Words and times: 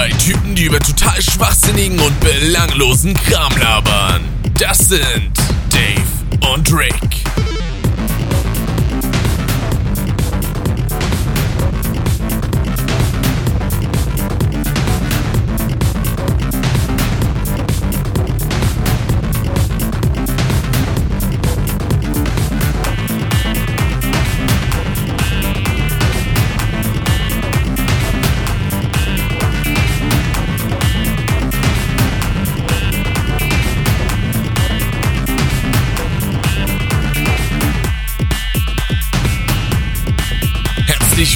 Zwei 0.00 0.08
Typen, 0.12 0.54
die 0.54 0.64
über 0.64 0.78
total 0.78 1.20
schwachsinnigen 1.20 2.00
und 2.00 2.18
belanglosen 2.20 3.12
Kram 3.12 3.54
labern. 3.58 4.22
Das 4.58 4.78
sind 4.78 5.30
Dave 5.68 6.50
und 6.54 6.72
Rick. 6.72 7.49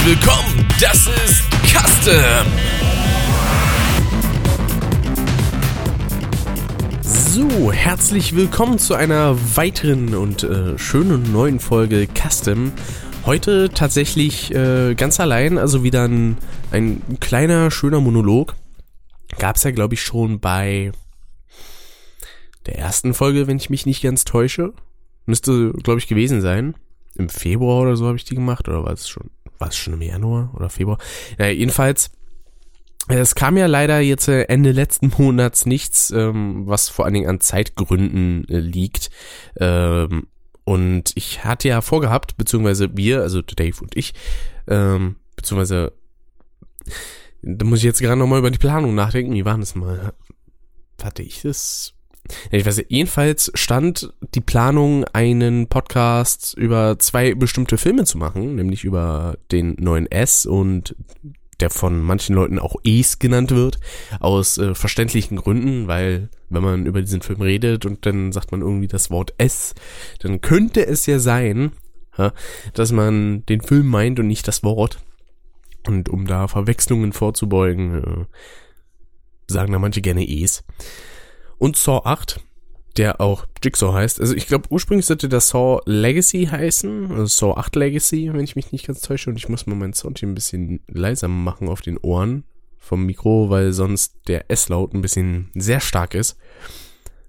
Willkommen, 0.06 0.68
das 0.82 1.06
ist 1.06 1.42
Custom. 1.64 2.14
So, 7.00 7.72
herzlich 7.72 8.36
willkommen 8.36 8.78
zu 8.78 8.92
einer 8.92 9.34
weiteren 9.56 10.14
und 10.14 10.42
äh, 10.42 10.76
schönen 10.76 11.32
neuen 11.32 11.58
Folge 11.58 12.06
Custom. 12.06 12.72
Heute 13.24 13.70
tatsächlich 13.70 14.54
äh, 14.54 14.94
ganz 14.94 15.20
allein, 15.20 15.56
also 15.56 15.82
wieder 15.82 16.06
ein, 16.06 16.36
ein 16.70 17.00
kleiner, 17.20 17.70
schöner 17.70 18.02
Monolog. 18.02 18.56
Gab 19.38 19.56
es 19.56 19.62
ja, 19.62 19.70
glaube 19.70 19.94
ich, 19.94 20.02
schon 20.02 20.38
bei 20.38 20.92
der 22.66 22.78
ersten 22.78 23.14
Folge, 23.14 23.46
wenn 23.46 23.56
ich 23.56 23.70
mich 23.70 23.86
nicht 23.86 24.02
ganz 24.02 24.24
täusche. 24.24 24.74
Müsste, 25.24 25.72
glaube 25.72 25.98
ich, 25.98 26.08
gewesen 26.08 26.42
sein. 26.42 26.74
Im 27.14 27.30
Februar 27.30 27.80
oder 27.80 27.96
so 27.96 28.06
habe 28.06 28.18
ich 28.18 28.24
die 28.24 28.34
gemacht, 28.34 28.68
oder 28.68 28.84
war 28.84 28.92
es 28.92 29.08
schon? 29.08 29.30
War 29.58 29.68
es 29.68 29.76
schon 29.76 29.94
im 29.94 30.02
Januar 30.02 30.52
oder 30.54 30.68
Februar? 30.68 30.98
Ja, 31.38 31.46
jedenfalls 31.46 32.10
es 33.08 33.34
kam 33.34 33.56
ja 33.56 33.66
leider 33.66 34.00
jetzt 34.00 34.28
äh, 34.28 34.44
Ende 34.44 34.72
letzten 34.72 35.12
Monats 35.18 35.66
nichts, 35.66 36.10
ähm, 36.10 36.66
was 36.66 36.88
vor 36.88 37.04
allen 37.04 37.14
Dingen 37.14 37.28
an 37.28 37.40
Zeitgründen 37.40 38.48
äh, 38.48 38.58
liegt. 38.58 39.10
Ähm, 39.58 40.26
und 40.64 41.12
ich 41.14 41.44
hatte 41.44 41.68
ja 41.68 41.82
vorgehabt, 41.82 42.36
beziehungsweise 42.38 42.96
wir, 42.96 43.20
also 43.20 43.42
Dave 43.42 43.78
und 43.82 43.96
ich, 43.96 44.14
ähm, 44.66 45.16
beziehungsweise, 45.36 45.92
da 47.42 47.66
muss 47.66 47.80
ich 47.80 47.84
jetzt 47.84 48.00
gerade 48.00 48.18
nochmal 48.18 48.38
über 48.38 48.50
die 48.50 48.58
Planung 48.58 48.94
nachdenken. 48.94 49.34
Wie 49.34 49.44
war 49.44 49.58
das 49.58 49.74
mal? 49.74 50.14
Hatte 51.02 51.22
ich 51.22 51.42
das? 51.42 51.93
Ich 52.50 52.64
weiß, 52.64 52.84
jedenfalls 52.88 53.50
stand 53.54 54.12
die 54.34 54.40
Planung, 54.40 55.04
einen 55.12 55.68
Podcast 55.68 56.54
über 56.56 56.98
zwei 56.98 57.34
bestimmte 57.34 57.76
Filme 57.76 58.04
zu 58.04 58.18
machen, 58.18 58.54
nämlich 58.54 58.84
über 58.84 59.36
den 59.52 59.76
neuen 59.78 60.10
S 60.10 60.46
und 60.46 60.96
der 61.60 61.70
von 61.70 62.02
manchen 62.02 62.34
Leuten 62.34 62.58
auch 62.58 62.76
Es 62.84 63.18
genannt 63.18 63.50
wird, 63.50 63.78
aus 64.20 64.58
äh, 64.58 64.74
verständlichen 64.74 65.36
Gründen, 65.36 65.86
weil 65.86 66.28
wenn 66.48 66.62
man 66.62 66.86
über 66.86 67.00
diesen 67.00 67.22
Film 67.22 67.42
redet 67.42 67.86
und 67.86 68.06
dann 68.06 68.32
sagt 68.32 68.50
man 68.52 68.60
irgendwie 68.60 68.88
das 68.88 69.10
Wort 69.10 69.34
S, 69.38 69.74
dann 70.20 70.40
könnte 70.40 70.84
es 70.84 71.06
ja 71.06 71.18
sein, 71.18 71.72
ja, 72.18 72.32
dass 72.72 72.90
man 72.90 73.44
den 73.46 73.60
Film 73.60 73.86
meint 73.86 74.18
und 74.18 74.26
nicht 74.26 74.48
das 74.48 74.62
Wort. 74.62 74.98
Und 75.86 76.08
um 76.08 76.26
da 76.26 76.48
Verwechslungen 76.48 77.12
vorzubeugen, 77.12 78.02
äh, 78.02 78.24
sagen 79.46 79.72
da 79.72 79.78
manche 79.78 80.00
gerne 80.00 80.26
Es 80.26 80.64
und 81.58 81.76
Saw 81.76 82.02
8, 82.04 82.40
der 82.96 83.20
auch 83.20 83.46
Jigsaw 83.62 83.92
heißt. 83.92 84.20
Also 84.20 84.34
ich 84.34 84.46
glaube, 84.46 84.70
ursprünglich 84.70 85.06
sollte 85.06 85.28
der 85.28 85.40
Saw 85.40 85.80
Legacy 85.86 86.46
heißen, 86.50 87.10
also 87.10 87.26
Saw 87.26 87.58
8 87.58 87.76
Legacy, 87.76 88.32
wenn 88.32 88.44
ich 88.44 88.56
mich 88.56 88.72
nicht 88.72 88.86
ganz 88.86 89.00
täusche. 89.00 89.30
Und 89.30 89.36
ich 89.36 89.48
muss 89.48 89.66
mal 89.66 89.74
meinen 89.74 89.94
Sound 89.94 90.18
hier 90.18 90.28
ein 90.28 90.34
bisschen 90.34 90.80
leiser 90.86 91.28
machen 91.28 91.68
auf 91.68 91.80
den 91.80 91.98
Ohren 91.98 92.44
vom 92.78 93.06
Mikro, 93.06 93.50
weil 93.50 93.72
sonst 93.72 94.16
der 94.28 94.50
S-Laut 94.50 94.94
ein 94.94 95.02
bisschen 95.02 95.50
sehr 95.54 95.80
stark 95.80 96.14
ist. 96.14 96.36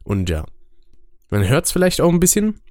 Und 0.03 0.29
ja, 0.29 0.45
man 1.29 1.47
hört 1.47 1.65
es 1.65 1.71
vielleicht 1.71 2.01
auch 2.01 2.11
ein 2.11 2.19
bisschen. 2.19 2.61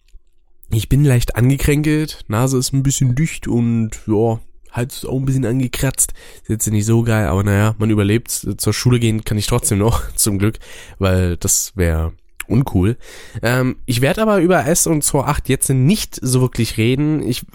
Ich 0.70 0.88
bin 0.88 1.04
leicht 1.04 1.36
angekränkelt, 1.36 2.24
Nase 2.28 2.58
ist 2.58 2.72
ein 2.72 2.82
bisschen 2.82 3.14
dicht 3.14 3.46
und 3.46 3.90
ja, 4.06 4.40
Hals 4.74 4.98
ist 4.98 5.06
auch 5.06 5.16
ein 5.16 5.24
bisschen 5.24 5.46
angekratzt. 5.46 6.12
Ist 6.42 6.50
jetzt 6.50 6.66
nicht 6.70 6.84
so 6.84 7.02
geil, 7.02 7.26
aber 7.26 7.44
naja, 7.44 7.74
man 7.78 7.90
überlebt. 7.90 8.30
Zur 8.30 8.72
Schule 8.72 8.98
gehen 8.98 9.24
kann 9.24 9.38
ich 9.38 9.46
trotzdem 9.46 9.78
noch, 9.78 10.02
zum 10.14 10.38
Glück, 10.38 10.58
weil 10.98 11.36
das 11.36 11.72
wäre 11.76 12.12
uncool. 12.46 12.96
Ähm, 13.42 13.76
ich 13.86 14.00
werde 14.00 14.22
aber 14.22 14.40
über 14.40 14.66
S 14.66 14.86
und 14.86 15.02
2.8 15.02 15.42
jetzt 15.46 15.70
nicht 15.70 16.18
so 16.20 16.40
wirklich 16.40 16.76
reden. 16.76 17.22
Ich, 17.22 17.46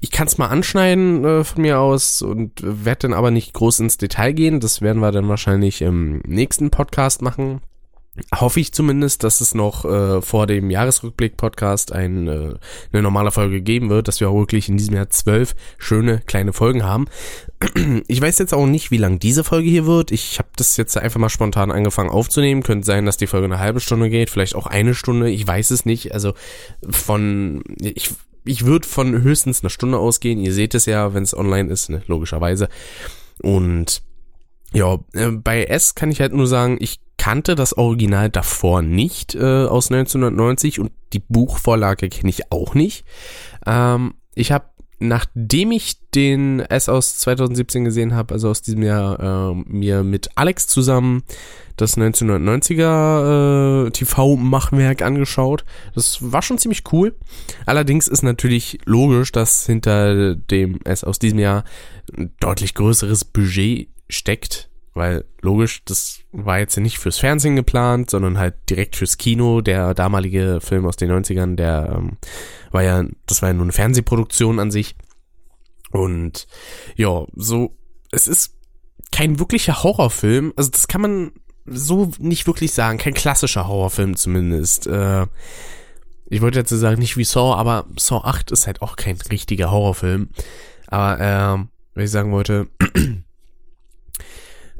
ich 0.00 0.10
kann 0.10 0.26
es 0.26 0.38
mal 0.38 0.48
anschneiden 0.48 1.24
äh, 1.24 1.44
von 1.44 1.62
mir 1.62 1.78
aus 1.78 2.22
und 2.22 2.52
werde 2.62 3.08
dann 3.08 3.14
aber 3.14 3.30
nicht 3.30 3.52
groß 3.52 3.80
ins 3.80 3.98
Detail 3.98 4.32
gehen. 4.32 4.60
Das 4.60 4.80
werden 4.80 5.00
wir 5.00 5.12
dann 5.12 5.28
wahrscheinlich 5.28 5.82
im 5.82 6.18
nächsten 6.26 6.70
Podcast 6.70 7.22
machen 7.22 7.60
hoffe 8.34 8.60
ich 8.60 8.72
zumindest, 8.72 9.24
dass 9.24 9.40
es 9.40 9.54
noch 9.54 9.84
äh, 9.84 10.22
vor 10.22 10.46
dem 10.46 10.70
Jahresrückblick-Podcast 10.70 11.92
ein, 11.92 12.28
äh, 12.28 12.54
eine 12.92 13.02
normale 13.02 13.30
Folge 13.30 13.60
geben 13.60 13.90
wird, 13.90 14.08
dass 14.08 14.20
wir 14.20 14.30
auch 14.30 14.38
wirklich 14.38 14.68
in 14.68 14.76
diesem 14.76 14.94
Jahr 14.94 15.10
zwölf 15.10 15.54
schöne 15.78 16.20
kleine 16.26 16.52
Folgen 16.52 16.84
haben. 16.84 17.06
Ich 18.08 18.20
weiß 18.20 18.38
jetzt 18.38 18.54
auch 18.54 18.66
nicht, 18.66 18.90
wie 18.90 18.98
lang 18.98 19.18
diese 19.18 19.42
Folge 19.42 19.68
hier 19.68 19.86
wird. 19.86 20.12
Ich 20.12 20.38
habe 20.38 20.48
das 20.56 20.76
jetzt 20.76 20.96
einfach 20.96 21.18
mal 21.18 21.28
spontan 21.28 21.70
angefangen 21.70 22.10
aufzunehmen. 22.10 22.62
Könnte 22.62 22.86
sein, 22.86 23.06
dass 23.06 23.16
die 23.16 23.26
Folge 23.26 23.46
eine 23.46 23.58
halbe 23.58 23.80
Stunde 23.80 24.10
geht, 24.10 24.30
vielleicht 24.30 24.54
auch 24.54 24.66
eine 24.66 24.94
Stunde. 24.94 25.30
Ich 25.30 25.46
weiß 25.46 25.70
es 25.70 25.84
nicht. 25.84 26.12
Also 26.12 26.34
von 26.88 27.62
ich 27.80 28.10
ich 28.44 28.64
würde 28.64 28.86
von 28.86 29.22
höchstens 29.22 29.62
einer 29.62 29.70
Stunde 29.70 29.98
ausgehen. 29.98 30.40
Ihr 30.40 30.52
seht 30.52 30.74
es 30.74 30.86
ja, 30.86 31.14
wenn 31.14 31.24
es 31.24 31.36
online 31.36 31.70
ist, 31.70 31.90
ne? 31.90 32.02
logischerweise. 32.06 32.68
Und 33.42 34.02
ja, 34.72 34.98
äh, 35.12 35.30
bei 35.30 35.64
S 35.64 35.94
kann 35.94 36.10
ich 36.10 36.20
halt 36.20 36.32
nur 36.32 36.46
sagen, 36.46 36.76
ich 36.80 37.00
kannte 37.18 37.54
das 37.54 37.76
Original 37.76 38.30
davor 38.30 38.82
nicht 38.82 39.34
äh, 39.34 39.64
aus 39.64 39.90
1990 39.90 40.80
und 40.80 40.92
die 41.12 41.18
Buchvorlage 41.18 42.08
kenne 42.08 42.30
ich 42.30 42.52
auch 42.52 42.74
nicht. 42.74 43.04
Ähm, 43.66 44.14
ich 44.34 44.52
habe, 44.52 44.66
nachdem 44.98 45.72
ich 45.72 46.10
den 46.10 46.60
S 46.60 46.88
aus 46.88 47.18
2017 47.18 47.84
gesehen 47.84 48.14
habe, 48.14 48.34
also 48.34 48.50
aus 48.50 48.62
diesem 48.62 48.82
Jahr, 48.82 49.18
äh, 49.50 49.54
mir 49.66 50.02
mit 50.04 50.30
Alex 50.36 50.66
zusammen 50.68 51.22
das 51.76 51.98
1990er 51.98 53.86
äh, 53.86 53.90
TV-Machwerk 53.90 55.02
angeschaut. 55.02 55.64
Das 55.94 56.32
war 56.32 56.42
schon 56.42 56.58
ziemlich 56.58 56.84
cool. 56.92 57.16
Allerdings 57.66 58.08
ist 58.08 58.22
natürlich 58.22 58.78
logisch, 58.84 59.32
dass 59.32 59.66
hinter 59.66 60.34
dem 60.34 60.80
S 60.84 61.04
aus 61.04 61.18
diesem 61.18 61.38
Jahr 61.38 61.64
ein 62.16 62.32
deutlich 62.40 62.74
größeres 62.74 63.24
Budget 63.24 63.88
steckt 64.08 64.70
weil 64.96 65.26
logisch, 65.42 65.82
das 65.84 66.20
war 66.32 66.58
jetzt 66.58 66.76
nicht 66.78 66.98
fürs 66.98 67.18
Fernsehen 67.18 67.54
geplant, 67.54 68.08
sondern 68.08 68.38
halt 68.38 68.54
direkt 68.70 68.96
fürs 68.96 69.18
Kino. 69.18 69.60
Der 69.60 69.92
damalige 69.92 70.60
Film 70.62 70.86
aus 70.86 70.96
den 70.96 71.12
90ern, 71.12 71.54
der 71.54 71.94
ähm, 71.98 72.16
war 72.70 72.82
ja, 72.82 73.04
das 73.26 73.42
war 73.42 73.50
ja 73.50 73.52
nur 73.52 73.64
eine 73.64 73.72
Fernsehproduktion 73.72 74.58
an 74.58 74.70
sich. 74.70 74.96
Und 75.90 76.46
ja, 76.96 77.26
so, 77.34 77.76
es 78.10 78.26
ist 78.26 78.54
kein 79.12 79.38
wirklicher 79.38 79.82
Horrorfilm. 79.82 80.54
Also 80.56 80.70
das 80.70 80.88
kann 80.88 81.02
man 81.02 81.32
so 81.66 82.10
nicht 82.18 82.46
wirklich 82.46 82.72
sagen. 82.72 82.96
Kein 82.96 83.14
klassischer 83.14 83.68
Horrorfilm 83.68 84.16
zumindest. 84.16 84.86
Äh, 84.86 85.26
ich 86.24 86.40
wollte 86.40 86.58
jetzt 86.58 86.70
sagen, 86.70 87.00
nicht 87.00 87.18
wie 87.18 87.24
Saw, 87.24 87.54
aber 87.54 87.84
Saw 87.98 88.24
8 88.24 88.50
ist 88.50 88.66
halt 88.66 88.80
auch 88.80 88.96
kein 88.96 89.18
richtiger 89.30 89.70
Horrorfilm. 89.70 90.30
Aber 90.86 91.20
äh, 91.20 91.66
was 91.94 92.04
ich 92.04 92.10
sagen 92.10 92.32
wollte, 92.32 92.68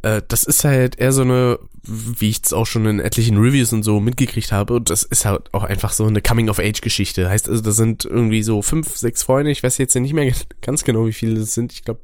äh, 0.06 0.22
das 0.28 0.44
ist 0.44 0.64
halt 0.64 0.98
eher 0.98 1.12
so 1.12 1.22
eine, 1.22 1.58
wie 1.82 2.30
ich 2.30 2.40
es 2.44 2.52
auch 2.52 2.66
schon 2.66 2.86
in 2.86 3.00
etlichen 3.00 3.38
Reviews 3.38 3.72
und 3.72 3.82
so 3.82 3.98
mitgekriegt 3.98 4.52
habe, 4.52 4.74
und 4.74 4.88
das 4.88 5.02
ist 5.02 5.24
halt 5.24 5.52
auch 5.52 5.64
einfach 5.64 5.92
so 5.92 6.06
eine 6.06 6.22
Coming-of-Age-Geschichte. 6.22 7.28
Heißt 7.28 7.48
also, 7.48 7.60
da 7.60 7.72
sind 7.72 8.04
irgendwie 8.04 8.44
so 8.44 8.62
fünf, 8.62 8.96
sechs 8.96 9.24
Freunde, 9.24 9.50
ich 9.50 9.64
weiß 9.64 9.78
jetzt 9.78 9.96
nicht 9.96 10.12
mehr 10.12 10.32
ganz 10.62 10.84
genau, 10.84 11.06
wie 11.06 11.12
viele 11.12 11.40
das 11.40 11.54
sind, 11.54 11.72
ich 11.72 11.82
glaube 11.82 12.00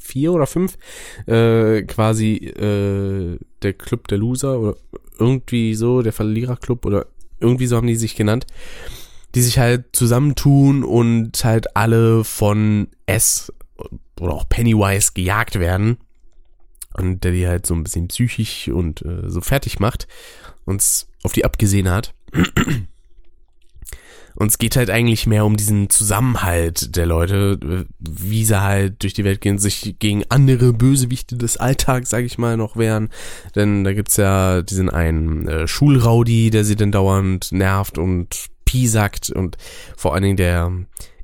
vier 0.00 0.32
oder 0.32 0.46
fünf, 0.46 0.76
äh, 1.26 1.82
quasi 1.82 2.34
äh, 2.36 3.38
der 3.62 3.72
Club 3.72 4.06
der 4.08 4.18
Loser 4.18 4.60
oder 4.60 4.76
irgendwie 5.18 5.74
so, 5.74 6.02
der 6.02 6.12
Verliererclub 6.12 6.84
oder 6.86 7.06
irgendwie 7.40 7.66
so 7.66 7.76
haben 7.76 7.86
die 7.86 7.96
sich 7.96 8.14
genannt, 8.14 8.46
die 9.34 9.42
sich 9.42 9.58
halt 9.58 9.86
zusammentun 9.92 10.84
und 10.84 11.42
halt 11.42 11.74
alle 11.74 12.22
von 12.22 12.88
S 13.06 13.52
oder 14.20 14.34
auch 14.34 14.48
Pennywise 14.48 15.12
gejagt 15.14 15.58
werden 15.58 15.96
und 16.94 17.24
der 17.24 17.32
die 17.32 17.46
halt 17.46 17.66
so 17.66 17.74
ein 17.74 17.84
bisschen 17.84 18.08
psychisch 18.08 18.68
und 18.68 19.02
äh, 19.02 19.28
so 19.28 19.40
fertig 19.40 19.80
macht, 19.80 20.06
uns 20.64 21.08
auf 21.22 21.32
die 21.32 21.44
abgesehen 21.44 21.90
hat. 21.90 22.14
und 24.34 24.48
es 24.48 24.58
geht 24.58 24.76
halt 24.76 24.90
eigentlich 24.90 25.26
mehr 25.26 25.44
um 25.44 25.56
diesen 25.56 25.90
Zusammenhalt 25.90 26.96
der 26.96 27.06
Leute, 27.06 27.86
wie 27.98 28.44
sie 28.44 28.60
halt 28.60 29.02
durch 29.02 29.14
die 29.14 29.24
Welt 29.24 29.40
gehen, 29.40 29.58
sich 29.58 29.96
gegen 29.98 30.24
andere 30.28 30.72
Bösewichte 30.72 31.36
des 31.36 31.56
Alltags, 31.56 32.10
sag 32.10 32.24
ich 32.24 32.38
mal, 32.38 32.56
noch 32.56 32.76
wehren. 32.76 33.10
Denn 33.54 33.84
da 33.84 33.92
gibt's 33.92 34.16
ja 34.16 34.62
diesen 34.62 34.90
einen 34.90 35.48
äh, 35.48 35.68
Schulraudi, 35.68 36.50
der 36.50 36.64
sie 36.64 36.76
dann 36.76 36.92
dauernd 36.92 37.52
nervt 37.52 37.98
und 37.98 38.46
piesackt 38.64 39.30
und 39.30 39.56
vor 39.96 40.14
allen 40.14 40.22
Dingen 40.24 40.36
der 40.36 40.72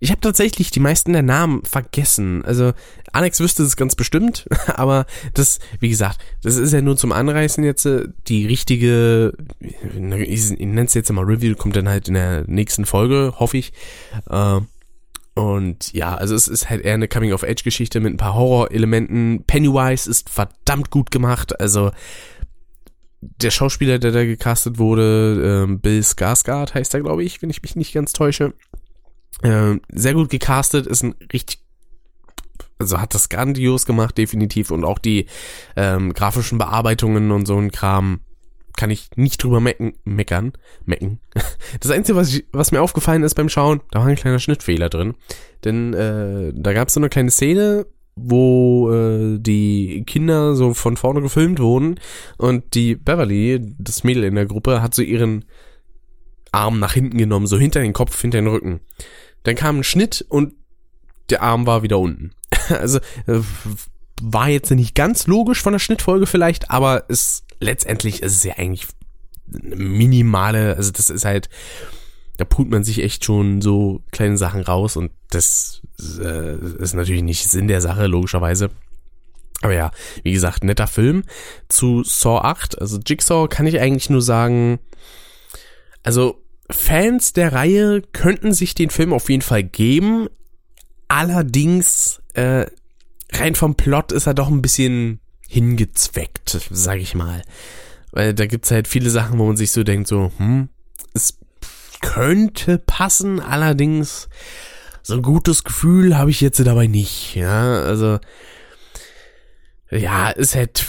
ich 0.00 0.10
habe 0.10 0.20
tatsächlich 0.20 0.70
die 0.70 0.80
meisten 0.80 1.12
der 1.12 1.22
Namen 1.22 1.62
vergessen. 1.62 2.42
Also 2.44 2.72
Alex 3.12 3.38
wüsste 3.38 3.62
es 3.62 3.76
ganz 3.76 3.94
bestimmt, 3.94 4.48
aber 4.74 5.06
das, 5.34 5.58
wie 5.78 5.90
gesagt, 5.90 6.18
das 6.42 6.56
ist 6.56 6.72
ja 6.72 6.80
nur 6.80 6.96
zum 6.96 7.12
Anreißen 7.12 7.62
jetzt. 7.62 7.84
Äh, 7.84 8.08
die 8.26 8.46
richtige, 8.46 9.34
ich, 9.60 10.50
nenne 10.58 10.84
es 10.84 10.94
jetzt 10.94 11.12
mal 11.12 11.24
Review, 11.24 11.54
kommt 11.54 11.76
dann 11.76 11.88
halt 11.88 12.08
in 12.08 12.14
der 12.14 12.44
nächsten 12.46 12.86
Folge, 12.86 13.34
hoffe 13.38 13.58
ich. 13.58 13.72
Äh, 14.28 14.60
und 15.34 15.92
ja, 15.92 16.14
also 16.14 16.34
es 16.34 16.48
ist 16.48 16.70
halt 16.70 16.82
eher 16.82 16.94
eine 16.94 17.08
Coming-of-Age-Geschichte 17.08 18.00
mit 18.00 18.14
ein 18.14 18.18
paar 18.18 18.34
Horrorelementen. 18.34 19.44
Pennywise 19.46 20.08
ist 20.08 20.30
verdammt 20.30 20.90
gut 20.90 21.10
gemacht. 21.10 21.60
Also 21.60 21.92
der 23.20 23.50
Schauspieler, 23.50 23.98
der 23.98 24.12
da 24.12 24.24
gecastet 24.24 24.78
wurde, 24.78 25.64
ähm, 25.64 25.80
Bill 25.80 26.00
Skarsgård 26.00 26.74
heißt 26.74 26.94
er, 26.94 27.00
glaube 27.00 27.22
ich, 27.22 27.42
wenn 27.42 27.50
ich 27.50 27.62
mich 27.62 27.76
nicht 27.76 27.92
ganz 27.92 28.12
täusche. 28.12 28.54
Äh, 29.42 29.76
sehr 29.90 30.14
gut 30.14 30.30
gecastet, 30.30 30.86
ist 30.86 31.02
ein 31.02 31.14
richtig 31.32 31.60
also 32.80 32.98
hat 32.98 33.14
das 33.14 33.28
grandios 33.28 33.86
gemacht, 33.86 34.16
definitiv. 34.16 34.70
Und 34.70 34.84
auch 34.84 34.98
die 34.98 35.26
ähm, 35.76 36.14
grafischen 36.14 36.58
Bearbeitungen 36.58 37.30
und 37.30 37.46
so 37.46 37.58
ein 37.58 37.70
Kram 37.70 38.20
kann 38.76 38.90
ich 38.90 39.10
nicht 39.16 39.42
drüber 39.42 39.60
mecken, 39.60 39.94
meckern. 40.04 40.52
Mecken. 40.86 41.20
Das 41.80 41.90
Einzige, 41.90 42.16
was, 42.16 42.34
ich, 42.34 42.46
was 42.52 42.72
mir 42.72 42.80
aufgefallen 42.80 43.22
ist 43.22 43.34
beim 43.34 43.48
Schauen, 43.48 43.80
da 43.90 44.00
war 44.00 44.06
ein 44.06 44.16
kleiner 44.16 44.38
Schnittfehler 44.38 44.88
drin. 44.88 45.14
Denn 45.64 45.94
äh, 45.94 46.52
da 46.54 46.72
gab 46.72 46.88
es 46.88 46.94
so 46.94 47.00
eine 47.00 47.10
kleine 47.10 47.30
Szene, 47.30 47.86
wo 48.16 48.90
äh, 48.90 49.38
die 49.38 50.02
Kinder 50.06 50.54
so 50.54 50.74
von 50.74 50.96
vorne 50.96 51.20
gefilmt 51.20 51.60
wurden 51.60 52.00
und 52.38 52.74
die 52.74 52.96
Beverly, 52.96 53.60
das 53.78 54.04
Mädel 54.04 54.24
in 54.24 54.34
der 54.34 54.46
Gruppe, 54.46 54.82
hat 54.82 54.94
so 54.94 55.02
ihren 55.02 55.44
Arm 56.52 56.78
nach 56.78 56.92
hinten 56.92 57.18
genommen, 57.18 57.46
so 57.46 57.58
hinter 57.58 57.80
den 57.80 57.92
Kopf, 57.92 58.20
hinter 58.20 58.38
den 58.38 58.46
Rücken. 58.46 58.80
Dann 59.42 59.54
kam 59.54 59.78
ein 59.78 59.84
Schnitt 59.84 60.24
und 60.28 60.54
der 61.30 61.42
Arm 61.42 61.66
war 61.66 61.82
wieder 61.82 61.98
unten. 61.98 62.32
also 62.68 62.98
äh, 63.26 63.40
war 64.22 64.48
jetzt 64.48 64.70
nicht 64.70 64.94
ganz 64.94 65.26
logisch 65.26 65.62
von 65.62 65.72
der 65.72 65.78
Schnittfolge 65.78 66.26
vielleicht, 66.26 66.70
aber 66.70 67.04
es 67.08 67.44
letztendlich 67.60 68.22
ist 68.22 68.36
es 68.36 68.44
ja 68.44 68.54
eigentlich 68.56 68.86
minimale, 69.46 70.76
also 70.76 70.90
das 70.90 71.10
ist 71.10 71.24
halt, 71.24 71.48
da 72.36 72.44
pult 72.44 72.70
man 72.70 72.84
sich 72.84 73.02
echt 73.02 73.24
schon 73.24 73.60
so 73.60 74.02
kleine 74.12 74.38
Sachen 74.38 74.62
raus 74.62 74.96
und 74.96 75.10
das 75.30 75.82
äh, 76.18 76.56
ist 76.78 76.94
natürlich 76.94 77.22
nicht 77.22 77.48
Sinn 77.48 77.68
der 77.68 77.80
Sache, 77.80 78.06
logischerweise. 78.06 78.70
Aber 79.62 79.74
ja, 79.74 79.90
wie 80.22 80.32
gesagt, 80.32 80.64
netter 80.64 80.86
Film 80.86 81.24
zu 81.68 82.02
Saw 82.02 82.38
8. 82.38 82.80
Also 82.80 82.98
Jigsaw 82.98 83.46
kann 83.46 83.66
ich 83.66 83.78
eigentlich 83.78 84.08
nur 84.08 84.22
sagen, 84.22 84.78
also 86.02 86.39
Fans 86.70 87.32
der 87.32 87.52
Reihe 87.52 88.02
könnten 88.12 88.52
sich 88.52 88.74
den 88.74 88.90
Film 88.90 89.12
auf 89.12 89.28
jeden 89.28 89.42
Fall 89.42 89.62
geben. 89.62 90.28
Allerdings, 91.08 92.22
äh, 92.34 92.66
rein 93.32 93.54
vom 93.54 93.74
Plot 93.74 94.12
ist 94.12 94.26
er 94.26 94.34
doch 94.34 94.48
ein 94.48 94.62
bisschen 94.62 95.20
hingezweckt, 95.48 96.58
sag 96.70 97.00
ich 97.00 97.14
mal. 97.14 97.42
Weil 98.12 98.34
da 98.34 98.46
gibt's 98.46 98.70
halt 98.70 98.88
viele 98.88 99.10
Sachen, 99.10 99.38
wo 99.38 99.46
man 99.46 99.56
sich 99.56 99.72
so 99.72 99.82
denkt, 99.82 100.08
so, 100.08 100.32
hm, 100.36 100.68
es 101.12 101.38
könnte 102.00 102.78
passen, 102.78 103.40
allerdings 103.40 104.28
so 105.02 105.14
ein 105.14 105.22
gutes 105.22 105.64
Gefühl 105.64 106.16
habe 106.16 106.30
ich 106.30 106.40
jetzt 106.40 106.64
dabei 106.64 106.86
nicht, 106.86 107.34
ja, 107.34 107.82
also 107.82 108.18
ja, 109.90 110.30
ist 110.30 110.54
halt, 110.54 110.86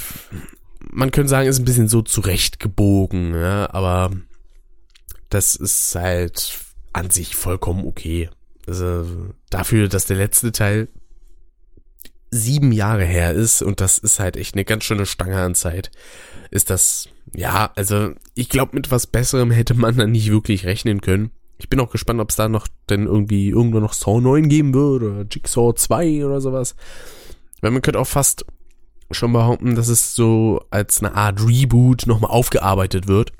man 0.92 1.12
könnte 1.12 1.30
sagen, 1.30 1.48
ist 1.48 1.60
ein 1.60 1.66
bisschen 1.66 1.88
so 1.88 2.01
zurechtgebogen, 2.01 3.34
ja, 3.34 3.74
aber 3.74 4.12
das 5.31 5.56
ist 5.56 5.95
halt 5.95 6.60
an 6.94 7.10
sich 7.10 7.36
vollkommen 7.36 7.86
okay. 7.86 8.30
Also 8.68 9.06
dafür, 9.50 9.88
dass 9.88 10.06
der 10.06 10.18
letzte 10.18 10.51
Teil 10.51 10.89
sieben 12.30 12.72
Jahre 12.72 13.04
her 13.04 13.33
ist 13.33 13.62
und 13.62 13.81
das 13.81 13.98
ist 13.98 14.19
halt 14.19 14.38
echt 14.38 14.56
eine 14.56 14.66
ganz 14.66 14.83
schöne 14.83 15.06
Stange 15.06 15.42
an 15.42 15.56
Zeit, 15.56 15.92
ist 16.50 16.69
das, 16.69 17.10
ja, 17.36 17.72
also 17.75 18.12
ich 18.36 18.50
glaube, 18.50 18.75
mit 18.75 18.92
was 18.92 19.07
Besserem 19.07 19.51
hätte 19.51 19.74
man 19.74 19.98
dann 19.98 20.12
nicht 20.12 20.31
wirklich 20.31 20.66
rechnen 20.66 21.01
können. 21.01 21.31
Ich 21.57 21.69
bin 21.69 21.80
auch 21.80 21.92
gespannt, 21.92 22.19
ob 22.19 22.30
es 22.30 22.38
da 22.38 22.48
noch 22.48 22.68
denn 22.89 23.06
irgendwie 23.06 23.50
irgendwo 23.50 23.80
noch 23.80 23.94
Saw 23.94 24.19
9 24.22 24.50
geben 24.50 24.74
wird 24.74 25.04
oder 25.04 25.25
Jigsaw 25.30 25.74
2 25.74 26.25
oder 26.25 26.42
sowas. 26.42 26.75
Weil 27.60 27.72
man 27.72 27.81
könnte 27.81 28.00
auch 28.00 28.07
fast 28.07 28.45
schon 29.12 29.34
behaupten, 29.34 29.75
dass 29.75 29.88
es 29.88 30.16
so 30.16 30.66
als 30.72 31.00
eine 31.04 31.13
Art 31.16 31.45
Reboot 31.45 32.07
nochmal 32.07 32.31
aufgearbeitet 32.31 33.07
wird. 33.07 33.34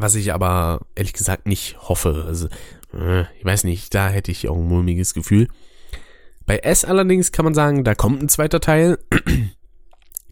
Was 0.00 0.14
ich 0.14 0.32
aber 0.32 0.80
ehrlich 0.94 1.12
gesagt 1.12 1.46
nicht 1.46 1.76
hoffe. 1.78 2.24
Also, 2.26 2.48
äh, 2.94 3.22
ich 3.38 3.44
weiß 3.44 3.64
nicht, 3.64 3.94
da 3.94 4.08
hätte 4.08 4.30
ich 4.30 4.48
auch 4.48 4.56
ein 4.56 4.66
mulmiges 4.66 5.12
Gefühl. 5.12 5.48
Bei 6.46 6.58
S 6.58 6.84
allerdings 6.84 7.32
kann 7.32 7.44
man 7.44 7.54
sagen, 7.54 7.84
da 7.84 7.94
kommt 7.94 8.22
ein 8.22 8.28
zweiter 8.28 8.60
Teil. 8.60 8.98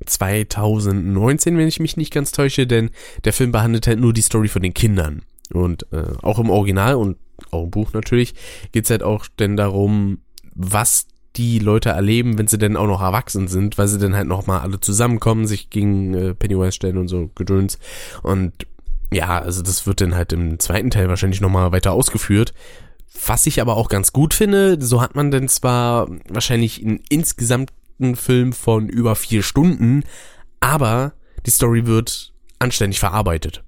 2019, 0.06 1.58
wenn 1.58 1.68
ich 1.68 1.80
mich 1.80 1.96
nicht 1.96 2.12
ganz 2.12 2.32
täusche, 2.32 2.66
denn 2.66 2.90
der 3.24 3.32
Film 3.32 3.52
behandelt 3.52 3.86
halt 3.86 4.00
nur 4.00 4.12
die 4.12 4.22
Story 4.22 4.48
von 4.48 4.62
den 4.62 4.72
Kindern. 4.72 5.22
Und 5.52 5.86
äh, 5.92 6.04
auch 6.22 6.38
im 6.38 6.50
Original 6.50 6.94
und 6.94 7.18
auch 7.50 7.64
im 7.64 7.70
Buch 7.70 7.92
natürlich 7.92 8.34
geht's 8.72 8.90
halt 8.90 9.02
auch 9.02 9.26
denn 9.38 9.56
darum, 9.56 10.20
was 10.54 11.08
die 11.36 11.58
Leute 11.58 11.90
erleben, 11.90 12.38
wenn 12.38 12.48
sie 12.48 12.58
denn 12.58 12.76
auch 12.76 12.86
noch 12.86 13.02
erwachsen 13.02 13.48
sind, 13.48 13.78
weil 13.78 13.88
sie 13.88 13.98
dann 13.98 14.14
halt 14.14 14.26
nochmal 14.26 14.60
alle 14.60 14.80
zusammenkommen, 14.80 15.46
sich 15.46 15.70
gegen 15.70 16.14
äh, 16.14 16.34
Pennywise 16.34 16.72
stellen 16.72 16.98
und 16.98 17.08
so 17.08 17.30
gedöns. 17.34 17.78
Und 18.22 18.66
ja, 19.10 19.40
also 19.40 19.62
das 19.62 19.86
wird 19.86 20.00
dann 20.00 20.14
halt 20.14 20.32
im 20.32 20.58
zweiten 20.58 20.90
Teil 20.90 21.08
wahrscheinlich 21.08 21.40
nochmal 21.40 21.72
weiter 21.72 21.92
ausgeführt. 21.92 22.52
Was 23.26 23.46
ich 23.46 23.60
aber 23.60 23.76
auch 23.76 23.88
ganz 23.88 24.12
gut 24.12 24.34
finde, 24.34 24.78
so 24.80 25.00
hat 25.00 25.14
man 25.14 25.30
denn 25.30 25.48
zwar 25.48 26.08
wahrscheinlich 26.28 26.84
einen 26.84 27.00
insgesamten 27.08 28.16
Film 28.16 28.52
von 28.52 28.88
über 28.88 29.16
vier 29.16 29.42
Stunden, 29.42 30.04
aber 30.60 31.14
die 31.46 31.50
Story 31.50 31.86
wird 31.86 32.32
anständig 32.58 33.00
verarbeitet. 33.00 33.64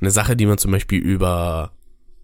Eine 0.00 0.10
Sache, 0.10 0.36
die 0.36 0.46
man 0.46 0.58
zum 0.58 0.72
Beispiel 0.72 0.98
über 0.98 1.72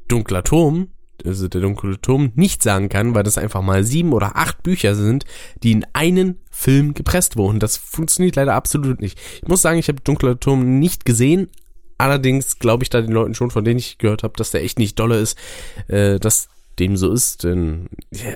Dunkler 0.09 0.43
Turm, 0.43 0.89
also 1.25 1.49
der 1.49 1.61
dunkle 1.61 2.01
Turm, 2.01 2.33
nicht 2.35 2.63
sagen 2.63 2.89
kann, 2.89 3.15
weil 3.15 3.23
das 3.23 3.39
einfach 3.39 3.63
mal 3.63 3.85
sieben 3.85 4.13
oder 4.13 4.37
acht 4.37 4.63
Bücher 4.63 4.95
sind, 4.95 5.25
die 5.63 5.73
in 5.73 5.87
einen 5.93 6.39
Film 6.51 6.95
gepresst 6.95 7.37
wurden. 7.37 7.61
Das 7.61 7.77
funktioniert 7.77 8.37
leider 8.37 8.55
absolut 8.55 9.01
nicht. 9.01 9.19
Ich 9.43 9.49
muss 9.49 9.63
sagen, 9.63 9.79
ich 9.79 9.89
habe 9.89 10.01
Dunkler 10.01 10.39
Turm 10.39 10.79
nicht 10.79 11.05
gesehen, 11.05 11.49
Allerdings 11.99 12.59
glaube 12.59 12.83
ich 12.83 12.91
da 12.91 13.01
den 13.01 13.13
Leuten 13.13 13.35
schon, 13.35 13.51
von 13.51 13.65
denen 13.65 13.79
ich 13.79 13.99
gehört 13.99 14.23
habe, 14.23 14.35
dass 14.37 14.51
der 14.51 14.63
echt 14.63 14.79
nicht 14.79 14.99
dolle 14.99 15.19
ist, 15.19 15.39
äh, 15.89 16.19
dass 16.19 16.49
dem 16.79 16.97
so 16.97 17.13
ist. 17.13 17.45
Denn, 17.45 17.89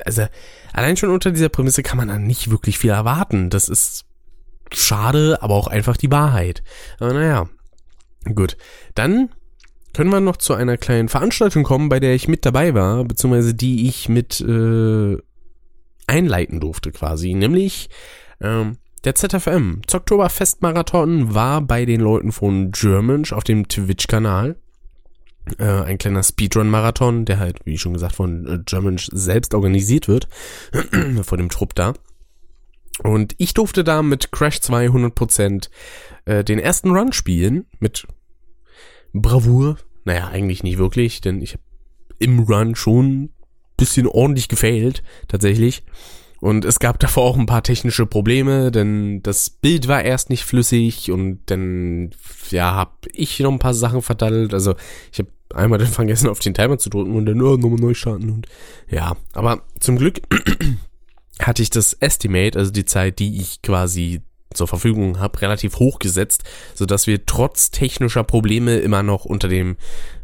also, 0.05 0.27
allein 0.73 0.97
schon 0.97 1.11
unter 1.11 1.31
dieser 1.31 1.49
Prämisse 1.49 1.83
kann 1.83 1.99
man 1.99 2.09
dann 2.09 2.27
nicht 2.27 2.51
wirklich 2.51 2.79
viel 2.79 2.91
erwarten. 2.91 3.51
Das 3.51 3.69
ist 3.69 4.05
schade, 4.73 5.39
aber 5.43 5.55
auch 5.55 5.67
einfach 5.67 5.97
die 5.97 6.11
Wahrheit. 6.11 6.63
Aber 6.99 7.13
naja, 7.13 7.49
gut. 8.35 8.57
Dann 8.95 9.31
können 9.93 10.11
wir 10.11 10.21
noch 10.21 10.37
zu 10.37 10.55
einer 10.55 10.77
kleinen 10.77 11.09
Veranstaltung 11.09 11.65
kommen, 11.65 11.89
bei 11.89 12.01
der 12.01 12.15
ich 12.15 12.29
mit 12.29 12.47
dabei 12.47 12.75
war, 12.75 13.05
beziehungsweise 13.05 13.55
die 13.55 13.89
ich 13.89 14.09
mit 14.09 14.41
äh, 14.41 15.17
einleiten 16.07 16.61
durfte 16.61 16.93
quasi, 16.93 17.35
nämlich 17.35 17.89
ähm, 18.41 18.79
der 19.05 19.15
ZFM, 19.15 19.83
Oktoberfestmarathon, 19.93 21.35
war 21.35 21.63
bei 21.63 21.85
den 21.85 22.01
Leuten 22.01 22.33
von 22.33 22.71
Germansch 22.71 23.33
auf 23.33 23.45
dem 23.45 23.69
Twitch-Kanal. 23.69 24.57
Äh, 25.59 25.65
ein 25.65 25.99
kleiner 25.99 26.23
Speedrun-Marathon, 26.23 27.25
der 27.25 27.39
halt, 27.39 27.61
wie 27.65 27.79
schon 27.79 27.95
gesagt, 27.95 28.17
von 28.17 28.47
äh, 28.47 28.59
Germansch 28.65 29.09
selbst 29.13 29.55
organisiert 29.55 30.07
wird. 30.07 30.29
von 31.23 31.39
dem 31.39 31.49
Trupp 31.49 31.75
da. 31.75 31.95
Und 33.03 33.35
ich 33.39 33.55
durfte 33.55 33.85
da 33.85 34.03
mit 34.03 34.33
Crash 34.33 34.61
2 34.61 34.89
100% 34.89 35.71
äh, 36.27 36.45
den 36.45 36.59
ersten 36.59 36.91
Run 36.91 37.13
spielen. 37.13 37.67
Mit 37.79 38.07
Bravour. 39.13 39.79
Naja, 40.05 40.29
eigentlich 40.29 40.63
nicht 40.63 40.79
wirklich, 40.79 41.21
denn 41.21 41.41
ich 41.41 41.55
habe 41.55 41.63
im 42.19 42.41
Run 42.41 42.75
schon 42.75 43.31
bisschen 43.81 44.07
ordentlich 44.07 44.49
gefailt, 44.49 45.03
tatsächlich. 45.27 45.83
Und 46.41 46.65
es 46.65 46.79
gab 46.79 46.99
davor 46.99 47.25
auch 47.25 47.39
ein 47.39 47.47
paar 47.47 47.63
technische 47.63 48.07
Probleme, 48.07 48.71
denn 48.71 49.23
das 49.23 49.51
Bild 49.51 49.89
war 49.89 50.03
erst 50.03 50.31
nicht 50.31 50.45
flüssig 50.45 51.11
und 51.11 51.41
dann, 51.47 52.11
ja, 52.51 52.75
hab 52.75 53.07
ich 53.13 53.39
noch 53.41 53.53
ein 53.53 53.59
paar 53.59 53.75
Sachen 53.75 54.01
verdattelt. 54.01 54.55
Also 54.55 54.75
ich 55.13 55.19
habe 55.19 55.29
einmal 55.55 55.79
dann 55.79 55.89
vergessen, 55.93 56.29
auf 56.29 56.39
den 56.39 56.55
Timer 56.55 56.79
zu 56.79 56.89
drücken 56.89 57.15
und 57.15 57.27
dann 57.27 57.43
oh, 57.43 57.57
nochmal 57.57 57.81
neu 57.81 57.95
starten 57.95 58.31
und 58.31 58.47
ja. 58.89 59.17
Aber 59.33 59.63
zum 59.81 59.97
Glück 59.99 60.21
hatte 61.41 61.63
ich 61.63 61.71
das 61.71 61.93
Estimate, 61.95 62.59
also 62.59 62.71
die 62.71 62.87
Zeit, 62.87 63.19
die 63.19 63.39
ich 63.39 63.61
quasi 63.61 64.23
zur 64.53 64.67
Verfügung 64.67 65.21
habe, 65.21 65.41
relativ 65.43 65.79
hoch 65.79 65.99
gesetzt, 65.99 66.45
sodass 66.75 67.07
wir 67.07 67.25
trotz 67.25 67.71
technischer 67.71 68.25
Probleme 68.25 68.79
immer 68.79 69.03
noch 69.03 69.25
unter 69.25 69.49
dem 69.49 69.77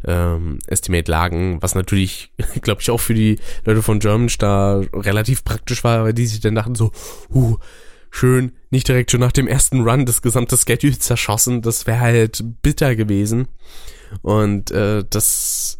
ähm, 0.06 0.58
Estimate 0.66 1.10
lagen, 1.10 1.62
was 1.62 1.74
natürlich, 1.74 2.32
glaube 2.62 2.80
ich, 2.80 2.90
auch 2.90 3.00
für 3.00 3.14
die 3.14 3.38
Leute 3.64 3.82
von 3.82 4.00
German 4.00 4.28
Star 4.28 4.84
relativ 4.92 5.44
praktisch 5.44 5.84
war, 5.84 6.04
weil 6.04 6.14
die 6.14 6.26
sich 6.26 6.40
dann 6.40 6.54
dachten 6.54 6.74
so, 6.74 6.90
uh, 7.32 7.56
schön, 8.10 8.52
nicht 8.70 8.88
direkt 8.88 9.10
schon 9.10 9.20
nach 9.20 9.32
dem 9.32 9.46
ersten 9.46 9.82
Run 9.82 10.06
das 10.06 10.22
gesamte 10.22 10.56
Schedule 10.56 10.98
zerschossen, 10.98 11.62
das 11.62 11.86
wäre 11.86 12.00
halt 12.00 12.42
bitter 12.62 12.96
gewesen. 12.96 13.48
Und 14.22 14.70
äh, 14.70 15.04
das 15.08 15.78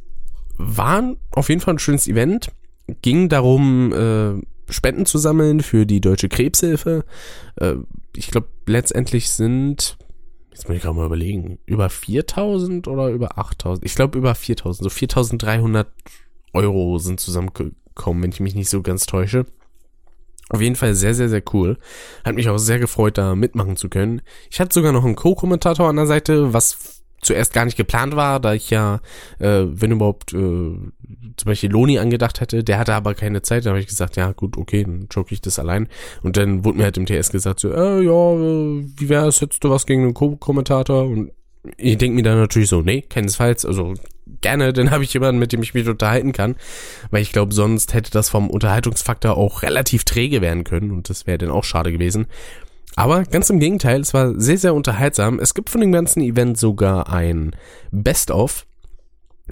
war 0.57 1.17
auf 1.31 1.49
jeden 1.49 1.61
Fall 1.61 1.75
ein 1.75 1.79
schönes 1.79 2.09
Event. 2.09 2.50
Ging 3.03 3.29
darum, 3.29 3.93
äh, 3.93 4.73
Spenden 4.73 5.07
zu 5.07 5.19
sammeln 5.19 5.61
für 5.61 5.87
die 5.87 6.00
Deutsche 6.00 6.29
Krebshilfe. 6.29 7.05
Äh, 7.57 7.75
ich 8.16 8.30
glaube, 8.30 8.49
letztendlich 8.66 9.30
sind, 9.30 9.99
jetzt 10.50 10.68
muss 10.68 10.76
ich 10.76 10.82
gerade 10.82 10.96
mal 10.96 11.06
überlegen, 11.06 11.58
über 11.66 11.88
4000 11.88 12.88
oder 12.88 13.08
über 13.08 13.38
8000? 13.38 13.85
Ich 13.85 13.94
glaube, 13.94 14.18
über 14.18 14.35
4000, 14.35 14.85
so 14.85 14.90
4300 14.90 15.88
Euro 16.52 16.99
sind 16.99 17.20
zusammengekommen, 17.20 18.23
wenn 18.23 18.32
ich 18.32 18.40
mich 18.40 18.54
nicht 18.54 18.70
so 18.70 18.82
ganz 18.82 19.06
täusche. 19.06 19.46
Auf 20.49 20.61
jeden 20.61 20.76
Fall 20.76 20.94
sehr, 20.94 21.14
sehr, 21.14 21.28
sehr 21.28 21.42
cool. 21.52 21.76
Hat 22.25 22.37
mich 22.37 22.49
auch 22.49 22.58
sehr 22.58 22.78
gefreut, 22.78 23.18
da 23.18 23.35
mitmachen 23.35 23.76
zu 23.76 23.88
können. 23.88 24.23
Ich 24.50 24.61
hatte 24.61 24.75
sogar 24.75 24.92
noch 24.92 25.04
einen 25.04 25.16
Co-Kommentator 25.16 25.88
an 25.88 25.96
der 25.96 26.06
Seite, 26.06 26.52
was 26.52 26.96
zuerst 27.26 27.52
gar 27.52 27.64
nicht 27.64 27.76
geplant 27.76 28.16
war, 28.16 28.40
da 28.40 28.54
ich 28.54 28.71
ja, 28.71 29.00
äh, 29.38 29.64
wenn 29.66 29.92
überhaupt, 29.92 30.33
äh, 30.33 30.37
zum 30.37 31.45
Beispiel 31.45 31.71
Loni 31.71 31.99
angedacht 31.99 32.40
hätte, 32.40 32.64
der 32.64 32.78
hatte 32.78 32.95
aber 32.95 33.14
keine 33.14 33.42
Zeit, 33.42 33.66
da 33.66 33.71
habe 33.71 33.80
ich 33.80 33.87
gesagt, 33.87 34.16
ja 34.16 34.33
gut, 34.33 34.56
okay, 34.56 34.85
dann 34.85 35.09
joke 35.11 35.35
ich 35.35 35.40
das 35.40 35.59
allein. 35.59 35.88
Und 36.23 36.37
dann 36.37 36.64
wurde 36.64 36.78
mir 36.78 36.85
halt 36.85 36.97
im 36.97 37.06
TS 37.06 37.30
gesagt, 37.30 37.61
so, 37.61 37.71
äh, 37.71 38.02
ja, 38.02 38.33
äh, 38.33 38.85
wie 38.97 39.09
wäre 39.09 39.28
es, 39.28 39.40
hättest 39.40 39.64
du 39.64 39.71
was 39.71 39.87
gegen 39.87 40.02
einen 40.02 40.14
Co-Kommentator? 40.14 41.04
Und 41.04 41.33
ich 41.76 41.99
denke 41.99 42.16
mir 42.16 42.23
dann 42.23 42.38
natürlich 42.38 42.68
so, 42.68 42.80
nee, 42.80 43.02
keinesfalls, 43.02 43.64
also 43.64 43.95
gerne, 44.40 44.73
dann 44.73 44.90
habe 44.90 45.04
ich 45.04 45.12
jemanden, 45.12 45.38
mit 45.38 45.52
dem 45.52 45.62
ich 45.62 45.75
mich 45.75 45.88
unterhalten 45.88 46.33
kann, 46.33 46.56
weil 47.11 47.23
ich 47.23 47.33
glaube, 47.33 47.52
sonst 47.52 47.95
hätte 47.95 48.11
das 48.11 48.28
vom 48.28 48.50
Unterhaltungsfaktor 48.50 49.37
auch 49.37 49.62
relativ 49.62 50.04
träge 50.04 50.40
werden 50.40 50.64
können 50.64 50.90
und 50.90 51.11
das 51.11 51.26
wäre 51.26 51.38
dann 51.38 51.50
auch 51.50 51.64
schade 51.64 51.92
gewesen. 51.92 52.26
Aber 52.97 53.25
ganz 53.25 53.50
im 53.50 53.61
Gegenteil, 53.61 54.00
es 54.00 54.15
war 54.15 54.33
sehr, 54.41 54.57
sehr 54.57 54.75
unterhaltsam. 54.75 55.38
Es 55.38 55.53
gibt 55.53 55.69
von 55.69 55.83
dem 55.83 55.93
ganzen 55.93 56.23
Event 56.23 56.57
sogar 56.59 57.12
ein 57.12 57.55
Best-of. 57.91 58.67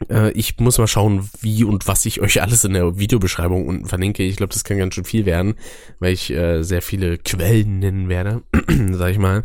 Äh, 0.09 0.33
ich 0.33 0.59
muss 0.59 0.79
mal 0.79 0.87
schauen, 0.87 1.29
wie 1.43 1.63
und 1.63 1.87
was 1.87 2.07
ich 2.07 2.23
euch 2.23 2.41
alles 2.41 2.65
in 2.65 2.73
der 2.73 2.99
Videobeschreibung 2.99 3.69
unten 3.69 3.85
verlinke. 3.85 4.23
Ich 4.23 4.37
glaube, 4.37 4.55
das 4.55 4.65
kann 4.65 4.79
ganz 4.79 4.95
schön 4.95 5.05
viel 5.05 5.27
werden, 5.27 5.57
weil 5.99 6.15
ich 6.15 6.31
äh, 6.31 6.63
sehr 6.63 6.81
viele 6.81 7.19
Quellen 7.19 7.81
nennen 7.81 8.09
werde, 8.09 8.43
sag 8.93 9.11
ich 9.11 9.19
mal. 9.19 9.45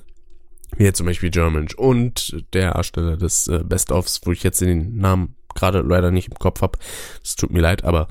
Wie 0.77 0.85
jetzt 0.85 0.97
zum 0.97 1.05
Beispiel 1.05 1.29
German 1.29 1.67
und 1.75 2.45
der 2.53 2.71
Ersteller 2.71 3.17
des 3.17 3.49
äh, 3.49 3.63
Best-ofs, 3.65 4.21
wo 4.23 4.31
ich 4.31 4.43
jetzt 4.43 4.61
den 4.61 4.95
Namen 4.95 5.35
gerade 5.55 5.81
leider 5.81 6.09
nicht 6.09 6.29
im 6.29 6.35
Kopf 6.35 6.61
habe. 6.61 6.79
Es 7.21 7.35
tut 7.35 7.51
mir 7.51 7.61
leid, 7.61 7.83
aber 7.83 8.07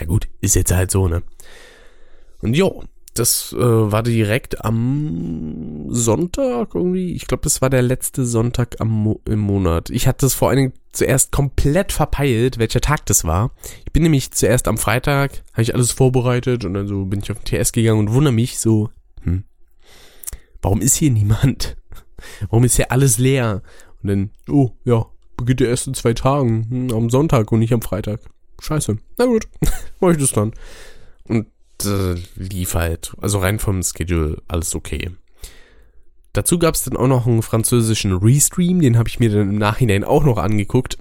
ja 0.00 0.06
gut, 0.06 0.26
ist 0.40 0.56
jetzt 0.56 0.74
halt 0.74 0.90
so, 0.90 1.06
ne? 1.06 1.22
Und 2.40 2.54
jo, 2.54 2.82
das 3.18 3.52
äh, 3.52 3.58
war 3.58 4.02
direkt 4.02 4.64
am 4.64 5.86
Sonntag 5.88 6.74
irgendwie. 6.74 7.12
Ich 7.12 7.26
glaube, 7.26 7.42
das 7.42 7.60
war 7.60 7.70
der 7.70 7.82
letzte 7.82 8.24
Sonntag 8.24 8.80
am 8.80 8.88
Mo 8.88 9.20
im 9.26 9.40
Monat. 9.40 9.90
Ich 9.90 10.06
hatte 10.06 10.26
es 10.26 10.34
vor 10.34 10.48
allen 10.48 10.58
Dingen 10.58 10.72
zuerst 10.92 11.32
komplett 11.32 11.92
verpeilt, 11.92 12.58
welcher 12.58 12.80
Tag 12.80 13.06
das 13.06 13.24
war. 13.24 13.50
Ich 13.84 13.92
bin 13.92 14.02
nämlich 14.02 14.30
zuerst 14.32 14.68
am 14.68 14.78
Freitag, 14.78 15.42
habe 15.52 15.62
ich 15.62 15.74
alles 15.74 15.92
vorbereitet 15.92 16.64
und 16.64 16.74
dann 16.74 16.86
so 16.86 17.04
bin 17.04 17.20
ich 17.20 17.30
auf 17.30 17.38
den 17.38 17.62
TS 17.62 17.72
gegangen 17.72 18.00
und 18.00 18.12
wundere 18.12 18.32
mich 18.32 18.58
so, 18.58 18.90
hm, 19.22 19.44
warum 20.62 20.80
ist 20.80 20.96
hier 20.96 21.10
niemand? 21.10 21.76
Warum 22.50 22.64
ist 22.64 22.76
hier 22.76 22.90
alles 22.90 23.18
leer? 23.18 23.62
Und 24.02 24.08
dann, 24.08 24.30
oh, 24.48 24.72
ja, 24.84 25.06
beginnt 25.36 25.60
der 25.60 25.68
erst 25.68 25.86
in 25.86 25.94
zwei 25.94 26.14
Tagen, 26.14 26.66
hm, 26.68 26.96
am 26.96 27.10
Sonntag 27.10 27.52
und 27.52 27.60
nicht 27.60 27.72
am 27.72 27.82
Freitag. 27.82 28.20
Scheiße. 28.60 28.98
Na 29.18 29.26
gut, 29.26 29.46
mach 30.00 30.10
ich 30.10 30.18
das 30.18 30.32
dann. 30.32 30.52
Äh, 31.84 32.14
lief 32.34 32.74
halt, 32.74 33.14
also 33.20 33.38
rein 33.38 33.58
vom 33.58 33.82
Schedule 33.82 34.42
alles 34.48 34.74
okay. 34.74 35.10
Dazu 36.32 36.58
gab 36.58 36.74
es 36.74 36.82
dann 36.82 36.96
auch 36.96 37.06
noch 37.06 37.26
einen 37.26 37.42
französischen 37.42 38.12
Restream, 38.12 38.80
den 38.80 38.98
habe 38.98 39.08
ich 39.08 39.20
mir 39.20 39.30
dann 39.30 39.50
im 39.50 39.58
Nachhinein 39.58 40.04
auch 40.04 40.24
noch 40.24 40.38
angeguckt, 40.38 40.98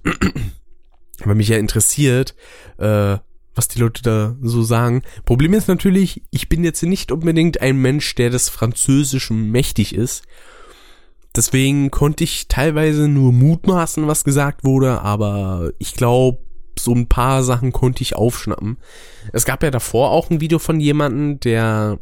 weil 1.24 1.36
mich 1.36 1.50
ja 1.50 1.58
interessiert, 1.58 2.36
äh, 2.78 3.18
was 3.56 3.68
die 3.68 3.80
Leute 3.80 4.04
da 4.04 4.36
so 4.42 4.64
sagen. 4.64 5.02
Problem 5.26 5.54
ist 5.54 5.68
natürlich, 5.68 6.24
ich 6.30 6.48
bin 6.48 6.64
jetzt 6.64 6.84
nicht 6.84 7.12
unbedingt 7.12 7.62
ein 7.62 7.78
Mensch, 7.78 8.16
der 8.16 8.30
des 8.30 8.50
Französischen 8.50 9.52
mächtig 9.52 9.96
ist. 9.96 10.24
Deswegen 11.36 11.92
konnte 11.92 12.24
ich 12.24 12.48
teilweise 12.48 13.08
nur 13.08 13.34
mutmaßen, 13.34 14.08
was 14.08 14.24
gesagt 14.24 14.64
wurde, 14.64 15.02
aber 15.02 15.72
ich 15.78 15.94
glaube, 15.94 16.40
so 16.80 16.94
ein 16.94 17.08
paar 17.08 17.44
Sachen 17.44 17.72
konnte 17.72 18.02
ich 18.02 18.16
aufschnappen. 18.16 18.78
Es 19.34 19.46
gab 19.46 19.64
ja 19.64 19.72
davor 19.72 20.12
auch 20.12 20.30
ein 20.30 20.42
Video 20.42 20.60
von 20.60 20.80
jemandem, 20.80 21.40
der 21.40 22.00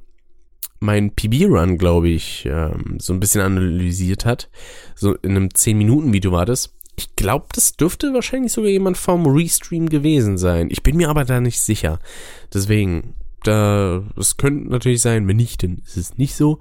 mein 0.79 1.12
PB-Run, 1.12 1.77
glaube 1.77 2.10
ich, 2.10 2.46
ähm, 2.46 2.98
so 3.00 3.13
ein 3.13 3.20
bisschen 3.20 3.41
analysiert 3.41 4.25
hat. 4.25 4.50
So 4.96 5.15
in 5.15 5.32
einem 5.32 5.48
10-Minuten-Video 5.50 6.32
war 6.32 6.46
das. 6.46 6.74
Ich 6.96 7.15
glaube, 7.15 7.48
das 7.53 7.75
dürfte 7.75 8.13
wahrscheinlich 8.13 8.53
sogar 8.53 8.70
jemand 8.70 8.98
vom 8.98 9.25
Restream 9.25 9.89
gewesen 9.89 10.38
sein. 10.38 10.70
Ich 10.72 10.84
bin 10.84 10.96
mir 10.96 11.10
aber 11.10 11.25
da 11.25 11.41
nicht 11.41 11.60
sicher. 11.60 12.00
Deswegen, 12.53 13.15
da, 13.44 14.03
es 14.17 14.38
könnte 14.38 14.70
natürlich 14.70 15.01
sein, 15.01 15.27
wenn 15.27 15.36
nicht, 15.36 15.63
dann 15.63 15.82
ist 15.86 15.98
es 15.98 16.17
nicht 16.17 16.36
so. 16.36 16.60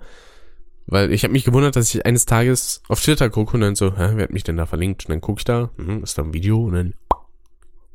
Weil 0.87 1.12
ich 1.12 1.25
habe 1.25 1.33
mich 1.33 1.44
gewundert, 1.44 1.76
dass 1.76 1.94
ich 1.94 2.04
eines 2.04 2.26
Tages 2.26 2.83
auf 2.88 3.00
Twitter 3.00 3.30
gucke 3.30 3.54
und 3.54 3.62
dann 3.62 3.75
so, 3.75 3.97
hä, 3.97 4.12
wer 4.14 4.25
hat 4.25 4.33
mich 4.33 4.44
denn 4.44 4.56
da 4.56 4.66
verlinkt? 4.66 5.06
Und 5.06 5.11
dann 5.11 5.21
gucke 5.21 5.40
ich 5.40 5.44
da, 5.44 5.71
hm, 5.76 6.02
ist 6.02 6.18
da 6.18 6.23
ein 6.23 6.35
Video 6.35 6.62
und 6.64 6.75
dann 6.75 6.94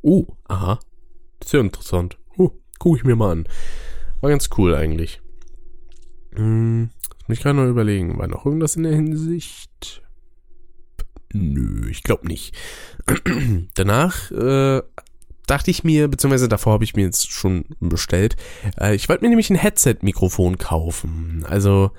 Oh, 0.02 0.26
aha. 0.48 0.78
Sehr 1.44 1.60
interessant. 1.60 2.18
Huh, 2.36 2.50
guck 2.78 2.96
ich 2.96 3.04
mir 3.04 3.16
mal 3.16 3.32
an. 3.32 3.48
War 4.20 4.30
ganz 4.30 4.48
cool 4.56 4.74
eigentlich. 4.74 5.20
Hm, 6.34 6.90
ich 7.28 7.40
kann 7.40 7.56
noch 7.56 7.66
überlegen, 7.66 8.18
war 8.18 8.28
noch 8.28 8.44
irgendwas 8.44 8.76
in 8.76 8.84
der 8.84 8.94
Hinsicht? 8.94 10.02
Nö, 11.32 11.88
ich 11.88 12.02
glaube 12.02 12.26
nicht. 12.26 12.54
Danach 13.74 14.30
äh, 14.30 14.82
dachte 15.46 15.70
ich 15.70 15.84
mir, 15.84 16.08
beziehungsweise 16.08 16.48
davor 16.48 16.74
habe 16.74 16.84
ich 16.84 16.94
mir 16.94 17.04
jetzt 17.04 17.30
schon 17.30 17.64
bestellt, 17.80 18.36
äh, 18.80 18.94
ich 18.94 19.08
wollte 19.08 19.24
mir 19.24 19.28
nämlich 19.28 19.50
ein 19.50 19.56
Headset-Mikrofon 19.56 20.58
kaufen. 20.58 21.44
Also, 21.48 21.90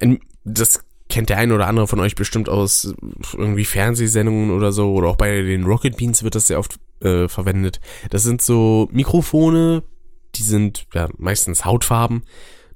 ein, 0.00 0.20
das 0.44 0.84
kennt 1.08 1.30
der 1.30 1.38
ein 1.38 1.52
oder 1.52 1.66
andere 1.66 1.86
von 1.86 2.00
euch 2.00 2.14
bestimmt 2.14 2.48
aus 2.48 2.94
irgendwie 3.32 3.64
Fernsehsendungen 3.64 4.50
oder 4.50 4.72
so 4.72 4.92
oder 4.92 5.08
auch 5.08 5.16
bei 5.16 5.40
den 5.42 5.64
Rocket 5.64 5.96
Beans 5.96 6.22
wird 6.22 6.34
das 6.34 6.46
sehr 6.46 6.58
oft 6.58 6.78
äh, 7.00 7.28
verwendet. 7.28 7.80
Das 8.10 8.22
sind 8.22 8.42
so 8.42 8.88
Mikrofone, 8.92 9.82
die 10.34 10.42
sind 10.42 10.86
ja 10.94 11.08
meistens 11.16 11.64
Hautfarben, 11.64 12.24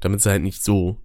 damit 0.01 0.21
sie 0.21 0.31
halt 0.31 0.43
nicht 0.43 0.65
so 0.65 0.99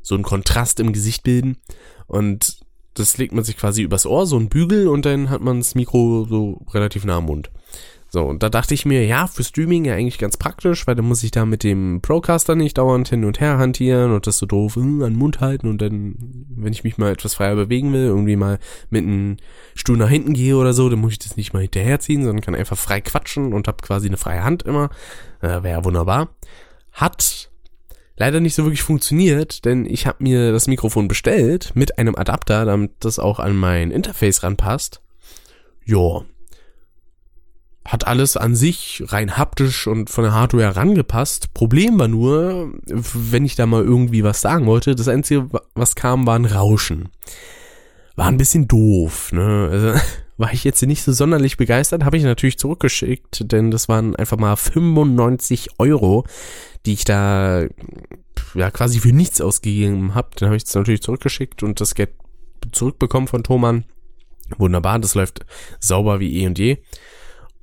so 0.00 0.14
einen 0.14 0.24
Kontrast 0.24 0.80
im 0.80 0.92
Gesicht 0.92 1.22
bilden 1.22 1.58
und 2.06 2.60
das 2.94 3.18
legt 3.18 3.32
man 3.32 3.44
sich 3.44 3.56
quasi 3.56 3.82
übers 3.82 4.06
Ohr, 4.06 4.26
so 4.26 4.38
ein 4.38 4.48
Bügel 4.48 4.88
und 4.88 5.04
dann 5.04 5.30
hat 5.30 5.40
man 5.40 5.58
das 5.58 5.74
Mikro 5.74 6.26
so 6.28 6.64
relativ 6.72 7.04
nah 7.04 7.18
am 7.18 7.26
Mund. 7.26 7.50
So, 8.10 8.24
und 8.24 8.42
da 8.42 8.48
dachte 8.48 8.72
ich 8.72 8.86
mir, 8.86 9.04
ja, 9.04 9.26
für 9.26 9.44
Streaming 9.44 9.84
ja 9.84 9.94
eigentlich 9.94 10.18
ganz 10.18 10.38
praktisch, 10.38 10.86
weil 10.86 10.94
dann 10.94 11.04
muss 11.04 11.22
ich 11.22 11.30
da 11.30 11.44
mit 11.44 11.62
dem 11.62 12.00
Procaster 12.00 12.54
nicht 12.54 12.78
dauernd 12.78 13.08
hin 13.08 13.24
und 13.26 13.38
her 13.38 13.58
hantieren 13.58 14.12
und 14.12 14.26
das 14.26 14.38
so 14.38 14.46
doof 14.46 14.76
äh, 14.76 14.80
an 14.80 15.00
den 15.00 15.16
Mund 15.16 15.40
halten 15.40 15.68
und 15.68 15.82
dann, 15.82 16.14
wenn 16.56 16.72
ich 16.72 16.84
mich 16.84 16.96
mal 16.96 17.12
etwas 17.12 17.34
freier 17.34 17.54
bewegen 17.54 17.92
will, 17.92 18.06
irgendwie 18.06 18.36
mal 18.36 18.58
mit 18.88 19.04
einem 19.04 19.36
Stuhl 19.74 19.98
nach 19.98 20.08
hinten 20.08 20.32
gehe 20.32 20.56
oder 20.56 20.72
so, 20.72 20.88
dann 20.88 21.00
muss 21.00 21.12
ich 21.12 21.18
das 21.18 21.36
nicht 21.36 21.52
mal 21.52 21.60
hinterherziehen, 21.60 22.24
sondern 22.24 22.40
kann 22.40 22.54
einfach 22.54 22.78
frei 22.78 23.02
quatschen 23.02 23.52
und 23.52 23.68
habe 23.68 23.82
quasi 23.82 24.08
eine 24.08 24.16
freie 24.16 24.42
Hand 24.42 24.62
immer. 24.62 24.88
Äh, 25.42 25.62
Wäre 25.62 25.70
ja 25.70 25.84
wunderbar. 25.84 26.30
Hat 26.92 27.50
leider 28.16 28.40
nicht 28.40 28.54
so 28.54 28.64
wirklich 28.64 28.82
funktioniert, 28.82 29.66
denn 29.66 29.84
ich 29.84 30.06
habe 30.06 30.24
mir 30.24 30.50
das 30.50 30.66
Mikrofon 30.66 31.08
bestellt 31.08 31.72
mit 31.74 31.98
einem 31.98 32.16
Adapter, 32.16 32.64
damit 32.64 32.92
das 33.00 33.18
auch 33.18 33.38
an 33.38 33.54
mein 33.54 33.90
Interface 33.90 34.42
ranpasst. 34.42 35.02
Ja, 35.84 36.24
hat 37.88 38.06
alles 38.06 38.36
an 38.36 38.54
sich 38.54 39.02
rein 39.06 39.38
haptisch 39.38 39.86
und 39.86 40.10
von 40.10 40.22
der 40.22 40.34
Hardware 40.34 40.64
herangepasst. 40.64 41.54
Problem 41.54 41.98
war 41.98 42.06
nur, 42.06 42.74
wenn 42.84 43.46
ich 43.46 43.56
da 43.56 43.64
mal 43.64 43.82
irgendwie 43.82 44.22
was 44.22 44.42
sagen 44.42 44.66
wollte, 44.66 44.94
das 44.94 45.08
Einzige, 45.08 45.48
was 45.74 45.94
kam, 45.94 46.26
war 46.26 46.38
ein 46.38 46.44
Rauschen. 46.44 47.08
War 48.14 48.26
ein 48.26 48.36
bisschen 48.36 48.68
doof, 48.68 49.32
ne? 49.32 49.68
Also, 49.72 50.00
war 50.36 50.52
ich 50.52 50.64
jetzt 50.64 50.82
nicht 50.82 51.02
so 51.02 51.12
sonderlich 51.12 51.56
begeistert, 51.56 52.04
habe 52.04 52.18
ich 52.18 52.24
natürlich 52.24 52.58
zurückgeschickt, 52.58 53.50
denn 53.50 53.70
das 53.70 53.88
waren 53.88 54.14
einfach 54.16 54.36
mal 54.36 54.54
95 54.54 55.70
Euro, 55.78 56.26
die 56.84 56.92
ich 56.92 57.04
da 57.04 57.64
ja 58.54 58.70
quasi 58.70 59.00
für 59.00 59.12
nichts 59.12 59.40
ausgegeben 59.40 60.14
habe. 60.14 60.28
Dann 60.36 60.48
habe 60.48 60.56
ich 60.56 60.64
es 60.64 60.74
natürlich 60.74 61.02
zurückgeschickt 61.02 61.62
und 61.62 61.80
das 61.80 61.94
Geld 61.94 62.10
zurückbekommen 62.70 63.28
von 63.28 63.42
Thomann. 63.42 63.84
Wunderbar, 64.58 64.98
das 64.98 65.14
läuft 65.14 65.46
sauber 65.80 66.20
wie 66.20 66.42
eh 66.42 66.46
und 66.46 66.58
je. 66.58 66.78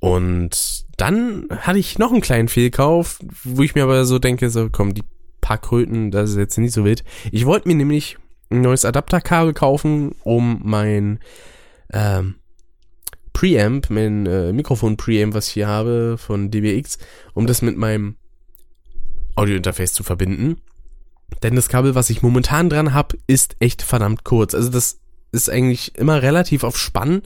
Und 0.00 0.84
dann 0.96 1.46
hatte 1.50 1.78
ich 1.78 1.98
noch 1.98 2.12
einen 2.12 2.20
kleinen 2.20 2.48
Fehlkauf, 2.48 3.18
wo 3.44 3.62
ich 3.62 3.74
mir 3.74 3.82
aber 3.82 4.04
so 4.04 4.18
denke, 4.18 4.50
so 4.50 4.68
komm, 4.70 4.94
die 4.94 5.02
paar 5.40 5.58
Kröten, 5.58 6.10
das 6.10 6.30
ist 6.30 6.36
jetzt 6.36 6.58
nicht 6.58 6.72
so 6.72 6.84
wild. 6.84 7.04
Ich 7.30 7.46
wollte 7.46 7.68
mir 7.68 7.76
nämlich 7.76 8.18
ein 8.50 8.62
neues 8.62 8.84
Adapterkabel 8.84 9.52
kaufen, 9.52 10.14
um 10.22 10.60
mein 10.64 11.20
ähm, 11.92 12.36
Preamp, 13.32 13.90
mein 13.90 14.26
äh, 14.26 14.52
Mikrofon-Preamp, 14.52 15.34
was 15.34 15.48
ich 15.48 15.54
hier 15.54 15.68
habe 15.68 16.16
von 16.18 16.50
DBX, 16.50 16.98
um 17.34 17.46
das 17.46 17.62
mit 17.62 17.76
meinem 17.76 18.16
Audio-Interface 19.36 19.92
zu 19.92 20.02
verbinden. 20.02 20.56
Denn 21.42 21.54
das 21.54 21.68
Kabel, 21.68 21.94
was 21.94 22.10
ich 22.10 22.22
momentan 22.22 22.70
dran 22.70 22.92
habe, 22.94 23.16
ist 23.26 23.56
echt 23.60 23.82
verdammt 23.82 24.24
kurz. 24.24 24.54
Also 24.54 24.70
das 24.70 25.00
ist 25.32 25.50
eigentlich 25.50 25.96
immer 25.96 26.22
relativ 26.22 26.64
auf 26.64 26.78
Spann, 26.78 27.22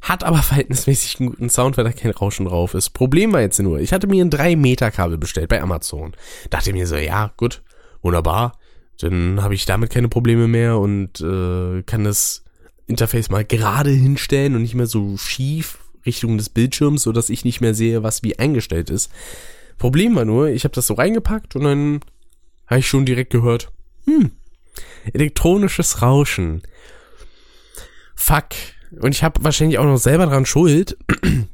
hat 0.00 0.24
aber 0.24 0.42
verhältnismäßig 0.42 1.20
einen 1.20 1.30
guten 1.30 1.50
Sound, 1.50 1.76
weil 1.76 1.84
da 1.84 1.92
kein 1.92 2.10
Rauschen 2.10 2.46
drauf 2.46 2.74
ist. 2.74 2.90
Problem 2.90 3.32
war 3.32 3.40
jetzt 3.40 3.58
nur, 3.58 3.80
ich 3.80 3.92
hatte 3.92 4.06
mir 4.06 4.24
ein 4.24 4.30
3 4.30 4.56
Meter 4.56 4.90
Kabel 4.90 5.18
bestellt 5.18 5.48
bei 5.48 5.60
Amazon. 5.60 6.14
Dachte 6.50 6.72
mir 6.72 6.86
so, 6.86 6.96
ja, 6.96 7.32
gut, 7.36 7.62
wunderbar. 8.02 8.58
Dann 9.00 9.42
habe 9.42 9.54
ich 9.54 9.64
damit 9.64 9.90
keine 9.90 10.08
Probleme 10.08 10.48
mehr 10.48 10.78
und 10.78 11.20
äh, 11.20 11.82
kann 11.82 12.04
das 12.04 12.44
Interface 12.86 13.30
mal 13.30 13.44
gerade 13.44 13.90
hinstellen 13.90 14.54
und 14.54 14.62
nicht 14.62 14.74
mehr 14.74 14.86
so 14.86 15.16
schief 15.16 15.78
Richtung 16.06 16.38
des 16.38 16.48
Bildschirms, 16.48 17.02
so 17.02 17.12
dass 17.12 17.28
ich 17.28 17.44
nicht 17.44 17.60
mehr 17.60 17.74
sehe, 17.74 18.02
was 18.02 18.22
wie 18.22 18.38
eingestellt 18.38 18.90
ist. 18.90 19.10
Problem 19.76 20.16
war 20.16 20.24
nur, 20.24 20.48
ich 20.48 20.64
habe 20.64 20.74
das 20.74 20.86
so 20.86 20.94
reingepackt 20.94 21.54
und 21.54 21.64
dann 21.64 22.00
habe 22.66 22.80
ich 22.80 22.88
schon 22.88 23.06
direkt 23.06 23.30
gehört, 23.30 23.70
hm, 24.06 24.32
elektronisches 25.12 26.02
Rauschen. 26.02 26.62
Fuck. 28.14 28.48
Und 29.00 29.14
ich 29.14 29.22
habe 29.22 29.42
wahrscheinlich 29.44 29.78
auch 29.78 29.84
noch 29.84 29.98
selber 29.98 30.26
dran 30.26 30.46
Schuld. 30.46 30.96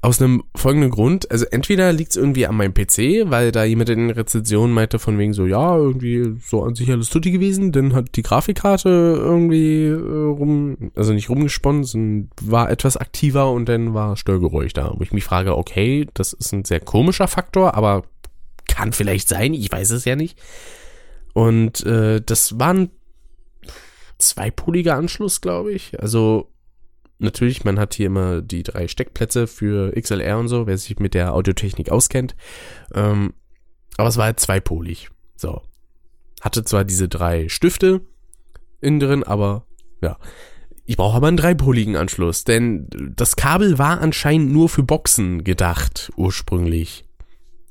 Aus 0.00 0.20
einem 0.20 0.44
folgenden 0.56 0.90
Grund, 0.90 1.30
also 1.30 1.44
entweder 1.44 1.92
liegt 1.92 2.12
es 2.12 2.16
irgendwie 2.16 2.46
an 2.46 2.56
meinem 2.56 2.72
PC, 2.72 3.30
weil 3.30 3.52
da 3.52 3.64
jemand 3.64 3.90
in 3.90 3.98
den 3.98 4.10
Rezensionen 4.10 4.74
meinte 4.74 4.98
von 4.98 5.18
wegen 5.18 5.34
so, 5.34 5.44
ja, 5.44 5.76
irgendwie 5.76 6.38
so 6.42 6.62
an 6.62 6.74
sich 6.74 6.90
alles 6.90 7.10
tutti 7.10 7.30
gewesen, 7.30 7.70
dann 7.70 7.92
hat 7.94 8.16
die 8.16 8.22
Grafikkarte 8.22 8.88
irgendwie 8.88 9.88
äh, 9.88 9.92
rum, 9.92 10.90
also 10.94 11.12
nicht 11.12 11.28
rumgesponnen, 11.28 11.84
sondern 11.84 12.30
war 12.40 12.70
etwas 12.70 12.96
aktiver 12.96 13.52
und 13.52 13.68
dann 13.68 13.92
war 13.92 14.16
Störgeräusch 14.16 14.72
da, 14.72 14.94
wo 14.96 15.02
ich 15.02 15.12
mich 15.12 15.24
frage, 15.24 15.54
okay, 15.54 16.06
das 16.14 16.32
ist 16.32 16.52
ein 16.52 16.64
sehr 16.64 16.80
komischer 16.80 17.28
Faktor, 17.28 17.74
aber 17.74 18.04
kann 18.66 18.94
vielleicht 18.94 19.28
sein, 19.28 19.52
ich 19.52 19.70
weiß 19.70 19.90
es 19.90 20.06
ja 20.06 20.16
nicht. 20.16 20.38
Und 21.34 21.84
äh, 21.84 22.22
das 22.24 22.58
war 22.58 22.72
ein 22.72 22.90
zweipoliger 24.18 24.94
Anschluss, 24.94 25.40
glaube 25.40 25.72
ich. 25.72 26.00
Also 26.00 26.48
natürlich, 27.18 27.64
man 27.64 27.78
hat 27.78 27.94
hier 27.94 28.06
immer 28.06 28.42
die 28.42 28.62
drei 28.62 28.88
Steckplätze 28.88 29.46
für 29.46 29.92
XLR 29.92 30.38
und 30.38 30.48
so, 30.48 30.66
wer 30.66 30.78
sich 30.78 30.98
mit 30.98 31.14
der 31.14 31.34
Audiotechnik 31.34 31.90
auskennt. 31.90 32.34
Ähm, 32.94 33.34
aber 33.96 34.08
es 34.08 34.16
war 34.16 34.26
halt 34.26 34.40
zweipolig. 34.40 35.10
So. 35.36 35.62
Hatte 36.40 36.64
zwar 36.64 36.84
diese 36.84 37.08
drei 37.08 37.48
Stifte 37.48 38.02
innen 38.80 39.00
drin, 39.00 39.22
aber 39.22 39.66
ja. 40.02 40.18
Ich 40.86 40.98
brauche 40.98 41.16
aber 41.16 41.28
einen 41.28 41.38
dreipoligen 41.38 41.96
Anschluss, 41.96 42.44
denn 42.44 42.88
das 43.16 43.36
Kabel 43.36 43.78
war 43.78 44.02
anscheinend 44.02 44.52
nur 44.52 44.68
für 44.68 44.82
Boxen 44.82 45.42
gedacht, 45.42 46.12
ursprünglich. 46.16 47.06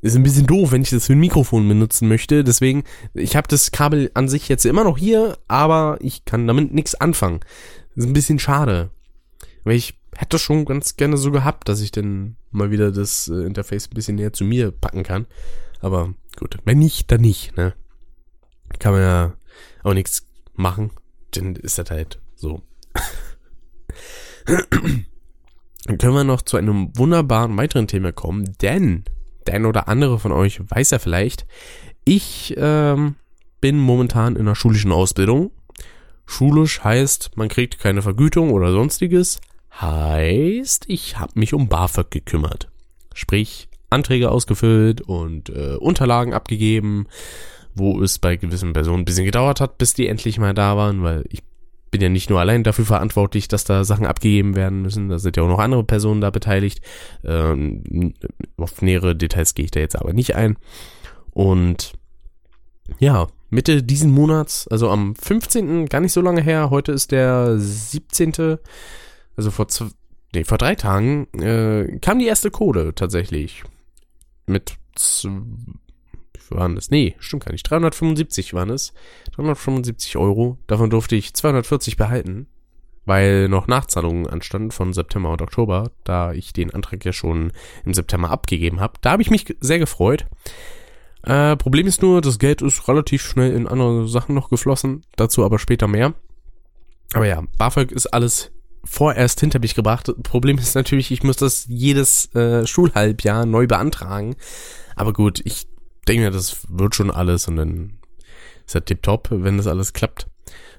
Ist 0.02 0.16
ein 0.16 0.24
bisschen 0.24 0.48
doof, 0.48 0.72
wenn 0.72 0.82
ich 0.82 0.90
das 0.90 1.06
für 1.06 1.14
ein 1.14 1.20
Mikrofon 1.20 1.68
benutzen 1.68 2.08
möchte. 2.08 2.44
Deswegen, 2.44 2.84
ich 3.14 3.36
habe 3.36 3.48
das 3.48 3.72
Kabel 3.72 4.10
an 4.16 4.28
sich 4.28 4.50
jetzt 4.50 4.66
immer 4.66 4.84
noch 4.84 4.98
hier, 4.98 5.38
aber 5.48 5.98
ich 6.02 6.26
kann 6.26 6.48
damit 6.48 6.74
nichts 6.74 6.96
anfangen. 6.96 7.40
ist 7.96 8.06
ein 8.06 8.14
bisschen 8.14 8.40
schade. 8.40 8.90
Weil 9.64 9.76
ich 9.76 10.00
hätte 10.16 10.40
schon 10.40 10.66
ganz 10.66 10.96
gerne 10.98 11.18
so 11.18 11.32
gehabt, 11.32 11.70
dass 11.70 11.82
ich 11.82 11.92
dann 11.92 12.36
mal 12.52 12.72
wieder 12.72 12.92
das 12.92 13.28
äh, 13.28 13.46
Interface 13.46 13.88
ein 13.88 13.96
bisschen 13.96 14.16
näher 14.16 14.34
zu 14.34 14.44
mir 14.44 14.72
packen 14.72 15.04
kann. 15.04 15.28
Aber 15.80 16.14
gut, 16.38 16.58
wenn 16.66 16.80
nicht, 16.80 17.12
dann 17.12 17.22
nicht, 17.22 17.56
ne? 17.58 17.74
Kann 18.80 18.94
man 18.94 19.02
ja 19.02 19.34
auch 19.84 19.94
nichts 19.94 20.26
machen. 20.54 20.92
Dann 21.32 21.56
ist 21.56 21.78
das 21.78 21.90
halt 21.92 22.20
so. 22.36 22.62
dann 25.86 25.98
können 25.98 26.14
wir 26.14 26.24
noch 26.24 26.42
zu 26.42 26.58
einem 26.58 26.96
wunderbaren 26.98 27.56
weiteren 27.58 27.88
Thema 27.88 28.12
kommen, 28.12 28.56
denn 28.62 29.04
der 29.48 29.56
eine 29.56 29.68
oder 29.68 29.88
andere 29.88 30.20
von 30.20 30.32
euch 30.32 30.62
weiß 30.70 30.92
ja 30.92 31.00
vielleicht, 31.00 31.46
ich 32.06 32.54
ähm, 32.58 33.16
bin 33.62 33.78
momentan 33.78 34.36
in 34.36 34.42
einer 34.42 34.56
schulischen 34.56 34.92
Ausbildung. 34.92 35.52
Schulisch 36.26 36.84
heißt, 36.84 37.36
man 37.36 37.50
kriegt 37.50 37.80
keine 37.80 38.02
Vergütung 38.02 38.52
oder 38.52 38.72
sonstiges, 38.72 39.40
Heißt, 39.80 40.86
ich 40.88 41.20
habe 41.20 41.34
mich 41.36 41.54
um 41.54 41.68
BAföG 41.68 42.12
gekümmert. 42.12 42.70
Sprich, 43.14 43.70
Anträge 43.90 44.32
ausgefüllt 44.32 45.02
und 45.02 45.50
äh, 45.50 45.76
Unterlagen 45.76 46.34
abgegeben, 46.34 47.08
wo 47.76 48.02
es 48.02 48.20
bei 48.20 48.36
gewissen 48.36 48.74
Personen 48.74 49.02
ein 49.02 49.06
bisschen 49.06 49.26
gedauert 49.26 49.62
hat, 49.62 49.78
bis 49.78 49.94
die 49.94 50.08
endlich 50.08 50.38
mal 50.38 50.54
da 50.54 50.78
waren, 50.78 51.04
weil 51.04 51.24
ich 51.30 51.44
bin 51.94 52.02
ja 52.02 52.10
nicht 52.10 52.30
nur 52.30 52.40
allein 52.40 52.64
dafür 52.64 52.86
verantwortlich, 52.86 53.48
dass 53.48 53.66
da 53.66 53.84
Sachen 53.84 54.08
abgegeben 54.08 54.56
werden 54.56 54.82
müssen, 54.82 55.10
da 55.10 55.20
sind 55.20 55.38
ja 55.38 55.44
auch 55.44 55.48
noch 55.48 55.60
andere 55.60 55.84
Personen 55.84 56.22
da 56.22 56.32
beteiligt. 56.32 56.82
Ähm, 57.24 58.16
auf 58.58 58.82
nähere 58.82 59.16
Details 59.16 59.54
gehe 59.54 59.66
ich 59.66 59.72
da 59.72 59.80
jetzt 59.80 59.96
aber 59.96 60.12
nicht 60.12 60.36
ein. 60.36 60.58
Und 61.32 61.94
ja, 63.00 63.28
Mitte 63.52 63.84
diesen 63.84 64.12
Monats, 64.12 64.68
also 64.68 64.90
am 64.90 65.16
15., 65.16 65.86
gar 65.86 66.02
nicht 66.02 66.14
so 66.14 66.22
lange 66.22 66.42
her, 66.42 66.72
heute 66.72 66.92
ist 66.92 67.12
der 67.12 67.60
17., 67.60 68.58
also 69.36 69.52
vor 69.52 69.68
zwei, 69.68 69.88
nee, 70.34 70.44
vor 70.44 70.58
drei 70.58 70.76
Tagen, 70.76 71.28
äh, 71.40 72.00
kam 72.00 72.20
die 72.20 72.28
erste 72.28 72.52
Code 72.52 72.94
tatsächlich. 72.96 73.64
Mit, 74.46 74.76
wie 75.14 75.30
waren 76.50 76.76
das? 76.76 76.92
Nee, 76.92 77.16
stimmt 77.20 77.46
gar 77.46 77.52
nicht. 77.52 77.70
375 77.70 78.54
waren 78.54 78.70
es. 78.70 78.94
375 79.36 80.18
Euro. 80.18 80.58
Davon 80.68 80.90
durfte 80.90 81.16
ich 81.16 81.34
240 81.34 81.98
behalten, 81.98 82.48
weil 83.06 83.48
noch 83.48 83.68
Nachzahlungen 83.68 84.28
anstanden 84.28 84.72
von 84.72 84.94
September 84.94 85.32
und 85.32 85.42
Oktober, 85.42 85.92
da 86.04 86.34
ich 86.34 86.54
den 86.54 86.74
Antrag 86.74 87.04
ja 87.06 87.14
schon 87.14 87.52
im 87.86 87.94
September 87.94 88.30
abgegeben 88.30 88.80
habe. 88.80 88.94
Da 89.02 89.12
habe 89.12 89.22
ich 89.22 89.32
mich 89.32 89.56
sehr 89.62 89.80
gefreut. 89.80 90.26
Äh, 91.24 91.56
Problem 91.56 91.88
ist 91.88 92.02
nur, 92.02 92.20
das 92.20 92.38
Geld 92.38 92.62
ist 92.62 92.88
relativ 92.90 93.24
schnell 93.24 93.54
in 93.54 93.68
andere 93.68 94.08
Sachen 94.10 94.36
noch 94.36 94.50
geflossen. 94.50 95.06
Dazu 95.16 95.46
aber 95.46 95.58
später 95.58 95.88
mehr. 95.88 96.14
Aber 97.14 97.26
ja, 97.26 97.42
BAföG 97.58 97.92
ist 97.92 98.08
alles 98.08 98.52
vorerst 98.84 99.40
hinter 99.40 99.60
mich 99.60 99.76
gebracht. 99.76 100.12
Problem 100.24 100.58
ist 100.58 100.76
natürlich, 100.76 101.12
ich 101.12 101.24
muss 101.24 101.38
das 101.38 101.66
jedes 101.68 102.34
äh, 102.36 102.68
Schulhalbjahr 102.68 103.46
neu 103.46 103.68
beantragen. 103.68 104.36
Aber 104.96 105.14
gut, 105.14 105.42
ich 105.46 105.68
denke 106.08 106.24
mir, 106.24 106.32
das 106.32 106.58
wird 106.70 106.96
schon 106.96 107.12
alles 107.12 107.48
und 107.48 107.56
dann 107.56 108.00
ist 108.66 108.76
das 108.76 108.86
tipptopp, 108.86 109.30
wenn 109.32 109.58
das 109.58 109.68
alles 109.68 109.94
klappt. 109.94 110.28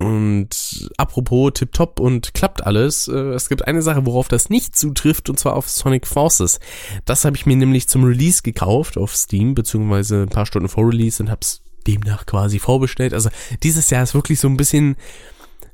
Und 0.00 0.88
apropos 0.96 1.54
tipptopp 1.54 1.98
und 1.98 2.32
klappt 2.32 2.64
alles, 2.64 3.08
äh, 3.08 3.16
es 3.32 3.48
gibt 3.48 3.66
eine 3.66 3.82
Sache, 3.82 4.06
worauf 4.06 4.28
das 4.28 4.48
nicht 4.48 4.76
zutrifft, 4.76 5.28
und 5.28 5.40
zwar 5.40 5.56
auf 5.56 5.68
Sonic 5.68 6.06
Forces. 6.06 6.60
Das 7.04 7.24
habe 7.24 7.36
ich 7.36 7.46
mir 7.46 7.56
nämlich 7.56 7.88
zum 7.88 8.04
Release 8.04 8.42
gekauft 8.42 8.96
auf 8.96 9.16
Steam, 9.16 9.56
beziehungsweise 9.56 10.22
ein 10.22 10.28
paar 10.28 10.46
Stunden 10.46 10.68
vor 10.68 10.86
Release 10.86 11.20
und 11.20 11.30
hab's 11.32 11.62
demnach 11.88 12.26
quasi 12.26 12.60
vorbestellt. 12.60 13.12
Also 13.12 13.30
dieses 13.64 13.90
Jahr 13.90 14.04
ist 14.04 14.14
wirklich 14.14 14.38
so 14.38 14.46
ein 14.46 14.56
bisschen 14.56 14.96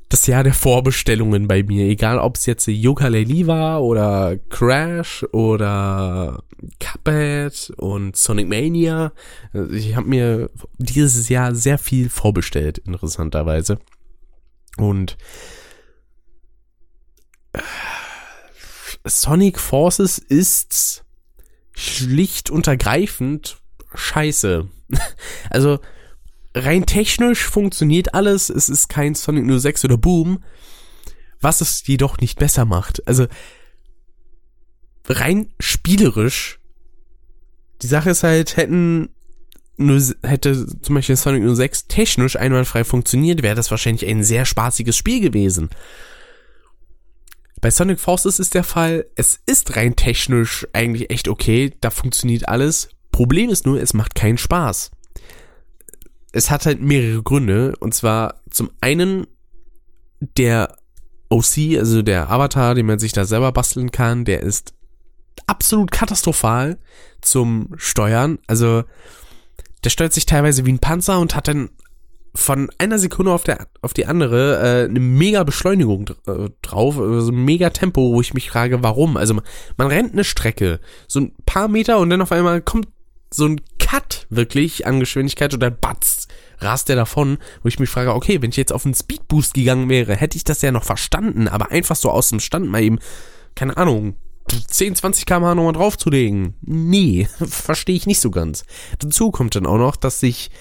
das 0.09 0.27
Jahr 0.27 0.43
der 0.43 0.53
Vorbestellungen 0.53 1.47
bei 1.47 1.63
mir. 1.63 1.85
Egal, 1.87 2.19
ob 2.19 2.35
es 2.35 2.45
jetzt 2.45 2.67
Yooka-Laylee 2.67 3.47
war 3.47 3.83
oder 3.83 4.37
Crash 4.49 5.25
oder 5.31 6.43
Cuphead 6.79 7.73
und 7.77 8.15
Sonic 8.15 8.47
Mania. 8.47 9.11
Ich 9.71 9.95
habe 9.95 10.07
mir 10.07 10.49
dieses 10.77 11.29
Jahr 11.29 11.55
sehr 11.55 11.77
viel 11.77 12.09
vorbestellt, 12.09 12.77
interessanterweise. 12.79 13.79
Und 14.77 15.17
äh, 17.53 17.59
Sonic 19.05 19.59
Forces 19.59 20.17
ist 20.17 21.03
schlicht 21.73 22.49
und 22.49 22.67
ergreifend 22.67 23.57
scheiße. 23.93 24.69
Also 25.49 25.79
rein 26.55 26.85
technisch 26.85 27.43
funktioniert 27.43 28.13
alles. 28.13 28.49
Es 28.49 28.69
ist 28.69 28.87
kein 28.87 29.13
Sonic 29.13 29.61
06 29.61 29.85
oder 29.85 29.97
Boom. 29.97 30.43
Was 31.41 31.61
es 31.61 31.85
jedoch 31.85 32.17
nicht 32.17 32.39
besser 32.39 32.65
macht. 32.65 33.05
Also, 33.07 33.27
rein 35.07 35.53
spielerisch. 35.59 36.59
Die 37.81 37.87
Sache 37.87 38.09
ist 38.09 38.23
halt, 38.23 38.57
hätten 38.57 39.09
nur, 39.77 40.01
hätte 40.23 40.65
zum 40.81 40.95
Beispiel 40.95 41.17
Sonic 41.17 41.55
06 41.55 41.87
technisch 41.87 42.37
einwandfrei 42.37 42.85
funktioniert, 42.85 43.43
wäre 43.43 43.55
das 43.55 43.69
wahrscheinlich 43.69 44.07
ein 44.07 44.23
sehr 44.23 44.45
spaßiges 44.45 44.95
Spiel 44.95 45.19
gewesen. 45.19 45.69
Bei 47.59 47.69
Sonic 47.69 47.99
Forces 47.99 48.39
ist 48.39 48.53
der 48.53 48.63
Fall, 48.63 49.05
es 49.15 49.41
ist 49.45 49.75
rein 49.75 49.97
technisch 49.97 50.65
eigentlich 50.71 51.09
echt 51.09 51.27
okay, 51.27 51.75
da 51.81 51.89
funktioniert 51.89 52.47
alles. 52.47 52.89
Problem 53.11 53.49
ist 53.49 53.65
nur, 53.65 53.81
es 53.81 53.93
macht 53.93 54.15
keinen 54.15 54.37
Spaß 54.37 54.91
es 56.35 56.51
hat 56.51 56.65
halt 56.65 56.81
mehrere 56.81 57.23
Gründe. 57.23 57.75
Und 57.79 57.93
zwar 57.93 58.41
zum 58.49 58.69
einen 58.81 59.25
der 60.19 60.75
OC, 61.29 61.77
also 61.79 62.01
der 62.01 62.29
Avatar, 62.29 62.75
den 62.75 62.85
man 62.85 62.99
sich 62.99 63.13
da 63.13 63.25
selber 63.25 63.51
basteln 63.51 63.91
kann, 63.91 64.25
der 64.25 64.41
ist 64.41 64.73
absolut 65.47 65.91
katastrophal 65.91 66.77
zum 67.21 67.69
Steuern. 67.77 68.39
Also 68.47 68.83
der 69.83 69.89
steuert 69.89 70.13
sich 70.13 70.25
teilweise 70.25 70.65
wie 70.65 70.73
ein 70.73 70.79
Panzer 70.79 71.19
und 71.19 71.35
hat 71.35 71.47
dann 71.47 71.69
von 72.33 72.69
einer 72.79 72.99
Sekunde 72.99 73.31
auf, 73.31 73.43
der, 73.43 73.67
auf 73.81 73.93
die 73.93 74.07
andere 74.07 74.57
äh, 74.57 74.89
eine 74.89 74.99
mega 74.99 75.43
Beschleunigung 75.43 76.09
äh, 76.27 76.49
drauf, 76.61 76.99
also 76.99 77.31
mega 77.31 77.69
Tempo, 77.69 78.13
wo 78.13 78.19
ich 78.19 78.33
mich 78.33 78.49
frage, 78.49 78.83
warum. 78.83 79.15
Also 79.15 79.35
man, 79.35 79.43
man 79.77 79.87
rennt 79.87 80.11
eine 80.11 80.25
Strecke, 80.25 80.81
so 81.07 81.21
ein 81.21 81.33
paar 81.45 81.69
Meter 81.69 81.97
und 81.99 82.09
dann 82.09 82.21
auf 82.21 82.33
einmal 82.33 82.61
kommt 82.61 82.89
so 83.31 83.45
ein 83.45 83.61
Cut 83.79 84.27
wirklich 84.29 84.85
an 84.85 84.99
Geschwindigkeit 84.99 85.53
und 85.53 85.61
dann 85.61 85.77
batz, 85.79 86.24
rast 86.59 86.89
der 86.89 86.95
davon, 86.95 87.37
wo 87.61 87.67
ich 87.67 87.79
mich 87.79 87.89
frage, 87.89 88.13
okay, 88.13 88.41
wenn 88.41 88.49
ich 88.49 88.57
jetzt 88.57 88.73
auf 88.73 88.85
einen 88.85 88.95
Speedboost 88.95 89.53
gegangen 89.53 89.89
wäre, 89.89 90.15
hätte 90.15 90.37
ich 90.37 90.43
das 90.43 90.61
ja 90.61 90.71
noch 90.71 90.83
verstanden, 90.83 91.47
aber 91.47 91.71
einfach 91.71 91.95
so 91.95 92.09
aus 92.09 92.29
dem 92.29 92.39
Stand 92.39 92.69
mal 92.69 92.81
eben, 92.81 92.99
keine 93.55 93.77
Ahnung, 93.77 94.15
10, 94.67 94.95
20 94.95 95.25
km/h 95.25 95.55
nochmal 95.55 95.73
draufzulegen. 95.73 96.55
Nee, 96.61 97.27
verstehe 97.47 97.95
ich 97.95 98.07
nicht 98.07 98.19
so 98.19 98.31
ganz. 98.31 98.63
Dazu 98.99 99.31
kommt 99.31 99.55
dann 99.55 99.65
auch 99.65 99.77
noch, 99.77 99.95
dass 99.95 100.19
sich 100.19 100.51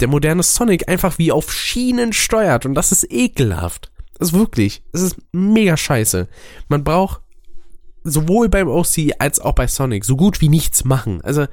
der 0.00 0.08
moderne 0.08 0.42
Sonic 0.42 0.88
einfach 0.88 1.18
wie 1.18 1.32
auf 1.32 1.52
Schienen 1.52 2.12
steuert 2.12 2.66
und 2.66 2.74
das 2.74 2.90
ist 2.92 3.10
ekelhaft. 3.10 3.92
Das 4.18 4.28
ist 4.28 4.34
wirklich, 4.34 4.82
das 4.92 5.02
ist 5.02 5.16
mega 5.32 5.76
scheiße. 5.76 6.28
Man 6.68 6.84
braucht 6.84 7.22
sowohl 8.02 8.48
beim 8.48 8.68
OC 8.68 9.12
als 9.18 9.40
auch 9.40 9.54
bei 9.54 9.66
Sonic 9.66 10.04
so 10.04 10.16
gut 10.16 10.40
wie 10.40 10.48
nichts 10.48 10.84
machen. 10.84 11.20
Also 11.22 11.46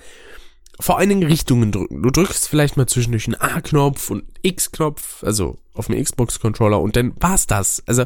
vor 0.80 0.98
allen 0.98 1.10
Dingen 1.10 1.24
Richtungen 1.24 1.72
drücken. 1.72 2.04
Du 2.04 2.12
drückst 2.12 2.48
vielleicht 2.48 2.78
mal 2.78 2.88
zwischendurch 2.88 3.28
einen 3.28 3.42
A-Knopf 3.42 4.10
und 4.10 4.24
X-Knopf, 4.42 5.24
also 5.24 5.58
auf 5.74 5.88
dem 5.88 6.02
Xbox-Controller 6.02 6.80
und 6.80 6.96
dann 6.96 7.14
war's 7.20 7.48
das. 7.48 7.84
Also 7.88 8.06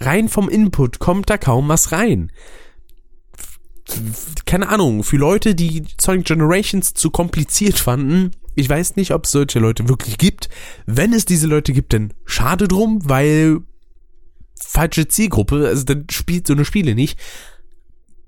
rein 0.00 0.28
vom 0.28 0.48
Input 0.48 0.98
kommt 0.98 1.30
da 1.30 1.38
kaum 1.38 1.68
was 1.68 1.92
rein. 1.92 2.30
Keine 4.44 4.68
Ahnung, 4.68 5.02
für 5.02 5.16
Leute, 5.16 5.54
die 5.54 5.84
Sonic 5.98 6.26
Generations 6.26 6.92
zu 6.92 7.10
kompliziert 7.10 7.78
fanden, 7.78 8.32
ich 8.58 8.68
weiß 8.68 8.96
nicht, 8.96 9.12
ob 9.12 9.24
es 9.24 9.30
solche 9.30 9.60
Leute 9.60 9.88
wirklich 9.88 10.18
gibt. 10.18 10.48
Wenn 10.84 11.12
es 11.12 11.24
diese 11.24 11.46
Leute 11.46 11.72
gibt, 11.72 11.92
dann 11.92 12.12
schade 12.24 12.66
drum, 12.66 13.00
weil 13.04 13.60
falsche 14.60 15.06
Zielgruppe, 15.06 15.68
also 15.68 15.84
dann 15.84 16.06
spielt 16.10 16.48
so 16.48 16.54
eine 16.54 16.64
Spiele 16.64 16.96
nicht. 16.96 17.20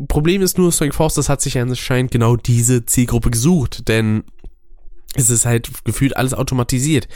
Problem 0.08 0.42
ist 0.42 0.58
nur, 0.58 0.72
Sonic 0.72 0.94
Forces 0.94 1.28
hat 1.28 1.40
sich 1.40 1.58
anscheinend 1.58 2.10
genau 2.10 2.36
diese 2.36 2.86
Zielgruppe 2.86 3.30
gesucht, 3.30 3.88
denn 3.88 4.24
es 5.14 5.28
ist 5.28 5.44
halt 5.44 5.70
gefühlt 5.84 6.16
alles 6.16 6.34
automatisiert. 6.34 7.08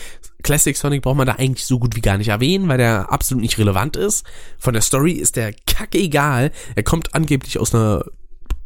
Classic 0.43 0.77
Sonic 0.77 1.03
braucht 1.03 1.17
man 1.17 1.27
da 1.27 1.35
eigentlich 1.35 1.65
so 1.65 1.79
gut 1.79 1.97
wie 1.97 2.01
gar 2.01 2.19
nicht 2.19 2.29
erwähnen, 2.29 2.69
weil 2.69 2.79
der 2.79 3.11
absolut 3.13 3.43
nicht 3.43 3.59
relevant 3.59 3.97
ist. 3.97 4.27
Von 4.59 4.75
der 4.75 4.83
Story 4.83 5.13
ist 5.13 5.37
der 5.37 5.55
kacke 5.67 5.99
egal. 5.99 6.51
Er 6.75 6.83
kommt 6.83 7.15
angeblich 7.15 7.59
aus 7.59 7.75
einer 7.75 8.05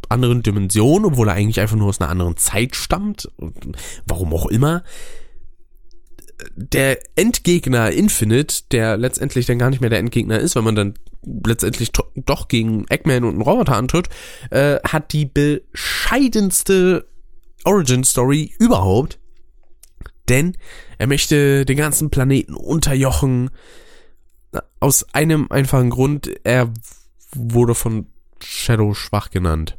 anderen 0.08 0.42
Dimension, 0.42 1.04
obwohl 1.04 1.28
er 1.28 1.34
eigentlich 1.34 1.60
einfach 1.60 1.76
nur 1.76 1.88
aus 1.88 2.00
einer 2.00 2.10
anderen 2.10 2.36
Zeit 2.36 2.74
stammt. 2.74 3.30
Warum 4.06 4.32
auch 4.32 4.46
immer. 4.46 4.82
Der 6.54 6.98
Endgegner 7.16 7.90
Infinite, 7.90 8.64
der 8.70 8.96
letztendlich 8.96 9.46
dann 9.46 9.58
gar 9.58 9.70
nicht 9.70 9.80
mehr 9.80 9.90
der 9.90 9.98
Endgegner 9.98 10.38
ist, 10.38 10.54
weil 10.56 10.62
man 10.62 10.76
dann 10.76 10.94
letztendlich 11.24 11.90
doch 11.92 12.48
gegen 12.48 12.86
Eggman 12.88 13.24
und 13.24 13.30
einen 13.34 13.42
Roboter 13.42 13.76
antritt, 13.76 14.08
äh, 14.50 14.78
hat 14.84 15.12
die 15.12 15.26
bescheidenste 15.26 17.08
Origin 17.64 18.04
Story 18.04 18.54
überhaupt. 18.58 19.18
Denn 20.28 20.56
er 20.98 21.06
möchte 21.06 21.64
den 21.64 21.76
ganzen 21.76 22.10
Planeten 22.10 22.54
unterjochen. 22.54 23.50
Aus 24.80 25.12
einem 25.12 25.50
einfachen 25.50 25.90
Grund, 25.90 26.30
er 26.44 26.72
wurde 27.34 27.74
von 27.74 28.06
Shadow 28.40 28.94
schwach 28.94 29.30
genannt 29.30 29.76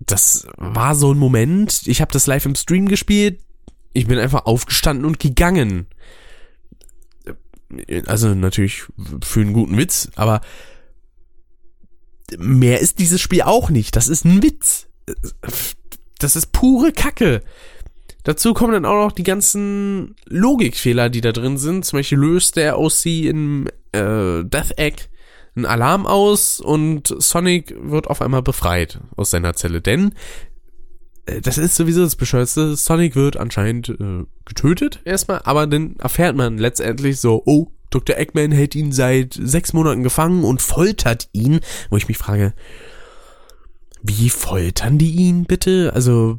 das 0.00 0.46
war 0.56 0.94
so 0.94 1.12
ein 1.12 1.18
Moment, 1.18 1.86
ich 1.86 2.00
habe 2.00 2.12
das 2.12 2.26
live 2.26 2.46
im 2.46 2.54
Stream 2.54 2.88
gespielt, 2.88 3.40
ich 3.98 4.06
bin 4.06 4.18
einfach 4.18 4.46
aufgestanden 4.46 5.04
und 5.04 5.18
gegangen. 5.18 5.86
Also 8.06 8.34
natürlich 8.34 8.84
für 9.22 9.40
einen 9.40 9.52
guten 9.52 9.76
Witz, 9.76 10.10
aber 10.14 10.40
mehr 12.38 12.80
ist 12.80 12.98
dieses 13.00 13.20
Spiel 13.20 13.42
auch 13.42 13.70
nicht. 13.70 13.96
Das 13.96 14.08
ist 14.08 14.24
ein 14.24 14.42
Witz. 14.42 14.86
Das 16.18 16.36
ist 16.36 16.52
pure 16.52 16.92
Kacke. 16.92 17.42
Dazu 18.22 18.54
kommen 18.54 18.72
dann 18.72 18.84
auch 18.84 19.06
noch 19.06 19.12
die 19.12 19.24
ganzen 19.24 20.14
Logikfehler, 20.26 21.08
die 21.08 21.20
da 21.20 21.32
drin 21.32 21.58
sind. 21.58 21.84
Zum 21.84 21.98
Beispiel 21.98 22.18
löst 22.18 22.56
der 22.56 22.78
OC 22.78 23.06
in 23.06 23.66
äh, 23.92 24.44
Death 24.44 24.78
Egg 24.78 25.08
ein 25.56 25.66
Alarm 25.66 26.06
aus 26.06 26.60
und 26.60 27.14
Sonic 27.18 27.74
wird 27.80 28.06
auf 28.06 28.22
einmal 28.22 28.42
befreit 28.42 29.00
aus 29.16 29.30
seiner 29.30 29.54
Zelle. 29.54 29.80
Denn 29.80 30.14
das 31.42 31.58
ist 31.58 31.76
sowieso 31.76 32.02
das 32.02 32.16
Bescheuerte. 32.16 32.76
Sonic 32.76 33.16
wird 33.16 33.36
anscheinend 33.36 33.88
äh, 33.88 34.24
getötet 34.44 35.00
erstmal, 35.04 35.40
aber 35.44 35.66
dann 35.66 35.96
erfährt 35.96 36.36
man 36.36 36.58
letztendlich 36.58 37.20
so, 37.20 37.42
oh, 37.44 37.68
Dr. 37.90 38.16
Eggman 38.16 38.52
hält 38.52 38.74
ihn 38.74 38.92
seit 38.92 39.38
sechs 39.40 39.72
Monaten 39.72 40.02
gefangen 40.02 40.44
und 40.44 40.60
foltert 40.60 41.28
ihn. 41.32 41.60
Wo 41.90 41.96
ich 41.96 42.08
mich 42.08 42.18
frage, 42.18 42.52
wie 44.02 44.30
foltern 44.30 44.98
die 44.98 45.12
ihn 45.12 45.44
bitte? 45.44 45.92
Also 45.94 46.38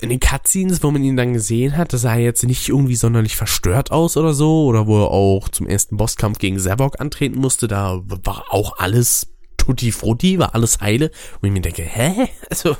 in 0.00 0.10
den 0.10 0.20
Cutscenes, 0.20 0.82
wo 0.82 0.90
man 0.90 1.02
ihn 1.02 1.16
dann 1.16 1.32
gesehen 1.32 1.76
hat, 1.76 1.92
das 1.92 2.02
sah 2.02 2.16
jetzt 2.16 2.44
nicht 2.44 2.68
irgendwie 2.68 2.94
sonderlich 2.94 3.36
verstört 3.36 3.90
aus 3.90 4.16
oder 4.16 4.32
so, 4.32 4.66
oder 4.66 4.86
wo 4.86 5.02
er 5.02 5.10
auch 5.10 5.48
zum 5.48 5.66
ersten 5.66 5.96
Bosskampf 5.96 6.38
gegen 6.38 6.58
Zavok 6.58 7.00
antreten 7.00 7.38
musste, 7.38 7.68
da 7.68 8.00
war 8.06 8.46
auch 8.50 8.78
alles 8.78 9.32
tutti 9.68 9.92
frutti, 9.92 10.38
war 10.38 10.54
alles 10.54 10.80
heile. 10.80 11.10
Und 11.40 11.48
ich 11.48 11.52
mir 11.52 11.60
denke, 11.60 11.82
hä? 11.82 12.28
Also, 12.50 12.76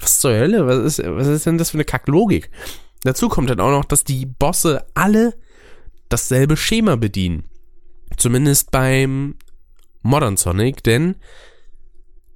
was 0.00 0.20
zur 0.20 0.32
Hölle? 0.32 0.66
Was 0.66 0.98
ist, 0.98 1.02
was 1.04 1.26
ist 1.26 1.46
denn 1.46 1.58
das 1.58 1.70
für 1.70 1.78
eine 1.78 1.84
Kacklogik? 1.84 2.50
Dazu 3.02 3.28
kommt 3.28 3.48
dann 3.48 3.60
auch 3.60 3.70
noch, 3.70 3.86
dass 3.86 4.04
die 4.04 4.26
Bosse 4.26 4.86
alle 4.94 5.34
dasselbe 6.10 6.56
Schema 6.56 6.96
bedienen. 6.96 7.44
Zumindest 8.16 8.70
beim 8.70 9.36
Modern 10.02 10.36
Sonic, 10.36 10.82
denn 10.82 11.16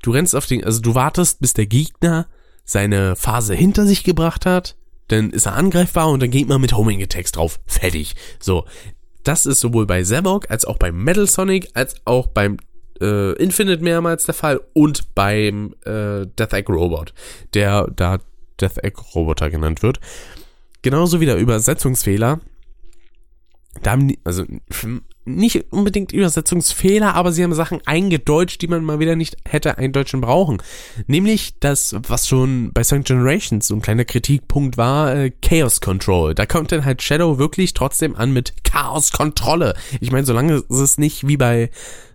du 0.03 0.13
rennst 0.13 0.35
auf 0.35 0.47
den, 0.47 0.65
also 0.65 0.81
du 0.81 0.95
wartest, 0.95 1.41
bis 1.41 1.53
der 1.53 1.67
Gegner 1.67 2.29
seine 2.65 3.17
Phase 3.17 3.55
hinter 3.55 3.87
sich 3.87 4.05
gebracht 4.05 4.47
hat, 4.47 4.77
dann 5.09 5.31
ist 5.31 5.45
er 5.47 5.55
angreifbar 5.55 6.09
und 6.09 6.23
dann 6.23 6.31
geht 6.31 6.49
man 6.49 6.61
mit 6.63 6.73
Homing 6.73 7.03
Attacks 7.03 7.33
drauf. 7.33 7.61
Fertig. 7.67 8.15
So. 8.41 8.65
Das 9.23 9.47
ist 9.47 9.61
sowohl 9.61 9.87
bei 9.87 10.03
Zavok 10.03 10.51
als 10.51 10.65
auch 10.67 10.77
beim 10.77 11.03
Metal 11.03 11.27
Sonic 11.27 11.71
als 11.75 11.95
auch 12.05 12.27
beim 12.27 12.59
äh, 13.01 13.33
Infinite 13.35 13.83
mehrmals 13.83 14.25
der 14.25 14.35
Fall 14.35 14.61
und 14.73 15.15
beim 15.15 15.75
äh, 15.85 16.27
Death 16.27 16.53
Egg 16.53 16.73
Robot, 16.73 17.13
der 17.55 17.89
da 17.95 18.19
Death 18.61 18.83
Egg 18.83 19.01
Roboter 19.15 19.51
genannt 19.51 19.83
wird. 19.83 20.01
Genauso 20.83 21.21
wie 21.21 21.27
der 21.27 21.39
Übersetzungsfehler. 21.39 22.41
Da 23.83 23.93
haben 23.93 24.09
die, 24.09 24.19
also 24.25 24.45
nicht 25.27 25.73
unbedingt 25.73 26.13
Übersetzungsfehler, 26.13 27.15
aber 27.15 27.33
sie 27.33 27.43
haben 27.43 27.55
Sachen 27.55 27.81
eingedeutscht, 27.87 28.61
die 28.61 28.69
man 28.69 28.85
mal 28.85 28.99
wieder 28.99 29.17
nicht 29.17 29.37
hätte 29.47 29.79
eindeutschen 29.79 30.21
brauchen. 30.21 30.59
Nämlich 31.07 31.55
das, 31.61 31.97
was 32.07 32.29
schon 32.29 32.73
bei 32.73 32.83
Sonic 32.83 33.07
Generations 33.07 33.67
so 33.67 33.75
ein 33.75 33.83
kleiner 33.83 34.05
Kritikpunkt 34.05 34.77
war, 34.77 35.15
äh, 35.15 35.31
Chaos 35.31 35.81
Control. 35.81 36.35
Da 36.35 36.47
kommt 36.47 36.73
dann 36.73 36.85
halt 36.85 37.03
Shadow 37.03 37.39
wirklich 37.39 37.73
trotzdem 37.75 38.17
an 38.17 38.33
mit 38.33 38.65
Chaos 38.65 39.13
Kontrolle. 39.13 39.75
Ich 40.01 40.13
meine, 40.13 40.27
solange 40.27 40.63
es 40.69 40.99
nicht 40.99 41.27
wie 41.27 41.39
bei 41.39 41.71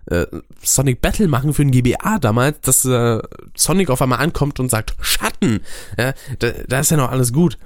äh, 0.06 0.26
Sonic 0.62 1.00
Battle 1.00 1.28
machen 1.28 1.52
für 1.52 1.62
ein 1.62 1.72
GBA 1.72 2.18
damals, 2.20 2.60
dass 2.60 2.84
äh, 2.84 3.20
Sonic 3.56 3.90
auf 3.90 4.02
einmal 4.02 4.20
ankommt 4.20 4.60
und 4.60 4.70
sagt 4.70 4.94
Schatten, 5.00 5.60
ja, 5.98 6.14
da, 6.38 6.50
da 6.68 6.80
ist 6.80 6.90
ja 6.90 6.96
noch 6.96 7.10
alles 7.10 7.32
gut. 7.32 7.58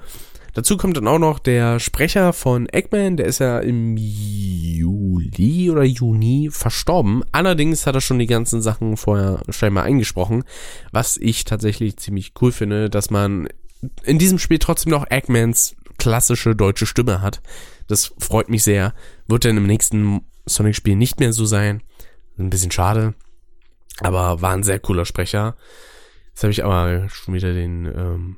Dazu 0.55 0.77
kommt 0.77 0.95
dann 0.95 1.07
auch 1.09 1.19
noch 1.19 1.39
der 1.39 1.81
Sprecher 1.81 2.31
von 2.31 2.69
Eggman, 2.69 3.17
der 3.17 3.25
ist 3.25 3.39
ja 3.39 3.59
im 3.59 3.97
Juli 3.97 5.69
oder 5.69 5.83
Juni 5.83 6.47
verstorben. 6.49 7.23
Allerdings 7.33 7.85
hat 7.85 7.95
er 7.95 7.99
schon 7.99 8.19
die 8.19 8.25
ganzen 8.25 8.61
Sachen 8.61 8.95
vorher 8.95 9.41
scheinbar 9.49 9.83
eingesprochen, 9.83 10.45
was 10.93 11.17
ich 11.17 11.43
tatsächlich 11.43 11.97
ziemlich 11.97 12.31
cool 12.41 12.53
finde, 12.53 12.89
dass 12.89 13.09
man 13.09 13.49
in 14.05 14.17
diesem 14.17 14.39
Spiel 14.39 14.57
trotzdem 14.57 14.91
noch 14.91 15.11
Eggmans 15.11 15.75
klassische 15.97 16.55
deutsche 16.55 16.85
Stimme 16.85 17.21
hat. 17.21 17.41
Das 17.87 18.13
freut 18.17 18.47
mich 18.47 18.63
sehr. 18.63 18.93
Wird 19.27 19.43
dann 19.43 19.57
im 19.57 19.67
nächsten 19.67 20.21
Sonic-Spiel 20.45 20.95
nicht 20.95 21.19
mehr 21.19 21.33
so 21.33 21.43
sein. 21.43 21.83
Ein 22.37 22.49
bisschen 22.49 22.71
schade. 22.71 23.13
Aber 23.99 24.41
war 24.41 24.53
ein 24.53 24.63
sehr 24.63 24.79
cooler 24.79 25.03
Sprecher. 25.03 25.57
Jetzt 26.29 26.43
habe 26.43 26.51
ich 26.51 26.63
aber 26.63 27.09
schon 27.09 27.33
wieder 27.33 27.51
den 27.51 27.85
ähm, 27.85 28.37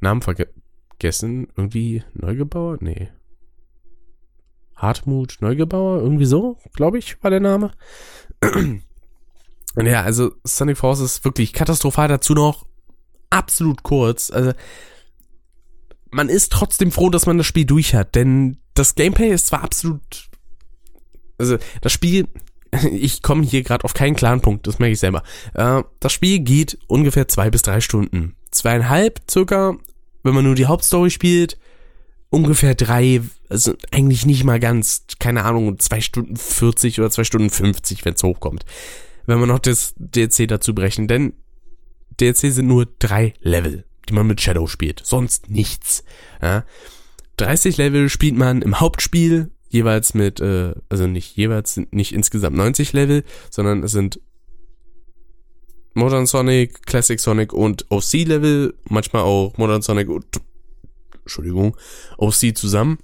Namen 0.00 0.22
vergessen 0.22 0.57
vergessen. 0.98 1.48
Irgendwie 1.56 2.02
Neugebauer? 2.14 2.78
Nee. 2.80 3.08
Hartmut 4.74 5.36
Neugebauer? 5.40 6.00
Irgendwie 6.00 6.24
so, 6.24 6.58
glaube 6.74 6.98
ich, 6.98 7.22
war 7.22 7.30
der 7.30 7.40
Name. 7.40 7.70
ja, 9.76 10.02
also 10.02 10.32
Sonic 10.44 10.78
Force 10.78 11.00
ist 11.00 11.24
wirklich 11.24 11.52
katastrophal. 11.52 12.08
Dazu 12.08 12.34
noch 12.34 12.66
absolut 13.30 13.82
kurz. 13.82 14.30
Also 14.30 14.52
man 16.10 16.28
ist 16.28 16.52
trotzdem 16.52 16.90
froh, 16.90 17.10
dass 17.10 17.26
man 17.26 17.38
das 17.38 17.46
Spiel 17.46 17.64
durch 17.64 17.94
hat, 17.94 18.14
denn 18.14 18.58
das 18.74 18.94
Gameplay 18.94 19.30
ist 19.30 19.48
zwar 19.48 19.62
absolut, 19.62 20.30
also 21.36 21.58
das 21.82 21.92
Spiel, 21.92 22.28
ich 22.90 23.22
komme 23.22 23.44
hier 23.44 23.62
gerade 23.62 23.84
auf 23.84 23.92
keinen 23.92 24.16
klaren 24.16 24.40
Punkt, 24.40 24.66
das 24.66 24.78
merke 24.78 24.94
ich 24.94 25.00
selber. 25.00 25.22
Äh, 25.52 25.82
das 26.00 26.12
Spiel 26.12 26.38
geht 26.38 26.78
ungefähr 26.86 27.28
zwei 27.28 27.50
bis 27.50 27.60
drei 27.60 27.82
Stunden, 27.82 28.36
zweieinhalb 28.50 29.20
circa 29.30 29.76
wenn 30.22 30.34
man 30.34 30.44
nur 30.44 30.54
die 30.54 30.66
Hauptstory 30.66 31.10
spielt, 31.10 31.58
ungefähr 32.30 32.74
drei, 32.74 33.22
also 33.48 33.74
eigentlich 33.90 34.26
nicht 34.26 34.44
mal 34.44 34.60
ganz, 34.60 35.06
keine 35.18 35.44
Ahnung, 35.44 35.78
zwei 35.78 36.00
Stunden 36.00 36.36
40 36.36 36.98
oder 37.00 37.10
zwei 37.10 37.24
Stunden 37.24 37.50
50, 37.50 38.04
wenn 38.04 38.14
es 38.14 38.22
hochkommt. 38.22 38.64
Wenn 39.26 39.40
wir 39.40 39.46
noch 39.46 39.58
das 39.58 39.94
DLC 39.98 40.48
dazu 40.48 40.74
brechen, 40.74 41.08
denn 41.08 41.34
DLC 42.20 42.52
sind 42.52 42.66
nur 42.66 42.86
drei 42.98 43.34
Level, 43.40 43.84
die 44.08 44.14
man 44.14 44.26
mit 44.26 44.40
Shadow 44.40 44.66
spielt, 44.66 45.02
sonst 45.04 45.50
nichts. 45.50 46.04
Ja. 46.42 46.64
30 47.36 47.76
Level 47.76 48.08
spielt 48.08 48.36
man 48.36 48.62
im 48.62 48.80
Hauptspiel, 48.80 49.50
jeweils 49.68 50.14
mit, 50.14 50.40
äh, 50.40 50.74
also 50.88 51.06
nicht 51.06 51.36
jeweils, 51.36 51.74
sind 51.74 51.92
nicht 51.92 52.12
insgesamt 52.12 52.56
90 52.56 52.92
Level, 52.92 53.22
sondern 53.50 53.82
es 53.82 53.92
sind 53.92 54.20
Modern 55.98 56.26
Sonic, 56.26 56.86
Classic 56.86 57.18
Sonic 57.18 57.52
und 57.52 57.86
OC 57.90 58.12
Level, 58.24 58.74
manchmal 58.88 59.22
auch 59.22 59.56
Modern 59.58 59.82
Sonic 59.82 60.08
und 60.08 60.24
Entschuldigung, 61.22 61.76
OC 62.16 62.56
zusammen. 62.56 62.98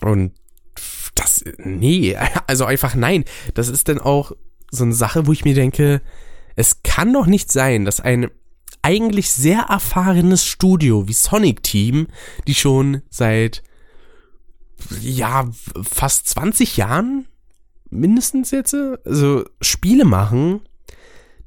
Und 0.00 0.32
das, 1.14 1.44
nee, 1.58 2.16
also 2.46 2.64
einfach 2.64 2.94
nein. 2.94 3.24
Das 3.54 3.68
ist 3.68 3.88
dann 3.88 4.00
auch 4.00 4.32
so 4.70 4.84
eine 4.84 4.94
Sache, 4.94 5.26
wo 5.26 5.32
ich 5.32 5.44
mir 5.44 5.54
denke, 5.54 6.02
es 6.56 6.82
kann 6.82 7.12
doch 7.12 7.26
nicht 7.26 7.52
sein, 7.52 7.84
dass 7.84 8.00
ein 8.00 8.30
eigentlich 8.82 9.30
sehr 9.30 9.66
erfahrenes 9.68 10.44
Studio 10.44 11.08
wie 11.08 11.12
Sonic 11.12 11.62
Team, 11.62 12.08
die 12.46 12.54
schon 12.54 13.02
seit 13.10 13.62
ja 15.00 15.48
fast 15.82 16.28
20 16.28 16.76
Jahren 16.76 17.26
mindestens 17.90 18.50
jetzt 18.50 18.74
also 18.74 19.44
Spiele 19.60 20.04
machen, 20.04 20.60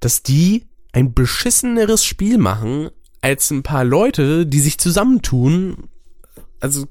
dass 0.02 0.22
die 0.24 0.66
ein 0.92 1.14
beschisseneres 1.14 2.04
Spiel 2.04 2.38
machen 2.38 2.90
als 3.22 3.50
ein 3.52 3.64
paar 3.64 3.86
Leute, 3.86 4.46
die 4.46 4.60
sich 4.60 4.78
zusammentun, 4.78 5.88
also 6.60 6.86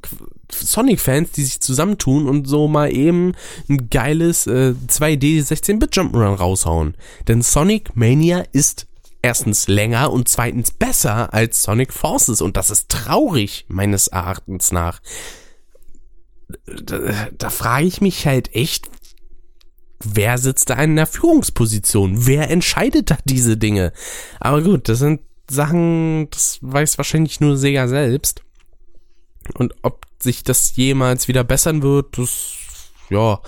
Sonic-Fans, 0.50 1.32
die 1.32 1.44
sich 1.44 1.60
zusammentun 1.60 2.28
und 2.28 2.46
so 2.46 2.66
mal 2.66 2.92
eben 2.92 3.34
ein 3.68 3.90
geiles 3.90 4.46
äh, 4.46 4.74
2D 4.88 5.44
16-Bit 5.46 5.94
Jump'n'Run 5.94 6.36
raushauen. 6.36 6.96
Denn 7.28 7.42
Sonic 7.42 7.94
Mania 7.94 8.44
ist 8.52 8.86
erstens 9.22 9.68
länger 9.68 10.12
und 10.12 10.28
zweitens 10.28 10.70
besser 10.70 11.34
als 11.34 11.62
Sonic 11.62 11.92
Forces 11.92 12.40
und 12.40 12.56
das 12.56 12.70
ist 12.70 12.88
traurig 12.88 13.66
meines 13.68 14.08
Erachtens 14.08 14.72
nach. 14.72 15.00
Da, 16.82 17.28
da 17.36 17.50
frage 17.50 17.86
ich 17.86 18.00
mich 18.00 18.26
halt 18.26 18.54
echt, 18.54 18.88
wer 20.04 20.38
sitzt 20.38 20.70
da 20.70 20.74
in 20.82 20.96
der 20.96 21.06
Führungsposition? 21.06 22.26
Wer 22.26 22.50
entscheidet 22.50 23.10
da 23.10 23.18
diese 23.24 23.56
Dinge? 23.56 23.92
Aber 24.38 24.62
gut, 24.62 24.88
das 24.88 24.98
sind 24.98 25.20
Sachen, 25.50 26.28
das 26.30 26.58
weiß 26.62 26.98
wahrscheinlich 26.98 27.40
nur 27.40 27.56
Sega 27.56 27.88
selbst. 27.88 28.42
Und 29.54 29.74
ob 29.82 30.06
sich 30.20 30.44
das 30.44 30.76
jemals 30.76 31.28
wieder 31.28 31.44
bessern 31.44 31.82
wird, 31.82 32.18
das, 32.18 32.56
ja, 33.08 33.40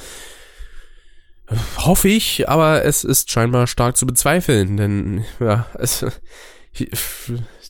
hoffe 1.77 2.09
ich, 2.09 2.49
aber 2.49 2.85
es 2.85 3.05
ist 3.05 3.31
scheinbar 3.31 3.67
stark 3.67 3.97
zu 3.97 4.07
bezweifeln, 4.07 4.77
denn, 4.77 5.25
ja, 5.39 5.67
es, 5.79 6.05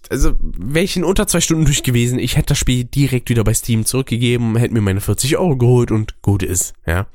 also, 0.09 0.35
wäre 0.41 0.85
ich 0.85 0.97
in 0.97 1.05
unter 1.05 1.27
zwei 1.27 1.41
Stunden 1.41 1.65
durch 1.65 1.83
gewesen, 1.83 2.19
ich 2.19 2.37
hätte 2.37 2.49
das 2.49 2.59
Spiel 2.59 2.85
direkt 2.85 3.29
wieder 3.29 3.45
bei 3.45 3.55
Steam 3.55 3.85
zurückgegeben, 3.85 4.57
hätte 4.57 4.75
mir 4.75 4.81
meine 4.81 5.01
40 5.01 5.37
Euro 5.37 5.57
geholt 5.57 5.91
und 5.91 6.23
gut 6.23 6.43
ist, 6.43 6.75
ja. 6.87 7.07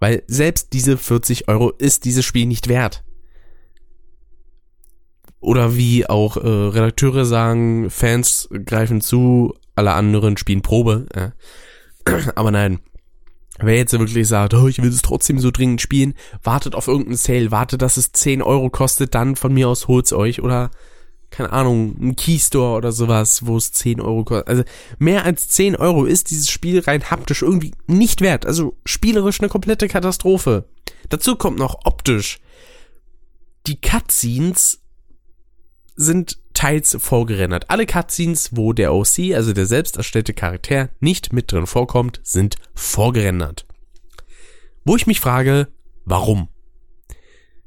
Weil 0.00 0.22
selbst 0.26 0.72
diese 0.72 0.96
40 0.96 1.48
Euro 1.48 1.70
ist 1.70 2.04
dieses 2.04 2.24
Spiel 2.24 2.46
nicht 2.46 2.68
wert. 2.68 3.04
Oder 5.40 5.76
wie 5.76 6.06
auch 6.06 6.36
äh, 6.36 6.48
Redakteure 6.48 7.26
sagen, 7.26 7.90
Fans 7.90 8.48
greifen 8.64 9.00
zu, 9.00 9.54
alle 9.74 9.92
anderen 9.92 10.36
spielen 10.36 10.62
Probe. 10.62 11.06
Ja. 11.14 11.32
Aber 12.34 12.50
nein, 12.50 12.80
wer 13.58 13.76
jetzt 13.76 13.92
wirklich 13.92 14.26
sagt, 14.26 14.54
oh, 14.54 14.68
ich 14.68 14.82
will 14.82 14.88
es 14.88 15.02
trotzdem 15.02 15.38
so 15.38 15.50
dringend 15.50 15.80
spielen, 15.80 16.14
wartet 16.42 16.74
auf 16.74 16.88
irgendeinen 16.88 17.16
Sale, 17.16 17.50
wartet, 17.50 17.82
dass 17.82 17.96
es 17.96 18.12
10 18.12 18.42
Euro 18.42 18.70
kostet, 18.70 19.14
dann 19.14 19.36
von 19.36 19.52
mir 19.52 19.68
aus 19.68 19.86
holt's 19.86 20.12
euch. 20.12 20.42
Oder, 20.42 20.70
keine 21.34 21.52
Ahnung, 21.52 21.96
ein 22.00 22.14
Keystore 22.14 22.76
oder 22.76 22.92
sowas, 22.92 23.44
wo 23.44 23.56
es 23.56 23.72
10 23.72 24.00
Euro 24.00 24.22
kostet. 24.22 24.46
Also 24.46 24.62
mehr 24.98 25.24
als 25.24 25.48
10 25.48 25.74
Euro 25.74 26.04
ist 26.04 26.30
dieses 26.30 26.48
Spiel 26.48 26.78
rein 26.78 27.10
haptisch 27.10 27.42
irgendwie 27.42 27.72
nicht 27.88 28.20
wert. 28.20 28.46
Also 28.46 28.76
spielerisch 28.86 29.40
eine 29.40 29.48
komplette 29.48 29.88
Katastrophe. 29.88 30.68
Dazu 31.08 31.34
kommt 31.34 31.58
noch 31.58 31.86
optisch. 31.86 32.38
Die 33.66 33.80
Cutscenes 33.80 34.80
sind 35.96 36.38
teils 36.54 36.96
vorgerendert. 37.00 37.68
Alle 37.68 37.86
Cutscenes, 37.86 38.50
wo 38.52 38.72
der 38.72 38.94
OC, 38.94 39.34
also 39.34 39.52
der 39.52 39.66
selbst 39.66 39.96
erstellte 39.96 40.34
Charakter, 40.34 40.90
nicht 41.00 41.32
mit 41.32 41.50
drin 41.50 41.66
vorkommt, 41.66 42.20
sind 42.22 42.58
vorgerendert. 42.74 43.66
Wo 44.84 44.94
ich 44.94 45.08
mich 45.08 45.18
frage, 45.18 45.66
warum? 46.04 46.48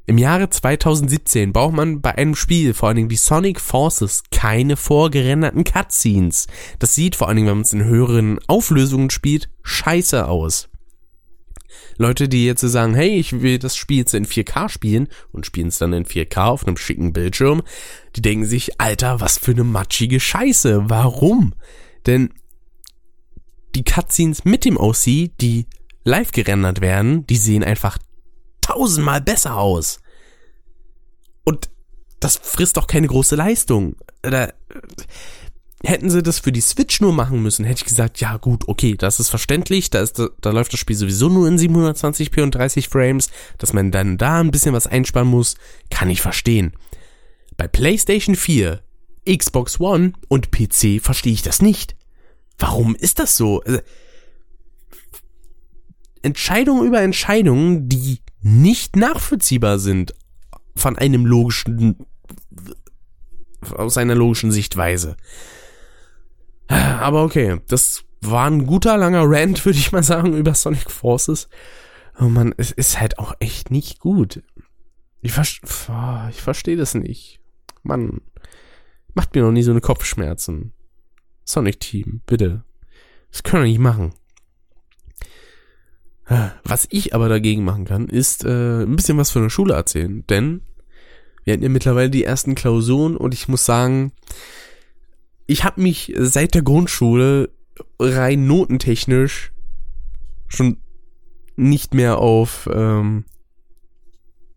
Im 0.09 0.17
Jahre 0.17 0.49
2017 0.49 1.51
braucht 1.51 1.73
man 1.73 1.99
bei 1.99 2.17
einem 2.17 2.33
Spiel, 2.33 2.73
vor 2.73 2.87
allen 2.87 2.95
Dingen 2.95 3.09
wie 3.09 3.17
Sonic 3.17 3.59
Forces, 3.59 4.23
keine 4.31 4.77
vorgerenderten 4.77 5.65
Cutscenes. 5.65 6.47
Das 6.79 6.95
sieht 6.95 7.17
vor 7.17 7.27
allen 7.27 7.35
Dingen, 7.35 7.49
wenn 7.49 7.57
man 7.57 7.63
es 7.63 7.73
in 7.73 7.83
höheren 7.83 8.39
Auflösungen 8.47 9.09
spielt, 9.09 9.49
scheiße 9.63 10.25
aus. 10.25 10.69
Leute, 11.97 12.29
die 12.29 12.45
jetzt 12.45 12.61
sagen, 12.61 12.95
hey, 12.95 13.17
ich 13.17 13.41
will 13.41 13.59
das 13.59 13.75
Spiel 13.75 13.97
jetzt 13.97 14.13
in 14.13 14.25
4K 14.25 14.69
spielen 14.69 15.09
und 15.33 15.45
spielen 15.45 15.67
es 15.67 15.77
dann 15.77 15.91
in 15.91 16.05
4K 16.05 16.45
auf 16.45 16.65
einem 16.65 16.77
schicken 16.77 17.11
Bildschirm, 17.11 17.61
die 18.15 18.21
denken 18.21 18.45
sich, 18.45 18.79
Alter, 18.79 19.19
was 19.19 19.37
für 19.37 19.51
eine 19.51 19.65
matschige 19.65 20.21
Scheiße. 20.21 20.89
Warum? 20.89 21.53
Denn 22.05 22.33
die 23.75 23.83
Cutscenes 23.83 24.45
mit 24.45 24.63
dem 24.63 24.77
OC, 24.77 25.31
die 25.41 25.65
live 26.05 26.31
gerendert 26.31 26.79
werden, 26.79 27.27
die 27.27 27.35
sehen 27.35 27.65
einfach 27.65 27.97
tausendmal 28.67 29.21
besser 29.21 29.57
aus. 29.57 29.99
Und 31.43 31.69
das 32.19 32.37
frisst 32.41 32.77
doch 32.77 32.87
keine 32.87 33.07
große 33.07 33.35
Leistung. 33.35 33.95
Oder, 34.25 34.53
Hätten 35.83 36.09
sie 36.09 36.23
das 36.23 36.39
für 36.39 36.51
die 36.51 36.61
Switch 36.61 37.01
nur 37.01 37.13
machen 37.13 37.43
müssen, 37.43 37.63
hätte 37.63 37.81
ich 37.81 37.85
gesagt, 37.85 38.19
ja 38.19 38.37
gut, 38.37 38.67
okay, 38.67 38.95
das 38.97 39.19
ist 39.19 39.29
verständlich, 39.29 39.91
da, 39.91 40.01
ist, 40.01 40.19
da 40.41 40.49
läuft 40.49 40.73
das 40.73 40.79
Spiel 40.79 40.95
sowieso 40.95 41.29
nur 41.29 41.47
in 41.47 41.59
720p 41.59 42.41
und 42.41 42.55
30 42.55 42.89
Frames, 42.89 43.29
dass 43.59 43.73
man 43.73 43.91
dann 43.91 44.17
da 44.17 44.39
ein 44.39 44.49
bisschen 44.49 44.73
was 44.73 44.87
einsparen 44.87 45.27
muss, 45.27 45.55
kann 45.91 46.09
ich 46.09 46.19
verstehen. 46.19 46.73
Bei 47.57 47.67
PlayStation 47.67 48.35
4, 48.35 48.81
Xbox 49.29 49.79
One 49.79 50.13
und 50.27 50.49
PC 50.51 50.99
verstehe 50.99 51.33
ich 51.33 51.43
das 51.43 51.61
nicht. 51.61 51.95
Warum 52.57 52.95
ist 52.95 53.19
das 53.19 53.37
so? 53.37 53.61
Also, 53.61 53.79
Entscheidungen 56.23 56.87
über 56.87 57.01
Entscheidungen, 57.01 57.87
die 57.87 58.19
nicht 58.47 58.95
nachvollziehbar 58.95 59.79
sind 59.79 60.13
von 60.75 60.97
einem 60.97 61.25
logischen, 61.25 62.05
aus 63.75 63.97
einer 63.97 64.15
logischen 64.15 64.51
Sichtweise. 64.51 65.17
Aber 66.67 67.23
okay, 67.23 67.59
das 67.67 68.03
war 68.21 68.49
ein 68.49 68.65
guter 68.65 68.97
langer 68.97 69.23
Rant, 69.25 69.65
würde 69.65 69.79
ich 69.79 69.91
mal 69.91 70.03
sagen, 70.03 70.35
über 70.35 70.53
Sonic 70.53 70.89
Forces. 70.91 71.49
Oh 72.19 72.25
man, 72.25 72.53
es 72.57 72.71
ist 72.71 72.99
halt 72.99 73.19
auch 73.19 73.35
echt 73.39 73.69
nicht 73.69 73.99
gut. 73.99 74.41
Ich, 75.21 75.33
ver 75.33 76.29
ich 76.29 76.41
verstehe 76.41 76.77
das 76.77 76.93
nicht. 76.93 77.39
Mann, 77.83 78.21
macht 79.13 79.35
mir 79.35 79.43
noch 79.43 79.51
nie 79.51 79.63
so 79.63 79.71
eine 79.71 79.81
Kopfschmerzen. 79.81 80.73
Sonic 81.43 81.79
Team, 81.79 82.21
bitte. 82.25 82.63
Das 83.31 83.43
können 83.43 83.63
wir 83.63 83.69
nicht 83.69 83.79
machen. 83.79 84.13
Was 86.63 86.87
ich 86.89 87.15
aber 87.15 87.29
dagegen 87.29 87.63
machen 87.63 87.85
kann, 87.85 88.09
ist 88.09 88.43
äh, 88.43 88.83
ein 88.83 88.95
bisschen 88.95 89.17
was 89.17 89.31
von 89.31 89.43
der 89.43 89.49
Schule 89.49 89.73
erzählen. 89.73 90.25
Denn 90.27 90.61
wir 91.43 91.53
hatten 91.53 91.63
ja 91.63 91.69
mittlerweile 91.69 92.09
die 92.09 92.25
ersten 92.25 92.55
Klausuren 92.55 93.15
und 93.15 93.33
ich 93.33 93.47
muss 93.47 93.65
sagen, 93.65 94.11
ich 95.45 95.63
habe 95.63 95.81
mich 95.81 96.13
seit 96.17 96.53
der 96.53 96.63
Grundschule 96.63 97.49
rein 97.99 98.47
notentechnisch 98.47 99.53
schon 100.49 100.77
nicht 101.55 101.93
mehr 101.93 102.17
auf 102.19 102.69
ähm, 102.73 103.23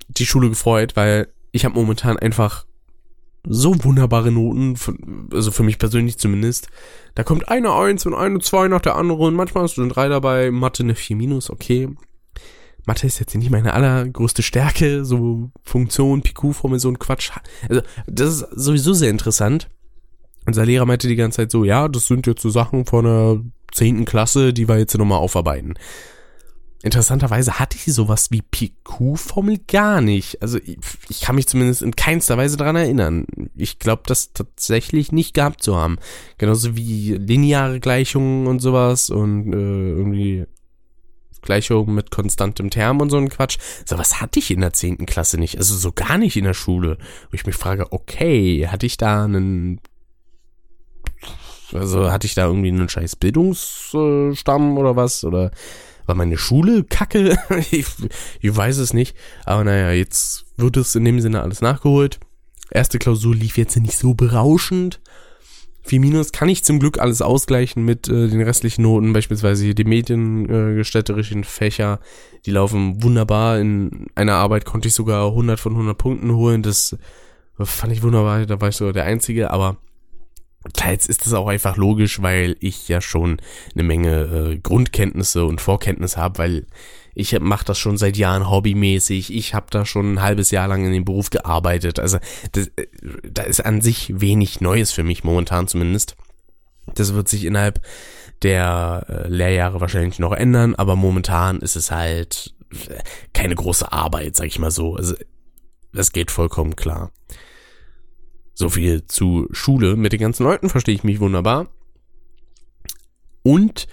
die 0.09 0.27
Schule 0.27 0.49
gefreut, 0.49 0.97
weil 0.97 1.29
ich 1.53 1.65
habe 1.65 1.77
momentan 1.77 2.19
einfach 2.19 2.67
so 3.47 3.83
wunderbare 3.85 4.31
Noten, 4.31 4.77
also 5.33 5.51
für 5.51 5.63
mich 5.63 5.79
persönlich 5.79 6.19
zumindest. 6.19 6.69
Da 7.15 7.23
kommt 7.23 7.49
eine 7.49 7.73
Eins 7.73 8.07
und 8.07 8.15
eine 8.15 8.41
Zwei 8.41 8.69
nach 8.69 8.81
der 8.81 8.97
anderen. 8.97 9.35
Manchmal 9.35 9.65
hast 9.65 9.77
du 9.77 9.83
eine 9.83 9.93
Drei 9.93 10.09
dabei, 10.09 10.51
Mathe 10.51 10.83
eine 10.83 10.95
Vier 10.95 11.17
minus, 11.17 11.51
okay. 11.51 11.89
Mathe 12.87 13.07
ist 13.07 13.21
jetzt 13.21 13.35
nicht 13.35 13.51
meine 13.51 13.75
allergrößte 13.75 14.43
Stärke, 14.43 15.05
so 15.05 15.51
Funktion, 15.63 16.23
PQ-Formel, 16.23 16.79
so 16.79 16.89
ein 16.89 16.99
Quatsch. 16.99 17.31
Also, 17.69 17.83
das 18.07 18.43
ist 18.43 18.47
sowieso 18.53 18.93
sehr 18.93 19.11
interessant. 19.11 19.69
Unser 20.47 20.65
Lehrer 20.65 20.87
meinte 20.87 21.09
die 21.09 21.17
ganze 21.17 21.37
Zeit 21.37 21.51
so, 21.51 21.65
ja, 21.65 21.89
das 21.89 22.07
sind 22.07 22.27
jetzt 22.27 22.43
so 22.43 22.51
Sachen 22.51 22.87
von 22.87 23.05
der 23.05 23.41
zehnten 23.73 24.05
Klasse, 24.05 24.53
die 24.53 24.69
wir 24.69 24.79
jetzt 24.79 24.97
nochmal 24.97 25.19
aufarbeiten. 25.19 25.75
Interessanterweise 26.83 27.59
hatte 27.59 27.77
ich 27.77 27.93
sowas 27.93 28.31
wie 28.31 28.41
PQ-Formel 28.41 29.59
gar 29.69 30.01
nicht. 30.01 30.41
Also 30.41 30.59
ich, 30.59 30.79
ich, 31.11 31.21
kann 31.21 31.35
mich 31.35 31.47
zumindest 31.47 31.83
in 31.83 31.95
keinster 31.95 32.39
Weise 32.39 32.57
daran 32.57 32.77
erinnern. 32.77 33.27
ich 33.55 33.79
glaube, 33.79 34.03
das 34.07 34.33
tatsächlich 34.33 35.13
nicht 35.13 35.35
gehabt 35.35 35.63
zu 35.63 35.77
haben. 35.77 35.99
Genauso 36.39 36.77
wie 36.77 37.13
lineare 37.13 37.81
Gleichungen 37.81 38.47
und 38.47 38.61
sowas 38.61 39.11
und 39.11 39.53
äh, 39.53 39.57
irgendwie 39.91 40.47
Gleichungen 41.43 41.95
mit 41.95 42.11
konstantem 42.11 42.71
Term 42.71 43.01
und 43.01 43.11
so 43.11 43.19
ein 43.19 43.29
Quatsch. 43.29 43.59
Sowas 43.85 44.23
hatte 44.23 44.39
ich 44.39 44.51
in 44.51 44.61
der 44.61 44.73
zehnten 44.73 45.05
Klasse 45.05 45.39
nicht. 45.39 45.59
Also 45.59 45.75
so 45.77 45.93
gar 45.93 46.17
nicht 46.17 46.37
in 46.37 46.45
der 46.45 46.55
Schule. 46.55 46.97
Wo 47.31 47.35
ich 47.35 47.45
mich 47.45 47.57
frage, 47.57 47.93
okay, 47.93 48.69
hatte 48.69 48.87
ich 48.87 48.97
da 48.97 49.25
einen 49.25 49.81
also 51.73 52.11
hatte 52.11 52.27
ich 52.27 52.35
da 52.35 52.47
irgendwie 52.47 52.69
einen 52.69 52.89
scheiß 52.89 53.17
Bildungsstamm 53.17 54.77
oder 54.79 54.97
was? 54.97 55.25
Oder 55.25 55.53
war 56.11 56.17
meine 56.17 56.39
Schule 56.39 56.83
kacke? 56.83 57.39
ich, 57.71 57.87
ich 58.41 58.57
weiß 58.57 58.79
es 58.79 58.93
nicht. 58.93 59.17
Aber 59.45 59.63
naja, 59.63 59.93
jetzt 59.93 60.45
wird 60.57 60.77
es 60.77 60.97
in 60.97 61.05
dem 61.05 61.21
Sinne 61.21 61.41
alles 61.41 61.61
nachgeholt. 61.61 62.19
Erste 62.69 62.99
Klausur 62.99 63.33
lief 63.33 63.57
jetzt 63.57 63.77
nicht 63.77 63.97
so 63.97 64.15
berauschend. 64.15 65.01
4 65.83 66.01
Minus 66.01 66.33
kann 66.33 66.49
ich 66.49 66.65
zum 66.65 66.81
Glück 66.81 66.99
alles 66.99 67.23
ausgleichen 67.23 67.85
mit 67.85 68.09
äh, 68.09 68.27
den 68.27 68.43
restlichen 68.43 68.83
Noten, 68.83 69.13
beispielsweise 69.13 69.73
die 69.73 69.85
mediengestalterischen 69.85 71.43
äh, 71.43 71.47
Fächer, 71.47 72.01
die 72.45 72.51
laufen 72.51 73.03
wunderbar. 73.05 73.61
In 73.61 74.09
einer 74.17 74.35
Arbeit 74.35 74.65
konnte 74.65 74.89
ich 74.89 74.95
sogar 74.95 75.29
100 75.29 75.61
von 75.61 75.73
100 75.73 75.97
Punkten 75.97 76.35
holen, 76.35 76.63
das 76.63 76.99
fand 77.57 77.93
ich 77.93 78.03
wunderbar, 78.03 78.47
da 78.47 78.61
war 78.61 78.69
ich 78.69 78.77
sogar 78.77 78.93
der 78.93 79.05
Einzige, 79.05 79.53
aber 79.53 79.79
Teils 80.75 81.07
ist 81.07 81.27
es 81.27 81.33
auch 81.33 81.49
einfach 81.49 81.77
logisch, 81.77 82.21
weil 82.21 82.57
ich 82.61 82.87
ja 82.89 83.01
schon 83.01 83.41
eine 83.75 83.83
Menge 83.83 84.53
äh, 84.53 84.59
Grundkenntnisse 84.59 85.45
und 85.45 85.61
Vorkenntnisse 85.61 86.19
habe, 86.19 86.39
weil 86.39 86.67
ich 87.15 87.39
mache 87.41 87.65
das 87.65 87.79
schon 87.79 87.97
seit 87.97 88.17
Jahren 88.17 88.51
hobbymäßig. 88.51 89.35
Ich 89.35 89.55
habe 89.55 89.67
da 89.71 89.85
schon 89.85 90.15
ein 90.15 90.23
halbes 90.23 90.51
Jahr 90.51 90.69
lang 90.69 90.85
in 90.85 90.93
dem 90.93 91.05
Beruf 91.05 91.31
gearbeitet. 91.31 91.99
Also 91.99 92.19
das, 92.53 92.69
äh, 92.77 92.87
da 93.23 93.43
ist 93.43 93.65
an 93.65 93.81
sich 93.81 94.21
wenig 94.21 94.61
Neues 94.61 94.93
für 94.93 95.03
mich 95.03 95.25
momentan 95.25 95.67
zumindest. 95.67 96.17
Das 96.95 97.15
wird 97.15 97.29
sich 97.29 97.45
innerhalb 97.45 97.81
der 98.43 99.07
äh, 99.09 99.29
Lehrjahre 99.29 99.81
wahrscheinlich 99.81 100.19
noch 100.19 100.33
ändern, 100.33 100.75
aber 100.75 100.97
momentan 100.97 101.61
ist 101.61 101.77
es 101.77 101.91
halt 101.91 102.55
äh, 102.71 103.03
keine 103.33 103.55
große 103.55 103.91
Arbeit, 103.93 104.37
sag 104.37 104.47
ich 104.47 104.59
mal 104.59 104.71
so. 104.71 104.97
Also 104.97 105.15
das 105.93 106.13
geht 106.13 106.31
vollkommen 106.31 106.77
klar. 106.77 107.13
So 108.61 108.69
viel 108.69 109.07
zu 109.07 109.49
Schule. 109.53 109.97
Mit 109.97 110.13
den 110.13 110.21
ganzen 110.21 110.45
Leuten 110.45 110.69
verstehe 110.69 110.95
ich 110.95 111.03
mich 111.03 111.19
wunderbar. 111.19 111.69
Und 113.43 113.89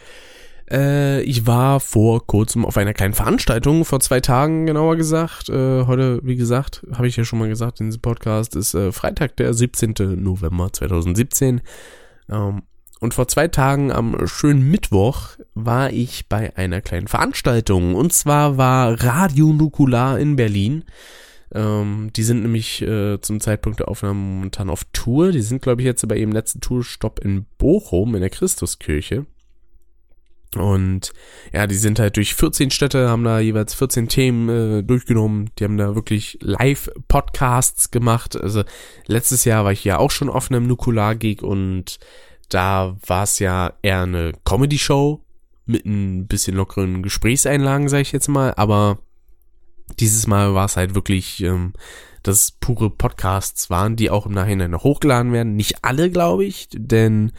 äh, 0.69 1.21
ich 1.21 1.47
war 1.47 1.79
vor 1.79 2.27
kurzem 2.27 2.65
auf 2.65 2.75
einer 2.75 2.93
kleinen 2.93 3.13
Veranstaltung, 3.13 3.85
vor 3.85 4.01
zwei 4.01 4.19
Tagen 4.19 4.65
genauer 4.65 4.97
gesagt. 4.97 5.47
Äh, 5.47 5.85
heute, 5.85 6.19
wie 6.25 6.35
gesagt, 6.35 6.85
habe 6.91 7.07
ich 7.07 7.15
ja 7.15 7.23
schon 7.23 7.39
mal 7.39 7.47
gesagt, 7.47 7.79
in 7.79 7.85
diesem 7.85 8.01
Podcast 8.01 8.57
ist 8.57 8.73
äh, 8.73 8.91
Freitag, 8.91 9.37
der 9.37 9.53
17. 9.53 10.21
November 10.21 10.73
2017. 10.73 11.61
Ähm, 12.29 12.63
und 12.99 13.13
vor 13.13 13.29
zwei 13.29 13.47
Tagen 13.47 13.93
am 13.93 14.27
schönen 14.27 14.69
Mittwoch 14.69 15.37
war 15.53 15.93
ich 15.93 16.27
bei 16.27 16.57
einer 16.57 16.81
kleinen 16.81 17.07
Veranstaltung. 17.07 17.95
Und 17.95 18.11
zwar 18.11 18.57
war 18.57 19.01
Radio 19.01 19.53
Nukular 19.53 20.19
in 20.19 20.35
Berlin. 20.35 20.83
Ähm, 21.53 22.11
die 22.15 22.23
sind 22.23 22.41
nämlich 22.41 22.81
äh, 22.81 23.19
zum 23.21 23.39
Zeitpunkt 23.39 23.79
der 23.79 23.87
Aufnahme 23.87 24.19
momentan 24.19 24.69
auf 24.69 24.83
Tour. 24.93 25.31
Die 25.31 25.41
sind, 25.41 25.61
glaube 25.61 25.81
ich, 25.81 25.85
jetzt 25.85 26.07
bei 26.07 26.17
ihrem 26.17 26.31
letzten 26.31 26.61
Tourstopp 26.61 27.19
in 27.19 27.45
Bochum 27.57 28.15
in 28.15 28.21
der 28.21 28.29
Christuskirche. 28.29 29.25
Und 30.55 31.13
ja, 31.53 31.67
die 31.67 31.75
sind 31.75 31.99
halt 31.99 32.15
durch 32.15 32.33
14 32.33 32.71
Städte, 32.71 33.09
haben 33.09 33.23
da 33.23 33.39
jeweils 33.39 33.73
14 33.73 34.07
Themen 34.07 34.49
äh, 34.49 34.83
durchgenommen. 34.83 35.49
Die 35.59 35.63
haben 35.63 35.77
da 35.77 35.95
wirklich 35.95 36.37
Live-Podcasts 36.41 37.91
gemacht. 37.91 38.35
Also 38.35 38.63
letztes 39.07 39.45
Jahr 39.45 39.65
war 39.65 39.71
ich 39.71 39.83
ja 39.83 39.97
auch 39.97 40.11
schon 40.11 40.29
auf 40.29 40.49
einem 40.49 40.67
Nukular-Gig 40.67 41.41
und 41.41 41.99
da 42.49 42.95
war 43.05 43.23
es 43.23 43.39
ja 43.39 43.73
eher 43.81 44.03
eine 44.03 44.31
Comedy-Show 44.45 45.21
mit 45.65 45.85
ein 45.85 46.27
bisschen 46.27 46.55
lockeren 46.55 47.03
Gesprächseinlagen, 47.03 47.89
sage 47.89 48.03
ich 48.03 48.13
jetzt 48.13 48.29
mal. 48.29 48.53
Aber 48.55 48.99
dieses 49.99 50.27
Mal 50.27 50.53
war 50.53 50.65
es 50.65 50.77
halt 50.77 50.95
wirklich, 50.95 51.41
ähm, 51.43 51.73
dass 52.23 52.51
pure 52.51 52.89
Podcasts 52.89 53.69
waren, 53.69 53.95
die 53.95 54.09
auch 54.09 54.25
im 54.25 54.33
Nachhinein 54.33 54.71
noch 54.71 54.83
hochgeladen 54.83 55.31
werden. 55.31 55.55
Nicht 55.55 55.83
alle, 55.83 56.11
glaube 56.11 56.45
ich, 56.45 56.67
denn 56.71 57.31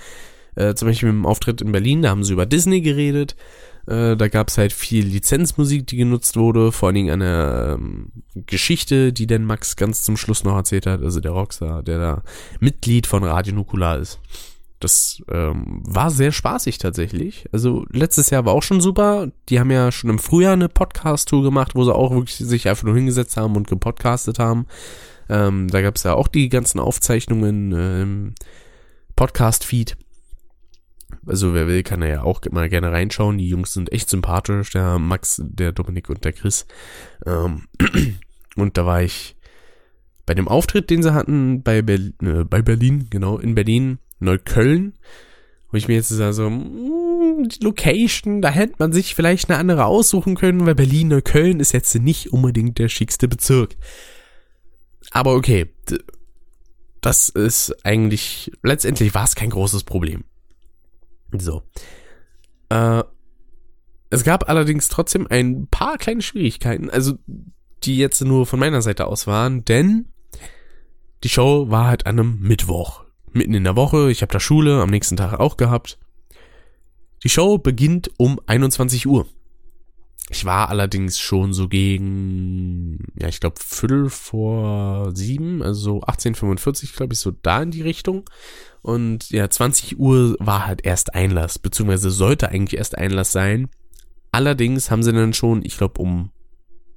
äh, 0.54 0.74
zum 0.74 0.88
Beispiel 0.88 1.12
mit 1.12 1.22
dem 1.22 1.26
Auftritt 1.26 1.60
in 1.60 1.72
Berlin, 1.72 2.02
da 2.02 2.10
haben 2.10 2.24
sie 2.24 2.32
über 2.32 2.46
Disney 2.46 2.80
geredet. 2.80 3.36
Äh, 3.86 4.16
da 4.16 4.28
gab 4.28 4.48
es 4.48 4.58
halt 4.58 4.72
viel 4.72 5.06
Lizenzmusik, 5.06 5.86
die 5.86 5.96
genutzt 5.96 6.36
wurde, 6.36 6.72
vor 6.72 6.88
allen 6.88 6.96
Dingen 6.96 7.10
eine 7.10 7.76
ähm, 7.78 8.12
Geschichte, 8.34 9.12
die 9.12 9.26
denn 9.26 9.44
Max 9.44 9.76
ganz 9.76 10.02
zum 10.02 10.16
Schluss 10.16 10.44
noch 10.44 10.56
erzählt 10.56 10.86
hat, 10.86 11.02
also 11.02 11.20
der 11.20 11.30
Rockstar, 11.30 11.82
der 11.82 11.98
da 11.98 12.22
Mitglied 12.60 13.06
von 13.06 13.24
Radio 13.24 13.54
Nukular 13.54 13.98
ist. 13.98 14.20
Das 14.80 15.22
ähm, 15.28 15.82
war 15.84 16.10
sehr 16.10 16.30
spaßig 16.30 16.78
tatsächlich. 16.78 17.46
Also 17.52 17.84
letztes 17.90 18.30
Jahr 18.30 18.44
war 18.44 18.52
auch 18.52 18.62
schon 18.62 18.80
super. 18.80 19.28
Die 19.48 19.58
haben 19.58 19.70
ja 19.70 19.90
schon 19.90 20.10
im 20.10 20.20
Frühjahr 20.20 20.52
eine 20.52 20.68
Podcast-Tour 20.68 21.42
gemacht, 21.42 21.74
wo 21.74 21.84
sie 21.84 21.94
auch 21.94 22.12
wirklich 22.12 22.36
sich 22.36 22.68
einfach 22.68 22.84
nur 22.84 22.94
hingesetzt 22.94 23.36
haben 23.36 23.56
und 23.56 23.66
gepodcastet 23.66 24.38
haben. 24.38 24.66
Ähm, 25.28 25.68
da 25.68 25.82
gab 25.82 25.96
es 25.96 26.04
ja 26.04 26.14
auch 26.14 26.28
die 26.28 26.48
ganzen 26.48 26.78
Aufzeichnungen 26.78 27.72
äh, 27.72 28.02
im 28.02 28.34
Podcast-Feed. 29.16 29.96
Also 31.26 31.54
wer 31.54 31.66
will, 31.66 31.82
kann 31.82 32.02
ja 32.02 32.22
auch 32.22 32.40
mal 32.50 32.68
gerne 32.68 32.92
reinschauen. 32.92 33.38
Die 33.38 33.48
Jungs 33.48 33.72
sind 33.72 33.92
echt 33.92 34.08
sympathisch, 34.08 34.70
der 34.70 34.98
Max, 34.98 35.42
der 35.44 35.72
Dominik 35.72 36.08
und 36.08 36.24
der 36.24 36.32
Chris. 36.32 36.66
Ähm, 37.26 37.66
und 38.56 38.76
da 38.76 38.86
war 38.86 39.02
ich 39.02 39.36
bei 40.24 40.34
dem 40.34 40.46
Auftritt, 40.46 40.90
den 40.90 41.02
sie 41.02 41.14
hatten 41.14 41.62
bei, 41.62 41.82
Ber 41.82 41.94
äh, 41.94 42.44
bei 42.44 42.62
Berlin, 42.62 43.08
genau, 43.10 43.38
in 43.38 43.54
Berlin, 43.54 43.98
Neukölln, 44.18 44.94
wo 45.70 45.76
ich 45.76 45.88
mir 45.88 45.94
jetzt 45.94 46.08
so, 46.08 46.22
also, 46.22 46.48
die 46.48 47.62
Location, 47.62 48.42
da 48.42 48.50
hätte 48.50 48.74
man 48.78 48.92
sich 48.92 49.14
vielleicht 49.14 49.50
eine 49.50 49.58
andere 49.58 49.84
aussuchen 49.84 50.34
können, 50.34 50.66
weil 50.66 50.74
Berlin, 50.74 51.08
Neukölln 51.08 51.60
ist 51.60 51.72
jetzt 51.72 51.94
nicht 51.94 52.32
unbedingt 52.32 52.78
der 52.78 52.88
schickste 52.88 53.28
Bezirk. 53.28 53.76
Aber 55.10 55.34
okay, 55.34 55.70
das 57.00 57.28
ist 57.28 57.74
eigentlich, 57.84 58.50
letztendlich 58.62 59.14
war 59.14 59.24
es 59.24 59.34
kein 59.34 59.50
großes 59.50 59.84
Problem. 59.84 60.24
So. 61.32 61.62
Äh, 62.70 63.02
es 64.10 64.24
gab 64.24 64.48
allerdings 64.48 64.88
trotzdem 64.88 65.26
ein 65.28 65.68
paar 65.68 65.98
kleine 65.98 66.22
Schwierigkeiten, 66.22 66.90
also 66.90 67.18
die 67.84 67.98
jetzt 67.98 68.20
nur 68.22 68.46
von 68.46 68.58
meiner 68.58 68.82
Seite 68.82 69.06
aus 69.06 69.26
waren, 69.26 69.64
denn 69.64 70.08
die 71.24 71.28
Show 71.28 71.70
war 71.70 71.86
halt 71.86 72.06
an 72.06 72.18
einem 72.18 72.38
Mittwoch 72.40 73.04
mitten 73.34 73.54
in 73.54 73.64
der 73.64 73.76
Woche, 73.76 74.10
ich 74.10 74.22
habe 74.22 74.32
da 74.32 74.40
Schule, 74.40 74.80
am 74.80 74.90
nächsten 74.90 75.16
Tag 75.16 75.38
auch 75.38 75.56
gehabt. 75.56 75.98
Die 77.24 77.28
Show 77.28 77.58
beginnt 77.58 78.10
um 78.16 78.40
21 78.46 79.06
Uhr. 79.06 79.26
Ich 80.30 80.44
war 80.44 80.68
allerdings 80.68 81.18
schon 81.18 81.54
so 81.54 81.68
gegen, 81.68 82.98
ja, 83.18 83.28
ich 83.28 83.40
glaube, 83.40 83.56
Viertel 83.58 84.10
vor 84.10 85.16
sieben, 85.16 85.62
also 85.62 86.02
1845, 86.02 86.92
glaube 86.92 87.14
ich, 87.14 87.18
so 87.18 87.30
da 87.30 87.62
in 87.62 87.70
die 87.70 87.82
Richtung. 87.82 88.28
Und 88.82 89.30
ja, 89.30 89.48
20 89.48 89.98
Uhr 89.98 90.36
war 90.38 90.66
halt 90.66 90.84
erst 90.84 91.14
Einlass, 91.14 91.58
beziehungsweise 91.58 92.10
sollte 92.10 92.50
eigentlich 92.50 92.78
erst 92.78 92.98
Einlass 92.98 93.32
sein. 93.32 93.68
Allerdings 94.30 94.90
haben 94.90 95.02
sie 95.02 95.12
dann 95.12 95.32
schon, 95.32 95.64
ich 95.64 95.78
glaube, 95.78 96.00
um 96.00 96.30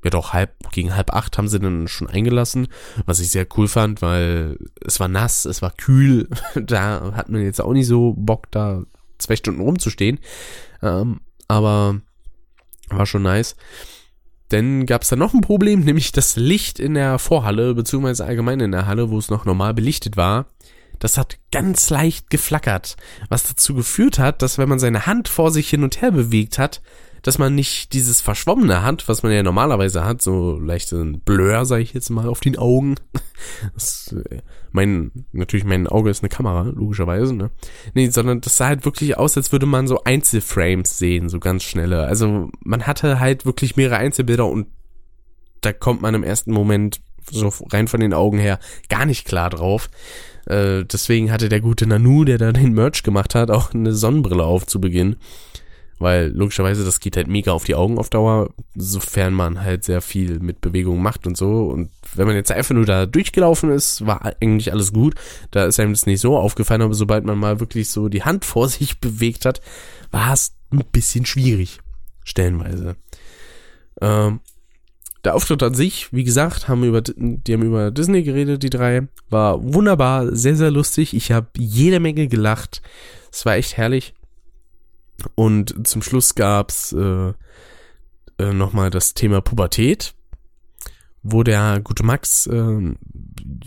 ja 0.04 0.10
doch 0.10 0.34
halb, 0.34 0.52
gegen 0.72 0.96
halb 0.96 1.14
acht 1.14 1.38
haben 1.38 1.48
sie 1.48 1.60
dann 1.60 1.88
schon 1.88 2.10
eingelassen, 2.10 2.68
was 3.06 3.20
ich 3.20 3.32
sehr 3.32 3.48
cool 3.58 3.68
fand, 3.68 4.02
weil 4.02 4.58
es 4.84 5.00
war 5.00 5.08
nass, 5.08 5.46
es 5.46 5.62
war 5.62 5.72
kühl, 5.72 6.30
da 6.56 7.14
hat 7.16 7.30
man 7.30 7.42
jetzt 7.42 7.62
auch 7.62 7.74
nicht 7.74 7.88
so 7.88 8.14
Bock, 8.18 8.50
da 8.52 8.84
zwei 9.18 9.36
Stunden 9.36 9.62
rumzustehen, 9.62 10.20
ähm, 10.82 11.22
aber 11.48 12.02
war 12.90 13.06
schon 13.06 13.24
nice. 13.24 13.56
Denn 14.52 14.86
gab 14.86 15.04
es 15.04 15.10
da 15.10 15.16
noch 15.16 15.34
ein 15.34 15.42
Problem, 15.42 15.80
nämlich 15.86 16.12
das 16.12 16.36
Licht 16.36 16.80
in 16.80 16.94
der 16.94 17.20
Vorhalle, 17.20 17.74
beziehungsweise 17.74 18.26
allgemein 18.26 18.60
in 18.60 18.72
der 18.72 18.88
Halle, 18.88 19.10
wo 19.10 19.18
es 19.18 19.30
noch 19.30 19.46
normal 19.46 19.74
belichtet 19.74 20.18
war, 20.18 20.48
das 21.00 21.18
hat 21.18 21.40
ganz 21.52 21.90
leicht 21.90 22.30
geflackert, 22.30 22.96
was 23.28 23.44
dazu 23.44 23.74
geführt 23.74 24.20
hat, 24.20 24.44
dass 24.44 24.60
wenn 24.60 24.70
man 24.70 24.78
seine 24.78 25.08
Hand 25.08 25.30
vor 25.30 25.52
sich 25.52 25.68
hin 25.68 25.84
und 25.84 26.00
her 26.02 26.12
bewegt 26.12 26.60
hat, 26.60 26.82
dass 27.22 27.38
man 27.38 27.54
nicht 27.54 27.94
dieses 27.94 28.22
Verschwommene 28.22 28.82
hat, 28.82 29.08
was 29.08 29.24
man 29.24 29.32
ja 29.32 29.44
normalerweise 29.44 30.04
hat, 30.04 30.22
so 30.22 30.58
leichten 30.58 31.19
Blur, 31.19 31.65
sage 31.65 31.84
ich 31.84 31.94
jetzt 31.94 32.10
mal, 32.10 32.28
auf 32.28 32.40
den 32.40 32.58
Augen. 32.58 32.96
Das, 33.74 34.13
äh, 34.30 34.38
mein, 34.72 35.26
natürlich, 35.32 35.65
mein 35.65 35.88
Auge 35.88 36.12
ist 36.12 36.22
eine 36.22 36.30
Kamera, 36.30 36.62
logischerweise, 36.62 37.34
ne? 37.34 37.50
Nee, 37.96 38.10
sondern 38.10 38.40
das 38.40 38.56
sah 38.56 38.67
halt 38.67 38.86
wirklich 38.86 39.17
aus, 39.17 39.36
als 39.36 39.52
würde 39.52 39.65
man 39.65 39.88
so 39.88 40.04
Einzelframes 40.04 41.00
sehen, 41.00 41.28
so 41.28 41.40
ganz 41.40 41.63
schnelle. 41.63 42.04
Also 42.04 42.52
man 42.63 42.86
hatte 42.86 43.19
halt 43.19 43.48
wirklich 43.48 43.78
mehrere 43.78 43.98
Einzelbilder 43.98 44.46
und 44.46 44.67
da 45.62 45.74
kommt 45.74 46.04
man 46.04 46.13
im 46.13 46.24
ersten 46.24 46.52
Moment 46.52 47.02
so 47.32 47.52
rein 47.72 47.88
von 47.88 48.00
den 48.00 48.13
Augen 48.13 48.38
her 48.38 48.60
gar 48.90 49.08
nicht 49.08 49.26
klar 49.26 49.50
drauf. 49.50 49.90
Äh, 50.46 50.86
deswegen 50.86 51.32
hatte 51.32 51.50
der 51.50 51.62
gute 51.62 51.88
Nanu, 51.88 52.26
der 52.26 52.38
da 52.38 52.52
den 52.52 52.74
Merch 52.74 53.02
gemacht 53.02 53.34
hat, 53.34 53.50
auch 53.50 53.74
eine 53.74 53.94
Sonnenbrille 53.94 54.44
auf 54.44 54.67
zu 54.67 54.80
Beginn 54.80 55.15
weil 56.02 56.31
logischerweise 56.33 56.83
das 56.83 56.99
geht 56.99 57.15
halt 57.15 57.27
mega 57.27 57.52
auf 57.52 57.63
die 57.63 57.75
Augen 57.75 57.97
auf 57.97 58.10
Dauer, 58.10 58.49
sofern 58.75 59.33
man 59.33 59.62
halt 59.62 59.83
sehr 59.83 60.02
viel 60.02 60.39
mit 60.39 60.62
Bewegung 60.62 61.02
macht 61.02 61.27
und 61.27 61.37
so. 61.37 61.67
Und 61.67 61.91
wenn 62.15 62.27
man 62.27 62.35
jetzt 62.35 62.52
einfach 62.52 62.73
nur 62.73 62.85
da 62.85 63.06
durchgelaufen 63.06 63.71
ist, 63.71 64.06
war 64.06 64.25
eigentlich 64.41 64.71
alles 64.71 64.91
gut. 64.93 65.15
Da 65.52 65.65
ist 65.65 65.79
einem 65.79 65.93
das 65.93 66.06
nicht 66.06 66.19
so 66.19 66.37
aufgefallen, 66.37 66.81
aber 66.81 66.93
sobald 66.93 67.23
man 67.25 67.37
mal 67.37 67.60
wirklich 67.60 67.89
so 67.89 68.10
die 68.10 68.23
Hand 68.23 68.45
vor 68.45 68.67
sich 68.69 68.99
bewegt 68.99 69.45
hat, 69.45 69.62
war 70.12 70.33
es 70.33 70.54
ein 70.71 70.83
bisschen 70.91 71.25
schwierig. 71.25 71.79
Stellenweise. 72.23 72.95
Ähm, 74.02 74.39
der 75.23 75.35
Auftritt 75.35 75.62
an 75.62 75.75
sich, 75.75 76.12
wie 76.12 76.23
gesagt, 76.23 76.67
haben 76.67 76.83
über, 76.83 77.02
die 77.02 77.54
haben 77.54 77.62
über 77.62 77.91
Disney 77.91 78.23
geredet, 78.23 78.63
die 78.63 78.71
drei. 78.71 79.08
War 79.29 79.62
wunderbar, 79.62 80.35
sehr, 80.35 80.56
sehr 80.56 80.71
lustig. 80.71 81.13
Ich 81.13 81.31
habe 81.31 81.47
jede 81.58 81.99
Menge 81.99 82.27
gelacht. 82.27 82.81
Es 83.31 83.45
war 83.45 83.56
echt 83.56 83.77
herrlich. 83.77 84.15
Und 85.36 85.88
zum 85.88 86.02
Schluss 86.02 86.36
gab's 86.36 86.94
äh, 86.94 87.34
äh, 88.38 88.54
nochmal 88.54 88.90
das 88.90 89.13
Thema 89.13 89.42
Pubertät, 89.42 90.13
wo 91.24 91.44
der 91.44 91.80
gute 91.84 92.04
Max 92.04 92.48
äh, 92.48 92.96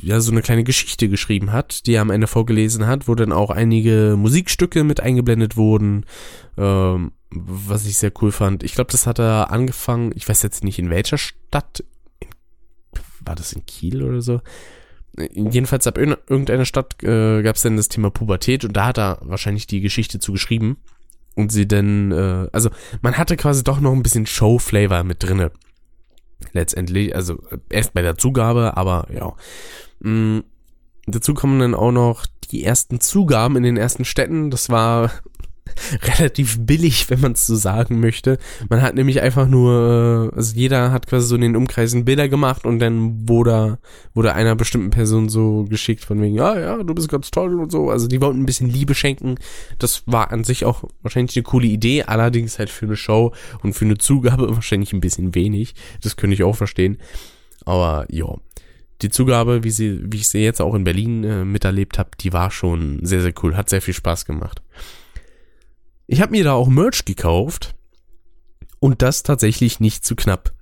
ja 0.00 0.20
so 0.20 0.32
eine 0.32 0.42
kleine 0.42 0.64
Geschichte 0.64 1.08
geschrieben 1.08 1.52
hat, 1.52 1.86
die 1.86 1.94
er 1.94 2.02
am 2.02 2.10
Ende 2.10 2.26
vorgelesen 2.26 2.86
hat, 2.86 3.06
wo 3.08 3.14
dann 3.14 3.32
auch 3.32 3.50
einige 3.50 4.16
Musikstücke 4.18 4.84
mit 4.84 5.00
eingeblendet 5.00 5.56
wurden. 5.56 6.04
Ähm, 6.56 7.12
was 7.30 7.86
ich 7.86 7.98
sehr 7.98 8.12
cool 8.22 8.32
fand. 8.32 8.62
Ich 8.62 8.74
glaube, 8.74 8.92
das 8.92 9.06
hat 9.06 9.18
er 9.18 9.50
angefangen, 9.50 10.12
ich 10.14 10.28
weiß 10.28 10.42
jetzt 10.42 10.62
nicht 10.62 10.78
in 10.78 10.90
welcher 10.90 11.18
Stadt, 11.18 11.84
in, 12.20 12.28
war 13.24 13.34
das 13.34 13.52
in 13.52 13.66
Kiel 13.66 14.02
oder 14.02 14.22
so? 14.22 14.40
Jedenfalls 15.16 15.86
ab 15.86 15.98
irgendeiner 15.98 16.64
Stadt 16.64 17.02
äh, 17.02 17.42
gab 17.42 17.56
es 17.56 17.62
dann 17.62 17.76
das 17.76 17.88
Thema 17.88 18.10
Pubertät 18.10 18.64
und 18.64 18.72
da 18.76 18.86
hat 18.86 18.98
er 18.98 19.18
wahrscheinlich 19.22 19.66
die 19.66 19.80
Geschichte 19.80 20.18
zu 20.18 20.32
geschrieben. 20.32 20.76
Und 21.34 21.50
sie 21.50 21.66
dann, 21.66 22.12
äh, 22.12 22.48
also 22.52 22.70
man 23.02 23.18
hatte 23.18 23.36
quasi 23.36 23.64
doch 23.64 23.80
noch 23.80 23.92
ein 23.92 24.02
bisschen 24.02 24.26
Show-Flavor 24.26 25.02
mit 25.02 25.22
drinne. 25.22 25.50
Letztendlich, 26.52 27.14
also 27.14 27.42
erst 27.70 27.94
bei 27.94 28.02
der 28.02 28.16
Zugabe, 28.16 28.76
aber 28.76 29.06
ja. 29.12 29.34
Mhm. 30.00 30.44
Dazu 31.06 31.34
kommen 31.34 31.60
dann 31.60 31.74
auch 31.74 31.92
noch 31.92 32.24
die 32.50 32.64
ersten 32.64 33.00
Zugaben 33.00 33.56
in 33.56 33.62
den 33.62 33.76
ersten 33.76 34.04
Städten. 34.04 34.50
Das 34.50 34.70
war 34.70 35.10
relativ 36.18 36.58
billig, 36.60 37.08
wenn 37.10 37.20
man 37.20 37.32
es 37.32 37.46
so 37.46 37.56
sagen 37.56 38.00
möchte. 38.00 38.38
Man 38.68 38.82
hat 38.82 38.94
nämlich 38.94 39.20
einfach 39.22 39.48
nur, 39.48 40.30
äh, 40.32 40.36
also 40.36 40.54
jeder 40.54 40.92
hat 40.92 41.06
quasi 41.06 41.26
so 41.26 41.34
in 41.34 41.40
den 41.40 41.56
Umkreisen 41.56 42.04
Bilder 42.04 42.28
gemacht 42.28 42.64
und 42.64 42.78
dann 42.78 43.28
wurde, 43.28 43.78
wurde 44.14 44.34
einer 44.34 44.54
bestimmten 44.56 44.90
Person 44.90 45.28
so 45.28 45.64
geschickt 45.64 46.04
von 46.04 46.20
wegen, 46.20 46.34
ja, 46.34 46.58
ja, 46.58 46.82
du 46.82 46.94
bist 46.94 47.08
ganz 47.08 47.30
toll 47.30 47.58
und 47.58 47.72
so. 47.72 47.90
Also 47.90 48.06
die 48.08 48.20
wollten 48.20 48.42
ein 48.42 48.46
bisschen 48.46 48.68
Liebe 48.68 48.94
schenken. 48.94 49.36
Das 49.78 50.02
war 50.06 50.30
an 50.30 50.44
sich 50.44 50.64
auch 50.64 50.84
wahrscheinlich 51.02 51.36
eine 51.36 51.44
coole 51.44 51.66
Idee, 51.66 52.04
allerdings 52.04 52.58
halt 52.58 52.70
für 52.70 52.86
eine 52.86 52.96
Show 52.96 53.32
und 53.62 53.72
für 53.72 53.84
eine 53.84 53.98
Zugabe 53.98 54.48
wahrscheinlich 54.54 54.92
ein 54.92 55.00
bisschen 55.00 55.34
wenig. 55.34 55.74
Das 56.02 56.16
könnte 56.16 56.34
ich 56.34 56.44
auch 56.44 56.56
verstehen. 56.56 56.98
Aber 57.64 58.06
ja, 58.10 58.26
die 59.02 59.08
Zugabe, 59.08 59.64
wie 59.64 59.70
sie, 59.70 60.00
wie 60.04 60.18
ich 60.18 60.28
sie 60.28 60.40
jetzt 60.40 60.60
auch 60.60 60.74
in 60.74 60.84
Berlin 60.84 61.24
äh, 61.24 61.44
miterlebt 61.44 61.98
habe, 61.98 62.10
die 62.20 62.32
war 62.32 62.50
schon 62.50 63.00
sehr, 63.04 63.22
sehr 63.22 63.32
cool. 63.42 63.56
Hat 63.56 63.68
sehr 63.68 63.82
viel 63.82 63.94
Spaß 63.94 64.24
gemacht. 64.24 64.62
Ich 66.06 66.20
habe 66.20 66.32
mir 66.32 66.44
da 66.44 66.52
auch 66.52 66.68
Merch 66.68 67.04
gekauft 67.04 67.74
und 68.78 69.00
das 69.00 69.22
tatsächlich 69.22 69.80
nicht 69.80 70.04
zu 70.04 70.14
knapp. 70.14 70.52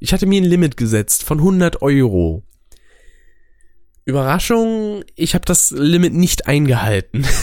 Ich 0.00 0.12
hatte 0.12 0.26
mir 0.26 0.40
ein 0.40 0.46
Limit 0.46 0.76
gesetzt 0.76 1.22
von 1.22 1.38
100 1.38 1.80
Euro. 1.80 2.42
Überraschung, 4.04 5.04
ich 5.14 5.34
habe 5.34 5.44
das 5.44 5.70
Limit 5.70 6.12
nicht 6.14 6.46
eingehalten. 6.46 7.24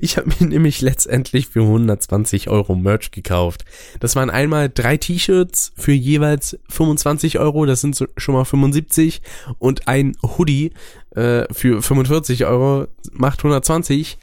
Ich 0.00 0.16
habe 0.16 0.28
mir 0.28 0.46
nämlich 0.48 0.80
letztendlich 0.80 1.48
für 1.48 1.62
120 1.62 2.48
Euro 2.48 2.74
Merch 2.74 3.10
gekauft. 3.10 3.64
Das 4.00 4.16
waren 4.16 4.30
einmal 4.30 4.68
drei 4.68 4.96
T-Shirts 4.96 5.72
für 5.76 5.92
jeweils 5.92 6.58
25 6.68 7.38
Euro, 7.38 7.66
das 7.66 7.80
sind 7.80 8.08
schon 8.16 8.34
mal 8.34 8.44
75 8.44 9.22
und 9.58 9.88
ein 9.88 10.16
Hoodie 10.22 10.72
äh, 11.14 11.52
für 11.52 11.82
45 11.82 12.44
Euro 12.46 12.86
macht 13.12 13.40
120. 13.40 14.18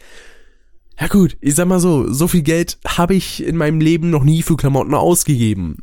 Ja 1.00 1.08
gut, 1.08 1.38
ich 1.40 1.56
sag 1.56 1.68
mal 1.68 1.80
so, 1.80 2.12
so 2.12 2.28
viel 2.28 2.42
Geld 2.42 2.78
habe 2.86 3.16
ich 3.16 3.44
in 3.44 3.56
meinem 3.56 3.80
Leben 3.80 4.10
noch 4.10 4.24
nie 4.24 4.42
für 4.42 4.58
Klamotten 4.58 4.94
ausgegeben. 4.94 5.78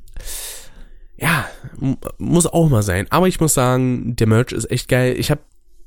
Ja, 1.16 1.48
muss 2.18 2.46
auch 2.46 2.68
mal 2.68 2.82
sein. 2.82 3.06
Aber 3.08 3.26
ich 3.26 3.40
muss 3.40 3.54
sagen, 3.54 4.14
der 4.16 4.26
Merch 4.26 4.52
ist 4.52 4.70
echt 4.70 4.88
geil. 4.88 5.16
Ich 5.18 5.30
habe 5.30 5.40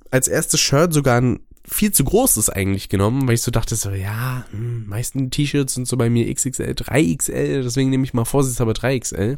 als 0.09 0.27
erstes 0.27 0.59
Shirt 0.59 0.93
sogar 0.93 1.21
ein 1.21 1.41
viel 1.63 1.91
zu 1.91 2.03
großes 2.03 2.49
eigentlich 2.49 2.89
genommen, 2.89 3.27
weil 3.27 3.35
ich 3.35 3.43
so 3.43 3.51
dachte 3.51 3.75
so, 3.75 3.91
ja, 3.91 4.45
hm, 4.49 4.87
meisten 4.87 5.29
T-Shirts 5.29 5.75
sind 5.75 5.87
so 5.87 5.97
bei 5.97 6.09
mir 6.09 6.33
XXL, 6.33 6.71
3XL, 6.71 7.61
deswegen 7.61 7.91
nehme 7.91 8.05
ich 8.05 8.15
mal 8.15 8.25
vorsichtshalber 8.25 8.71
3XL. 8.71 9.37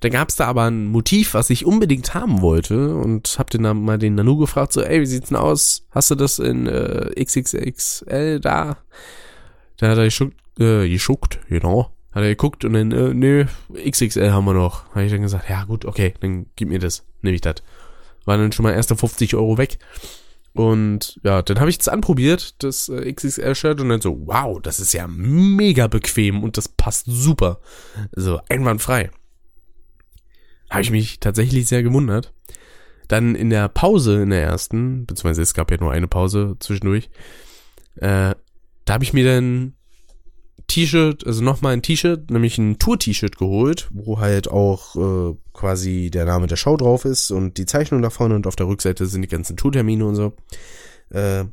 Da 0.00 0.08
gab's 0.08 0.36
da 0.36 0.46
aber 0.46 0.64
ein 0.64 0.86
Motiv, 0.86 1.34
was 1.34 1.50
ich 1.50 1.66
unbedingt 1.66 2.14
haben 2.14 2.40
wollte 2.40 2.94
und 2.94 3.36
hab 3.38 3.50
den 3.50 3.62
dann 3.62 3.82
mal 3.82 3.98
den 3.98 4.14
Nanu 4.14 4.38
gefragt, 4.38 4.72
so, 4.72 4.82
ey, 4.82 5.00
wie 5.00 5.06
sieht's 5.06 5.28
denn 5.28 5.36
aus? 5.36 5.86
Hast 5.90 6.10
du 6.10 6.14
das 6.14 6.38
in 6.38 6.66
äh, 6.66 7.10
XXXL 7.22 8.40
da? 8.40 8.78
Da 9.76 9.88
hat 9.88 9.98
er 9.98 10.04
geschuckt, 10.04 10.36
äh, 10.58 10.88
geschuckt, 10.88 11.40
genau. 11.48 11.92
Hat 12.12 12.22
er 12.22 12.30
geguckt 12.30 12.64
und 12.64 12.72
dann, 12.72 12.92
äh, 12.92 13.14
nö, 13.14 13.44
XXL 13.74 14.32
haben 14.32 14.46
wir 14.46 14.54
noch. 14.54 14.88
Habe 14.90 15.04
ich 15.04 15.12
dann 15.12 15.22
gesagt, 15.22 15.50
ja 15.50 15.64
gut, 15.64 15.84
okay, 15.84 16.14
dann 16.20 16.46
gib 16.56 16.70
mir 16.70 16.78
das, 16.78 17.04
nehme 17.20 17.34
ich 17.34 17.42
das. 17.42 17.56
Waren 18.24 18.40
dann 18.40 18.52
schon 18.52 18.64
mal 18.64 18.72
erste 18.72 18.96
50 18.96 19.34
Euro 19.34 19.58
weg. 19.58 19.78
Und 20.52 21.20
ja, 21.22 21.42
dann 21.42 21.60
habe 21.60 21.70
ich 21.70 21.78
das 21.78 21.88
anprobiert, 21.88 22.62
das 22.64 22.88
äh, 22.88 23.12
XXL-Shirt, 23.12 23.80
und 23.80 23.90
dann 23.90 24.00
so, 24.00 24.18
wow, 24.26 24.60
das 24.60 24.80
ist 24.80 24.92
ja 24.92 25.06
mega 25.06 25.86
bequem 25.86 26.42
und 26.42 26.56
das 26.56 26.68
passt 26.68 27.04
super. 27.06 27.60
Also 28.16 28.40
einwandfrei. 28.48 29.10
Habe 30.70 30.82
ich 30.82 30.90
mich 30.90 31.20
tatsächlich 31.20 31.66
sehr 31.66 31.82
gewundert. 31.82 32.32
Dann 33.08 33.34
in 33.34 33.50
der 33.50 33.68
Pause, 33.68 34.22
in 34.22 34.30
der 34.30 34.42
ersten, 34.42 35.04
beziehungsweise 35.04 35.42
es 35.42 35.54
gab 35.54 35.70
ja 35.70 35.78
nur 35.78 35.90
eine 35.90 36.06
Pause 36.06 36.56
zwischendurch, 36.60 37.10
äh, 37.96 38.34
da 38.84 38.94
habe 38.94 39.04
ich 39.04 39.12
mir 39.12 39.24
dann 39.24 39.74
T-Shirt, 40.68 41.26
also 41.26 41.42
nochmal 41.42 41.72
ein 41.72 41.82
T-Shirt, 41.82 42.30
nämlich 42.30 42.56
ein 42.56 42.78
Tour-T-Shirt 42.78 43.36
geholt, 43.36 43.88
wo 43.92 44.20
halt 44.20 44.48
auch 44.48 44.94
äh, 44.94 45.36
quasi 45.52 46.10
der 46.12 46.24
Name 46.24 46.46
der 46.46 46.54
Show 46.56 46.76
drauf 46.76 47.04
ist 47.04 47.32
und 47.32 47.58
die 47.58 47.66
Zeichnung 47.66 48.02
da 48.02 48.10
vorne 48.10 48.36
und 48.36 48.46
auf 48.46 48.54
der 48.54 48.68
Rückseite 48.68 49.06
sind 49.06 49.22
die 49.22 49.28
ganzen 49.28 49.56
Tourtermine 49.56 50.04
und 50.06 50.14
so. 50.14 50.32
Äh, 51.10 51.46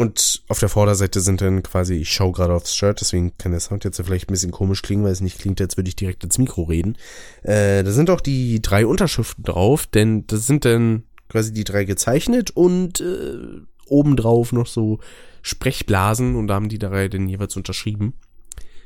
und 0.00 0.42
auf 0.48 0.58
der 0.58 0.70
Vorderseite 0.70 1.20
sind 1.20 1.42
dann 1.42 1.62
quasi, 1.62 1.96
ich 1.96 2.10
schaue 2.10 2.32
gerade 2.32 2.54
aufs 2.54 2.74
Shirt, 2.74 3.02
deswegen 3.02 3.36
kann 3.36 3.52
der 3.52 3.60
Sound 3.60 3.84
jetzt 3.84 4.00
vielleicht 4.02 4.30
ein 4.30 4.32
bisschen 4.32 4.50
komisch 4.50 4.80
klingen, 4.80 5.04
weil 5.04 5.12
es 5.12 5.20
nicht 5.20 5.38
klingt, 5.38 5.60
als 5.60 5.76
würde 5.76 5.88
ich 5.88 5.96
direkt 5.96 6.24
ins 6.24 6.38
Mikro 6.38 6.62
reden. 6.62 6.96
Äh, 7.42 7.84
da 7.84 7.90
sind 7.90 8.08
auch 8.08 8.22
die 8.22 8.62
drei 8.62 8.86
Unterschriften 8.86 9.44
drauf, 9.44 9.86
denn 9.86 10.26
das 10.26 10.46
sind 10.46 10.64
dann 10.64 11.02
quasi 11.28 11.52
die 11.52 11.64
drei 11.64 11.84
gezeichnet 11.84 12.50
und 12.50 13.02
äh, 13.02 13.60
obendrauf 13.88 14.52
noch 14.52 14.66
so 14.66 15.00
Sprechblasen 15.42 16.34
und 16.34 16.46
da 16.46 16.54
haben 16.54 16.70
die 16.70 16.78
drei 16.78 17.08
dann 17.08 17.28
jeweils 17.28 17.54
unterschrieben. 17.56 18.14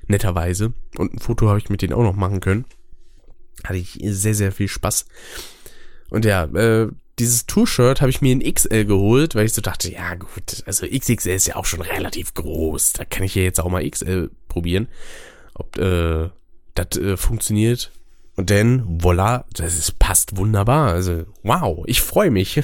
Netterweise. 0.08 0.72
Und 0.98 1.14
ein 1.14 1.20
Foto 1.20 1.48
habe 1.48 1.58
ich 1.58 1.70
mit 1.70 1.80
denen 1.80 1.92
auch 1.92 2.02
noch 2.02 2.16
machen 2.16 2.40
können. 2.40 2.64
Hatte 3.62 3.78
ich 3.78 4.00
sehr, 4.02 4.34
sehr 4.34 4.50
viel 4.50 4.66
Spaß. 4.66 5.06
Und 6.10 6.24
ja, 6.24 6.44
äh, 6.46 6.88
dieses 7.18 7.46
Tour-Shirt 7.46 8.00
habe 8.00 8.10
ich 8.10 8.20
mir 8.20 8.32
in 8.32 8.54
XL 8.54 8.84
geholt, 8.84 9.34
weil 9.34 9.46
ich 9.46 9.52
so 9.52 9.62
dachte, 9.62 9.90
ja 9.92 10.14
gut, 10.14 10.62
also 10.66 10.86
XXL 10.86 11.30
ist 11.30 11.46
ja 11.46 11.56
auch 11.56 11.64
schon 11.64 11.80
relativ 11.80 12.34
groß. 12.34 12.94
Da 12.94 13.04
kann 13.04 13.22
ich 13.22 13.34
ja 13.34 13.42
jetzt 13.42 13.60
auch 13.60 13.68
mal 13.68 13.88
XL 13.88 14.30
probieren, 14.48 14.88
ob 15.54 15.78
äh, 15.78 16.30
das 16.74 16.98
äh, 16.98 17.16
funktioniert. 17.16 17.92
Und 18.36 18.50
dann, 18.50 19.00
voila, 19.00 19.44
das 19.52 19.78
ist, 19.78 19.98
passt 20.00 20.36
wunderbar. 20.36 20.92
Also, 20.92 21.24
wow, 21.44 21.84
ich 21.86 22.02
freue 22.02 22.32
mich. 22.32 22.60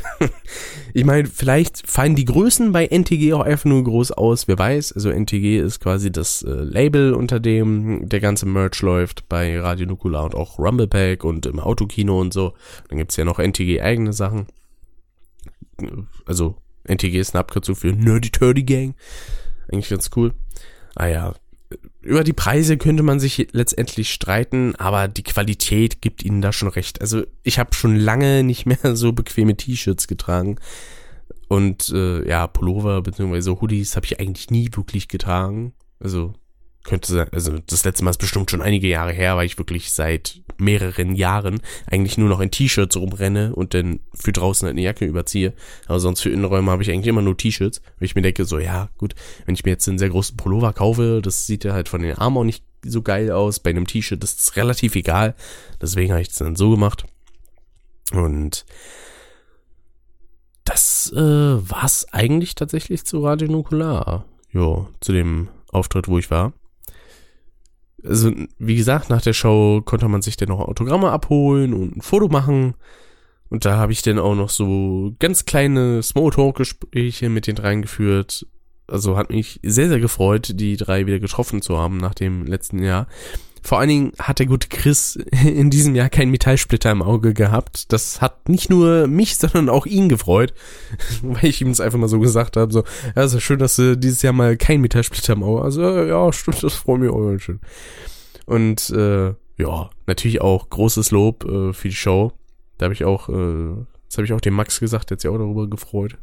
ich 0.95 1.05
meine, 1.05 1.29
vielleicht 1.29 1.89
fallen 1.89 2.17
die 2.17 2.25
Größen 2.25 2.73
bei 2.73 2.87
NTG 2.87 3.35
auch 3.35 3.43
einfach 3.43 3.67
nur 3.67 3.85
groß 3.85 4.11
aus, 4.11 4.49
wer 4.49 4.59
weiß. 4.59 4.93
Also 4.93 5.11
NTG 5.11 5.59
ist 5.59 5.79
quasi 5.79 6.11
das 6.11 6.43
äh, 6.43 6.51
Label, 6.51 7.15
unter 7.15 7.39
dem 7.39 8.09
der 8.09 8.19
ganze 8.19 8.47
Merch 8.47 8.83
läuft 8.83 9.29
bei 9.29 9.61
Radio 9.61 9.87
Nukula 9.87 10.23
und 10.23 10.35
auch 10.35 10.59
Rumblepack 10.59 11.23
und 11.23 11.47
im 11.47 11.61
Autokino 11.61 12.21
und 12.21 12.33
so. 12.33 12.55
Dann 12.89 12.99
gibt's 12.99 13.17
ja 13.17 13.25
noch 13.25 13.39
NTG 13.39 13.81
eigene 13.81 14.13
Sachen. 14.13 14.47
Also, 16.27 16.57
NTG 16.83 17.21
ist 17.21 17.35
eine 17.35 17.41
Abkürzung 17.41 17.77
für 17.77 17.93
Nerdy 17.93 18.31
Turdy 18.31 18.65
Gang. 18.65 18.97
Eigentlich 19.71 19.91
ganz 19.91 20.11
cool. 20.17 20.35
Ah 20.97 21.07
ja, 21.07 21.35
über 22.03 22.25
die 22.25 22.33
Preise 22.33 22.79
könnte 22.79 23.03
man 23.03 23.21
sich 23.21 23.49
letztendlich 23.53 24.13
streiten, 24.13 24.75
aber 24.77 25.09
die 25.09 25.23
Qualität 25.23 26.01
gibt 26.01 26.25
ihnen 26.25 26.41
da 26.41 26.53
schon 26.53 26.69
recht. 26.69 27.01
Also 27.01 27.25
ich 27.43 27.59
habe 27.59 27.75
schon 27.75 27.97
lange 27.97 28.43
nicht 28.43 28.67
mehr 28.67 28.79
so 28.97 29.13
bequeme 29.13 29.57
T-Shirts 29.57 30.09
getragen. 30.09 30.57
Und 31.49 31.91
äh, 31.91 32.27
ja, 32.29 32.47
Pullover 32.47 33.03
bzw. 33.03 33.61
Hoodies 33.61 33.97
habe 33.97 34.07
ich 34.07 34.21
eigentlich 34.21 34.51
nie 34.51 34.71
wirklich 34.73 35.09
getragen. 35.09 35.75
Also 35.99 36.33
könnte 36.85 37.13
sein, 37.13 37.29
also 37.33 37.59
das 37.59 37.85
letzte 37.85 38.05
Mal 38.05 38.11
ist 38.11 38.21
bestimmt 38.21 38.51
schon 38.51 38.63
einige 38.63 38.89
Jahre 38.89 39.13
her, 39.13 39.37
weil 39.37 39.47
ich 39.47 39.59
wirklich 39.59 39.93
seit 39.93 40.41
mehreren 40.57 41.15
Jahren 41.15 41.61
eigentlich 41.87 42.19
nur 42.19 42.29
noch 42.29 42.41
in 42.41 42.51
T-Shirts 42.51 42.97
rumrenne 42.97 43.55
und 43.55 43.75
dann 43.75 44.01
für 44.15 44.33
draußen 44.33 44.67
halt 44.67 44.75
eine 44.75 44.83
Jacke 44.83 45.05
überziehe. 45.05 45.55
Aber 45.87 46.01
sonst 46.01 46.23
für 46.23 46.31
Innenräume 46.31 46.71
habe 46.71 46.83
ich 46.83 46.91
eigentlich 46.91 47.07
immer 47.07 47.23
nur 47.23 47.37
T-Shirts, 47.37 47.81
weil 47.99 48.07
ich 48.07 48.15
mir 48.15 48.23
denke, 48.23 48.45
so 48.45 48.59
ja, 48.59 48.89
gut, 48.97 49.15
wenn 49.45 49.55
ich 49.55 49.65
mir 49.65 49.73
jetzt 49.73 49.89
einen 49.89 49.99
sehr 49.99 50.11
großen 50.11 50.37
Pullover 50.37 50.73
kaufe, 50.73 51.21
das 51.23 51.47
sieht 51.47 51.65
ja 51.65 51.73
halt 51.73 51.89
von 51.89 52.03
den 52.03 52.17
Armen 52.17 52.39
auch 52.39 52.45
nicht 52.45 52.65
so 52.83 53.03
geil 53.03 53.31
aus. 53.31 53.61
Bei 53.61 53.71
einem 53.71 53.87
T-Shirt 53.87 54.23
ist 54.25 54.41
es 54.41 54.57
relativ 54.57 54.95
egal. 54.95 55.35
Deswegen 55.81 56.13
habe 56.13 56.23
ich 56.23 56.29
es 56.29 56.37
dann 56.37 56.57
so 56.57 56.71
gemacht. 56.71 57.05
Und 58.13 58.65
das 60.65 61.13
äh, 61.15 61.19
war 61.19 61.85
es 61.85 62.07
eigentlich 62.13 62.55
tatsächlich 62.55 63.05
zu 63.05 63.25
Radio 63.25 63.49
Nukular. 63.49 64.25
Jo, 64.53 64.89
zu 65.01 65.13
dem 65.13 65.49
Auftritt, 65.71 66.09
wo 66.09 66.19
ich 66.19 66.31
war. 66.31 66.53
Also, 68.05 68.33
wie 68.59 68.77
gesagt, 68.77 69.11
nach 69.11 69.23
der 69.23 69.33
Show 69.33 69.83
konnte 69.85 70.09
man 70.09 70.23
sich 70.23 70.37
dann 70.37 70.49
noch 70.49 70.61
Autogramme 70.61 71.11
abholen 71.11 71.75
und 71.75 71.97
ein 71.97 72.03
Foto 72.03 72.29
machen. 72.29 72.75
Und 73.49 73.65
da 73.65 73.77
habe 73.77 73.93
ich 73.93 74.03
dann 74.03 74.19
auch 74.19 74.35
noch 74.35 74.49
so 74.49 75.15
ganz 75.19 75.45
kleine 75.45 76.03
Smalltalk-Gespräche 76.03 77.29
mit 77.29 77.47
den 77.47 77.57
dreien 77.57 77.83
geführt. 77.83 78.47
Also 78.87 79.17
hat 79.17 79.31
mich 79.31 79.61
sehr, 79.63 79.89
sehr 79.89 80.01
gefreut, 80.01 80.53
die 80.55 80.77
drei 80.77 81.07
wieder 81.07 81.19
getroffen 81.19 81.61
zu 81.61 81.79
haben 81.79 81.97
nach 81.97 82.15
dem 82.15 82.47
letzten 82.47 82.83
Jahr. 82.83 83.07
Vor 83.63 83.79
allen 83.79 83.89
Dingen 83.89 84.13
hat 84.19 84.39
der 84.39 84.47
gute 84.47 84.69
Chris 84.69 85.17
in 85.45 85.71
diesem 85.71 85.95
Jahr 85.95 86.09
keinen 86.09 86.31
Metallsplitter 86.31 86.91
im 86.91 87.03
Auge 87.03 87.35
gehabt. 87.35 87.93
Das 87.93 88.21
hat 88.21 88.49
nicht 88.49 88.71
nur 88.71 89.07
mich, 89.07 89.37
sondern 89.37 89.69
auch 89.69 89.87
ihn 89.87 90.09
gefreut, 90.09 90.55
weil 91.23 91.47
ich 91.47 91.61
ihm 91.61 91.69
das 91.69 91.81
einfach 91.81 91.99
mal 91.99 92.09
so 92.09 92.21
gesagt 92.21 92.57
habe. 92.57 92.73
So, 92.73 92.85
ja, 93.15 93.23
ist 93.23 93.35
ja 93.35 93.41
schön, 93.41 93.59
dass 93.59 93.77
du 93.77 93.97
dieses 93.97 94.23
Jahr 94.23 94.33
mal 94.33 94.57
keinen 94.57 94.81
Metallsplitter 94.81 95.35
im 95.35 95.43
Auge 95.43 95.61
hast. 95.61 95.79
Also, 95.79 96.05
ja, 96.05 96.33
stimmt, 96.33 96.63
das 96.63 96.75
freut 96.75 97.01
mich 97.01 97.11
auch 97.11 97.39
schön. 97.39 97.61
Und 98.47 98.91
äh, 98.91 99.35
ja, 99.57 99.91
natürlich 100.07 100.41
auch 100.41 100.71
großes 100.71 101.11
Lob 101.11 101.45
äh, 101.45 101.73
für 101.73 101.89
die 101.89 101.95
Show. 101.95 102.33
Da 102.79 102.85
habe 102.85 102.95
ich 102.95 103.05
auch, 103.05 103.29
äh, 103.29 103.75
das 104.09 104.17
habe 104.17 104.25
ich 104.25 104.33
auch 104.33 104.41
dem 104.41 104.55
Max 104.55 104.81
gesagt, 104.81 105.11
der 105.11 105.17
hat 105.17 105.21
sich 105.21 105.31
auch 105.31 105.39
darüber 105.39 105.69
gefreut. 105.69 106.17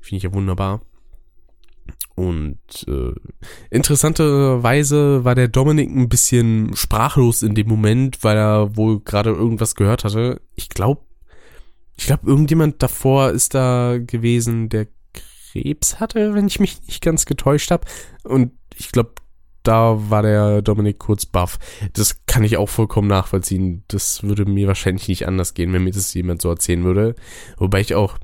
Finde 0.00 0.18
ich 0.18 0.22
ja 0.22 0.32
wunderbar. 0.34 0.82
Und 2.14 2.58
äh, 2.86 3.12
interessanterweise 3.70 5.24
war 5.24 5.34
der 5.34 5.48
Dominik 5.48 5.90
ein 5.90 6.08
bisschen 6.08 6.76
sprachlos 6.76 7.42
in 7.42 7.54
dem 7.54 7.68
Moment, 7.68 8.22
weil 8.22 8.36
er 8.36 8.76
wohl 8.76 9.00
gerade 9.00 9.30
irgendwas 9.30 9.74
gehört 9.74 10.04
hatte. 10.04 10.40
Ich 10.54 10.68
glaube, 10.68 11.02
ich 11.96 12.06
glaube, 12.06 12.26
irgendjemand 12.26 12.82
davor 12.82 13.30
ist 13.30 13.54
da 13.54 13.98
gewesen, 13.98 14.68
der 14.68 14.86
Krebs 15.52 16.00
hatte, 16.00 16.34
wenn 16.34 16.46
ich 16.46 16.60
mich 16.60 16.80
nicht 16.86 17.02
ganz 17.02 17.26
getäuscht 17.26 17.70
habe. 17.70 17.86
Und 18.22 18.52
ich 18.76 18.92
glaube, 18.92 19.14
da 19.64 20.10
war 20.10 20.22
der 20.22 20.62
Dominik 20.62 20.98
kurz 20.98 21.26
baff. 21.26 21.58
Das 21.94 22.26
kann 22.26 22.44
ich 22.44 22.58
auch 22.58 22.68
vollkommen 22.68 23.08
nachvollziehen. 23.08 23.82
Das 23.88 24.22
würde 24.22 24.44
mir 24.44 24.68
wahrscheinlich 24.68 25.08
nicht 25.08 25.26
anders 25.26 25.54
gehen, 25.54 25.72
wenn 25.72 25.84
mir 25.84 25.92
das 25.92 26.14
jemand 26.14 26.42
so 26.42 26.50
erzählen 26.50 26.84
würde. 26.84 27.14
Wobei 27.56 27.80
ich 27.80 27.94
auch 27.94 28.18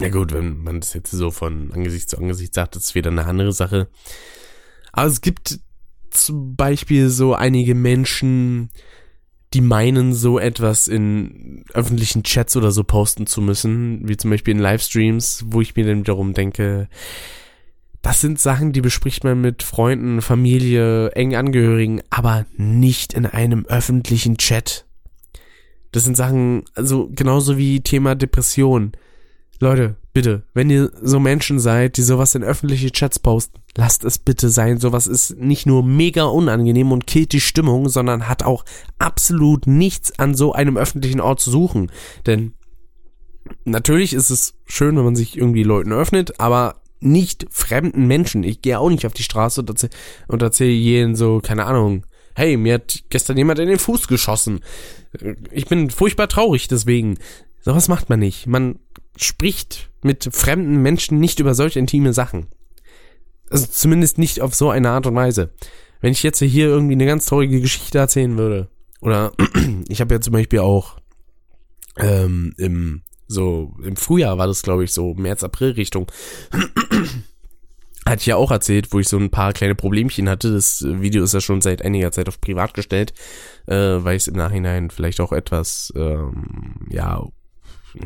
ja 0.00 0.08
gut, 0.10 0.32
wenn 0.32 0.62
man 0.62 0.80
das 0.80 0.94
jetzt 0.94 1.10
so 1.10 1.30
von 1.30 1.72
Angesicht 1.72 2.10
zu 2.10 2.18
Angesicht 2.18 2.54
sagt, 2.54 2.76
das 2.76 2.84
ist 2.84 2.94
wieder 2.94 3.10
eine 3.10 3.26
andere 3.26 3.52
Sache. 3.52 3.88
Aber 4.92 5.06
es 5.06 5.20
gibt 5.20 5.60
zum 6.10 6.56
Beispiel 6.56 7.08
so 7.08 7.34
einige 7.34 7.74
Menschen, 7.74 8.70
die 9.54 9.60
meinen, 9.60 10.14
so 10.14 10.38
etwas 10.38 10.88
in 10.88 11.64
öffentlichen 11.72 12.22
Chats 12.22 12.56
oder 12.56 12.70
so 12.70 12.84
posten 12.84 13.26
zu 13.26 13.40
müssen, 13.40 14.06
wie 14.08 14.16
zum 14.16 14.30
Beispiel 14.30 14.54
in 14.54 14.60
Livestreams, 14.60 15.44
wo 15.48 15.60
ich 15.60 15.74
mir 15.74 15.86
dann 15.86 16.00
wiederum 16.00 16.34
denke, 16.34 16.88
das 18.02 18.20
sind 18.20 18.38
Sachen, 18.38 18.72
die 18.72 18.80
bespricht 18.80 19.24
man 19.24 19.40
mit 19.40 19.62
Freunden, 19.62 20.22
Familie, 20.22 21.10
engen 21.12 21.34
Angehörigen, 21.34 22.02
aber 22.10 22.46
nicht 22.56 23.12
in 23.12 23.26
einem 23.26 23.66
öffentlichen 23.66 24.36
Chat. 24.36 24.86
Das 25.92 26.04
sind 26.04 26.16
Sachen, 26.16 26.64
also 26.74 27.10
genauso 27.12 27.56
wie 27.56 27.80
Thema 27.80 28.14
Depression. 28.14 28.92
Leute, 29.60 29.96
bitte, 30.12 30.44
wenn 30.54 30.70
ihr 30.70 30.90
so 31.02 31.18
Menschen 31.18 31.58
seid, 31.58 31.96
die 31.96 32.02
sowas 32.02 32.34
in 32.34 32.44
öffentliche 32.44 32.92
Chats 32.92 33.18
posten, 33.18 33.58
lasst 33.76 34.04
es 34.04 34.18
bitte 34.18 34.50
sein. 34.50 34.78
Sowas 34.78 35.08
ist 35.08 35.36
nicht 35.36 35.66
nur 35.66 35.82
mega 35.82 36.24
unangenehm 36.24 36.92
und 36.92 37.06
killt 37.08 37.32
die 37.32 37.40
Stimmung, 37.40 37.88
sondern 37.88 38.28
hat 38.28 38.44
auch 38.44 38.64
absolut 38.98 39.66
nichts 39.66 40.16
an 40.18 40.34
so 40.34 40.52
einem 40.52 40.76
öffentlichen 40.76 41.20
Ort 41.20 41.40
zu 41.40 41.50
suchen. 41.50 41.90
Denn 42.26 42.52
natürlich 43.64 44.12
ist 44.12 44.30
es 44.30 44.54
schön, 44.64 44.96
wenn 44.96 45.04
man 45.04 45.16
sich 45.16 45.36
irgendwie 45.36 45.64
Leuten 45.64 45.92
öffnet, 45.92 46.38
aber 46.38 46.80
nicht 47.00 47.46
fremden 47.50 48.06
Menschen. 48.06 48.44
Ich 48.44 48.62
gehe 48.62 48.78
auch 48.78 48.90
nicht 48.90 49.06
auf 49.06 49.14
die 49.14 49.22
Straße 49.22 49.60
und 49.60 49.70
erzähle 49.70 49.92
und 50.28 50.42
erzähl 50.42 50.70
jenen 50.70 51.16
so, 51.16 51.40
keine 51.40 51.64
Ahnung, 51.64 52.06
hey, 52.34 52.56
mir 52.56 52.74
hat 52.74 53.04
gestern 53.08 53.36
jemand 53.36 53.58
in 53.58 53.68
den 53.68 53.78
Fuß 53.78 54.06
geschossen. 54.06 54.60
Ich 55.50 55.66
bin 55.66 55.90
furchtbar 55.90 56.28
traurig 56.28 56.68
deswegen. 56.68 57.18
Sowas 57.60 57.88
macht 57.88 58.08
man 58.08 58.20
nicht. 58.20 58.46
Man 58.46 58.78
spricht 59.22 59.90
mit 60.02 60.28
fremden 60.32 60.82
Menschen 60.82 61.18
nicht 61.18 61.40
über 61.40 61.54
solch 61.54 61.76
intime 61.76 62.12
Sachen. 62.12 62.46
Also 63.50 63.66
zumindest 63.66 64.18
nicht 64.18 64.40
auf 64.40 64.54
so 64.54 64.70
eine 64.70 64.90
Art 64.90 65.06
und 65.06 65.14
Weise. 65.14 65.50
Wenn 66.00 66.12
ich 66.12 66.22
jetzt 66.22 66.38
hier 66.38 66.66
irgendwie 66.66 66.94
eine 66.94 67.06
ganz 67.06 67.26
traurige 67.26 67.60
Geschichte 67.60 67.98
erzählen 67.98 68.36
würde, 68.38 68.68
oder 69.00 69.32
ich 69.88 70.00
habe 70.00 70.14
ja 70.14 70.20
zum 70.20 70.32
Beispiel 70.32 70.60
auch 70.60 70.98
ähm, 71.96 72.54
im 72.56 73.02
so 73.26 73.74
im 73.82 73.96
Frühjahr 73.96 74.38
war 74.38 74.46
das 74.46 74.62
glaube 74.62 74.84
ich 74.84 74.92
so 74.92 75.14
März 75.14 75.42
April 75.42 75.72
Richtung 75.72 76.10
hatte 78.08 78.20
ich 78.20 78.26
ja 78.26 78.36
auch 78.36 78.50
erzählt, 78.50 78.88
wo 78.92 79.00
ich 79.00 79.08
so 79.08 79.18
ein 79.18 79.30
paar 79.30 79.52
kleine 79.52 79.74
Problemchen 79.74 80.30
hatte. 80.30 80.52
Das 80.52 80.82
Video 80.82 81.22
ist 81.22 81.34
ja 81.34 81.42
schon 81.42 81.60
seit 81.60 81.82
einiger 81.82 82.10
Zeit 82.10 82.28
auf 82.28 82.40
privat 82.40 82.72
gestellt, 82.72 83.12
äh, 83.66 83.74
weil 83.76 84.16
ich 84.16 84.22
es 84.22 84.28
im 84.28 84.36
Nachhinein 84.36 84.90
vielleicht 84.90 85.20
auch 85.20 85.32
etwas 85.32 85.92
ähm, 85.94 86.86
ja 86.88 87.22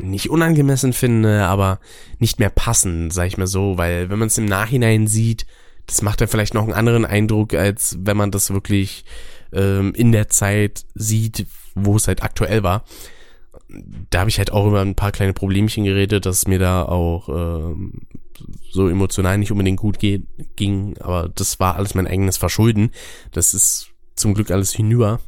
nicht 0.01 0.29
unangemessen 0.29 0.93
finde, 0.93 1.45
aber 1.45 1.79
nicht 2.19 2.39
mehr 2.39 2.49
passend, 2.49 3.13
sag 3.13 3.27
ich 3.27 3.37
mal 3.37 3.47
so, 3.47 3.77
weil 3.77 4.09
wenn 4.09 4.19
man 4.19 4.27
es 4.27 4.37
im 4.37 4.45
Nachhinein 4.45 5.07
sieht, 5.07 5.45
das 5.85 6.01
macht 6.01 6.21
dann 6.21 6.27
vielleicht 6.27 6.53
noch 6.53 6.63
einen 6.63 6.73
anderen 6.73 7.05
Eindruck, 7.05 7.53
als 7.53 7.97
wenn 7.99 8.17
man 8.17 8.31
das 8.31 8.51
wirklich 8.51 9.05
ähm, 9.51 9.93
in 9.95 10.11
der 10.11 10.29
Zeit 10.29 10.85
sieht, 10.95 11.45
wo 11.75 11.95
es 11.95 12.07
halt 12.07 12.23
aktuell 12.23 12.63
war. 12.63 12.83
Da 14.09 14.19
habe 14.19 14.29
ich 14.29 14.37
halt 14.37 14.51
auch 14.51 14.67
über 14.67 14.81
ein 14.81 14.95
paar 14.95 15.11
kleine 15.11 15.33
Problemchen 15.33 15.83
geredet, 15.83 16.25
dass 16.25 16.47
mir 16.47 16.59
da 16.59 16.83
auch 16.83 17.29
ähm, 17.29 18.01
so 18.71 18.87
emotional 18.87 19.37
nicht 19.37 19.51
unbedingt 19.51 19.79
gut 19.79 19.99
geht, 19.99 20.23
ging, 20.55 20.97
aber 20.99 21.29
das 21.29 21.59
war 21.59 21.75
alles 21.75 21.95
mein 21.95 22.07
eigenes 22.07 22.37
Verschulden. 22.37 22.91
Das 23.31 23.53
ist 23.53 23.92
zum 24.15 24.33
Glück 24.33 24.51
alles 24.51 24.73
hinüber. 24.73 25.19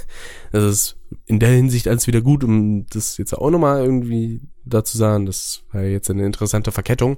das 0.52 0.64
ist 0.64 0.96
in 1.26 1.38
der 1.38 1.50
Hinsicht 1.50 1.88
alles 1.88 2.06
wieder 2.06 2.20
gut, 2.20 2.44
um 2.44 2.86
das 2.86 3.18
jetzt 3.18 3.32
auch 3.36 3.50
nochmal 3.50 3.84
irgendwie 3.84 4.40
dazu 4.64 4.96
sagen. 4.96 5.26
Das 5.26 5.62
war 5.72 5.82
jetzt 5.82 6.10
eine 6.10 6.26
interessante 6.26 6.72
Verkettung. 6.72 7.16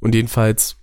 Und 0.00 0.14
jedenfalls, 0.14 0.76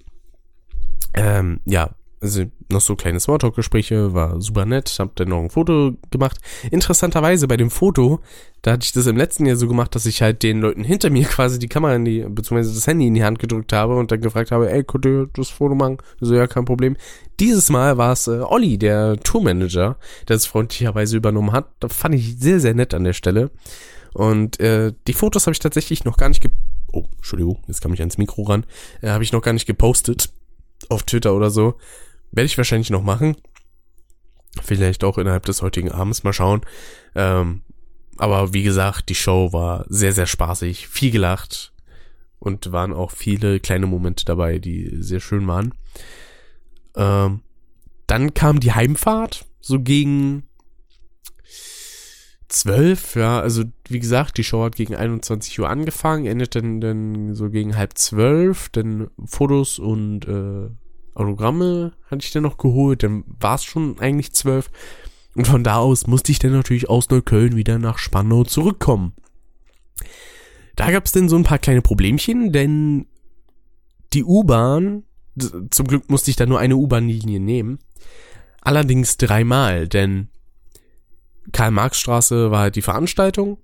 ähm, 1.13 1.59
ja, 1.65 1.95
also 2.23 2.45
noch 2.69 2.79
so 2.79 2.95
kleine 2.95 3.19
Smalltalk-Gespräche, 3.19 4.13
war 4.13 4.39
super 4.39 4.65
nett, 4.65 4.95
hab 4.97 5.15
dann 5.17 5.27
noch 5.27 5.41
ein 5.41 5.49
Foto 5.49 5.91
gemacht. 6.09 6.37
Interessanterweise 6.71 7.49
bei 7.49 7.57
dem 7.57 7.69
Foto, 7.69 8.21
da 8.61 8.71
hatte 8.71 8.85
ich 8.85 8.93
das 8.93 9.07
im 9.07 9.17
letzten 9.17 9.45
Jahr 9.45 9.57
so 9.57 9.67
gemacht, 9.67 9.93
dass 9.93 10.05
ich 10.05 10.21
halt 10.21 10.41
den 10.41 10.61
Leuten 10.61 10.85
hinter 10.85 11.09
mir 11.09 11.25
quasi 11.27 11.59
die 11.59 11.67
Kamera 11.67 11.95
in 11.95 12.05
die, 12.05 12.21
beziehungsweise 12.21 12.73
das 12.73 12.87
Handy 12.87 13.07
in 13.07 13.13
die 13.13 13.25
Hand 13.25 13.39
gedrückt 13.39 13.73
habe 13.73 13.95
und 13.95 14.09
dann 14.11 14.21
gefragt 14.21 14.51
habe, 14.51 14.71
ey, 14.71 14.85
könnt 14.85 15.05
ihr 15.05 15.29
das 15.33 15.49
Foto 15.49 15.75
machen? 15.75 15.97
So, 16.21 16.33
ja, 16.33 16.47
kein 16.47 16.63
Problem. 16.63 16.95
Dieses 17.41 17.69
Mal 17.69 17.97
war 17.97 18.13
es 18.13 18.27
äh, 18.27 18.39
Olli, 18.39 18.77
der 18.77 19.17
Tourmanager, 19.17 19.97
der 20.29 20.35
es 20.37 20.45
freundlicherweise 20.45 21.17
übernommen 21.17 21.51
hat. 21.51 21.67
Da 21.81 21.89
fand 21.89 22.15
ich 22.15 22.39
sehr, 22.39 22.61
sehr 22.61 22.73
nett 22.73 22.93
an 22.93 23.03
der 23.03 23.13
Stelle. 23.13 23.51
Und 24.13 24.61
äh, 24.61 24.93
die 25.07 25.13
Fotos 25.13 25.45
habe 25.45 25.53
ich 25.53 25.59
tatsächlich 25.59 26.05
noch 26.05 26.15
gar 26.15 26.29
nicht 26.29 26.41
ge... 26.41 26.51
Oh, 26.93 27.05
Entschuldigung, 27.17 27.61
jetzt 27.67 27.81
kam 27.81 27.93
ich 27.93 27.99
ans 27.99 28.17
Mikro 28.17 28.43
ran. 28.43 28.65
Äh, 29.01 29.09
habe 29.09 29.23
ich 29.23 29.33
noch 29.33 29.41
gar 29.41 29.53
nicht 29.53 29.65
gepostet 29.65 30.29
auf 30.89 31.03
Twitter 31.03 31.33
oder 31.33 31.49
so. 31.49 31.75
Werde 32.33 32.47
ich 32.47 32.57
wahrscheinlich 32.57 32.89
noch 32.89 33.03
machen. 33.03 33.37
Vielleicht 34.61 35.03
auch 35.03 35.17
innerhalb 35.17 35.45
des 35.45 35.61
heutigen 35.61 35.91
Abends. 35.91 36.23
Mal 36.23 36.33
schauen. 36.33 36.61
Ähm, 37.15 37.61
aber 38.17 38.53
wie 38.53 38.63
gesagt, 38.63 39.09
die 39.09 39.15
Show 39.15 39.53
war 39.53 39.85
sehr, 39.87 40.13
sehr 40.13 40.25
spaßig, 40.25 40.87
viel 40.87 41.11
gelacht. 41.11 41.73
Und 42.39 42.73
waren 42.73 42.91
auch 42.91 43.11
viele 43.11 43.61
kleine 43.61 43.85
Momente 43.85 44.25
dabei, 44.25 44.59
die 44.59 44.97
sehr 44.99 45.21
schön 45.21 45.47
waren. 45.47 45.73
Ähm, 46.95 47.41
dann 48.07 48.33
kam 48.33 48.59
die 48.59 48.73
Heimfahrt, 48.73 49.45
so 49.61 49.79
gegen 49.79 50.43
zwölf, 52.49 53.15
ja, 53.15 53.39
also 53.39 53.63
wie 53.87 53.99
gesagt, 53.99 54.37
die 54.37 54.43
Show 54.43 54.63
hat 54.63 54.75
gegen 54.75 54.95
21 54.95 55.59
Uhr 55.59 55.69
angefangen, 55.69 56.25
endet 56.25 56.55
dann, 56.55 56.81
dann 56.81 57.33
so 57.33 57.49
gegen 57.49 57.77
halb 57.77 57.97
zwölf, 57.97 58.69
dann 58.69 59.09
Fotos 59.25 59.79
und 59.79 60.27
äh, 60.27 60.69
Autogramme 61.15 61.93
hatte 62.09 62.25
ich 62.25 62.31
dann 62.31 62.43
noch 62.43 62.57
geholt, 62.57 63.03
dann 63.03 63.23
war 63.39 63.55
es 63.55 63.63
schon 63.63 63.99
eigentlich 63.99 64.33
zwölf. 64.33 64.69
Und 65.35 65.47
von 65.47 65.63
da 65.63 65.77
aus 65.77 66.07
musste 66.07 66.31
ich 66.31 66.39
dann 66.39 66.51
natürlich 66.51 66.89
aus 66.89 67.09
Neukölln 67.09 67.55
wieder 67.55 67.79
nach 67.79 67.97
Spandau 67.97 68.43
zurückkommen. 68.43 69.13
Da 70.75 70.91
gab 70.91 71.05
es 71.05 71.11
dann 71.11 71.29
so 71.29 71.35
ein 71.35 71.43
paar 71.43 71.59
kleine 71.59 71.81
Problemchen, 71.81 72.51
denn 72.51 73.07
die 74.13 74.23
U-Bahn 74.23 75.03
zum 75.71 75.87
Glück 75.87 76.09
musste 76.09 76.29
ich 76.29 76.37
da 76.37 76.45
nur 76.45 76.59
eine 76.59 76.75
U-Bahn-Linie 76.75 77.39
nehmen. 77.39 77.79
Allerdings 78.61 79.17
dreimal, 79.17 79.87
denn 79.87 80.29
Karl-Marx-Straße 81.51 82.51
war 82.51 82.59
halt 82.59 82.75
die 82.75 82.81
Veranstaltung 82.81 83.57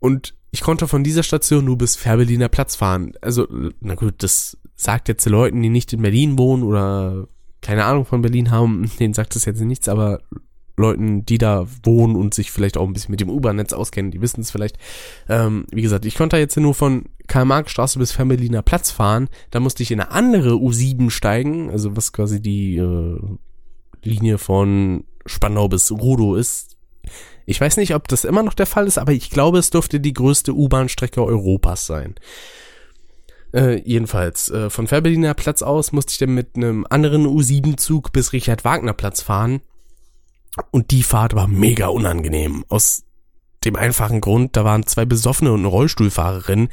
und 0.00 0.34
ich 0.50 0.60
konnte 0.62 0.88
von 0.88 1.04
dieser 1.04 1.22
Station 1.22 1.64
nur 1.64 1.78
bis 1.78 1.96
Fährberliner 1.96 2.48
Platz 2.48 2.76
fahren. 2.76 3.12
Also, 3.20 3.46
na 3.80 3.94
gut, 3.94 4.22
das 4.22 4.57
sagt 4.78 5.08
jetzt 5.08 5.28
Leuten, 5.28 5.60
die 5.60 5.68
nicht 5.68 5.92
in 5.92 6.00
Berlin 6.00 6.38
wohnen 6.38 6.62
oder 6.62 7.26
keine 7.60 7.84
Ahnung 7.84 8.06
von 8.06 8.22
Berlin 8.22 8.50
haben, 8.50 8.90
denen 8.98 9.12
sagt 9.12 9.34
das 9.34 9.44
jetzt 9.44 9.60
nichts, 9.60 9.88
aber 9.88 10.20
Leuten, 10.76 11.26
die 11.26 11.38
da 11.38 11.66
wohnen 11.82 12.14
und 12.14 12.32
sich 12.32 12.52
vielleicht 12.52 12.76
auch 12.76 12.86
ein 12.86 12.92
bisschen 12.92 13.10
mit 13.10 13.20
dem 13.20 13.28
U-Bahn-Netz 13.28 13.72
auskennen, 13.72 14.12
die 14.12 14.20
wissen 14.20 14.40
es 14.40 14.52
vielleicht. 14.52 14.78
Ähm, 15.28 15.66
wie 15.72 15.82
gesagt, 15.82 16.04
ich 16.04 16.14
konnte 16.14 16.36
jetzt 16.36 16.56
nur 16.56 16.72
von 16.72 17.06
Karl-Marx-Straße 17.26 17.98
bis 17.98 18.12
Fernberliner 18.12 18.62
Platz 18.62 18.92
fahren. 18.92 19.28
Da 19.50 19.58
musste 19.58 19.82
ich 19.82 19.90
in 19.90 20.00
eine 20.00 20.12
andere 20.12 20.50
U7 20.50 21.10
steigen, 21.10 21.68
also 21.70 21.96
was 21.96 22.12
quasi 22.12 22.40
die 22.40 22.76
äh, 22.76 23.20
Linie 24.04 24.38
von 24.38 25.02
Spandau 25.26 25.68
bis 25.68 25.90
Rudow 25.90 26.36
ist. 26.36 26.76
Ich 27.44 27.60
weiß 27.60 27.76
nicht, 27.76 27.96
ob 27.96 28.06
das 28.06 28.24
immer 28.24 28.44
noch 28.44 28.54
der 28.54 28.66
Fall 28.66 28.86
ist, 28.86 28.98
aber 28.98 29.12
ich 29.12 29.30
glaube, 29.30 29.58
es 29.58 29.70
dürfte 29.70 29.98
die 29.98 30.12
größte 30.12 30.54
U-Bahn-Strecke 30.54 31.24
Europas 31.24 31.86
sein. 31.86 32.14
Äh, 33.54 33.80
jedenfalls, 33.84 34.50
äh, 34.50 34.70
von 34.70 34.86
Fährberliner 34.86 35.34
Platz 35.34 35.62
aus 35.62 35.92
musste 35.92 36.12
ich 36.12 36.18
dann 36.18 36.34
mit 36.34 36.56
einem 36.56 36.86
anderen 36.88 37.26
U7-Zug 37.26 38.12
bis 38.12 38.32
Richard-Wagner-Platz 38.32 39.22
fahren. 39.22 39.60
Und 40.70 40.90
die 40.90 41.02
Fahrt 41.02 41.34
war 41.34 41.46
mega 41.46 41.88
unangenehm. 41.88 42.64
Aus 42.68 43.04
dem 43.64 43.76
einfachen 43.76 44.20
Grund, 44.20 44.56
da 44.56 44.64
waren 44.64 44.86
zwei 44.86 45.04
Besoffene 45.04 45.52
und 45.52 45.60
eine 45.60 45.68
Rollstuhlfahrerin. 45.68 46.68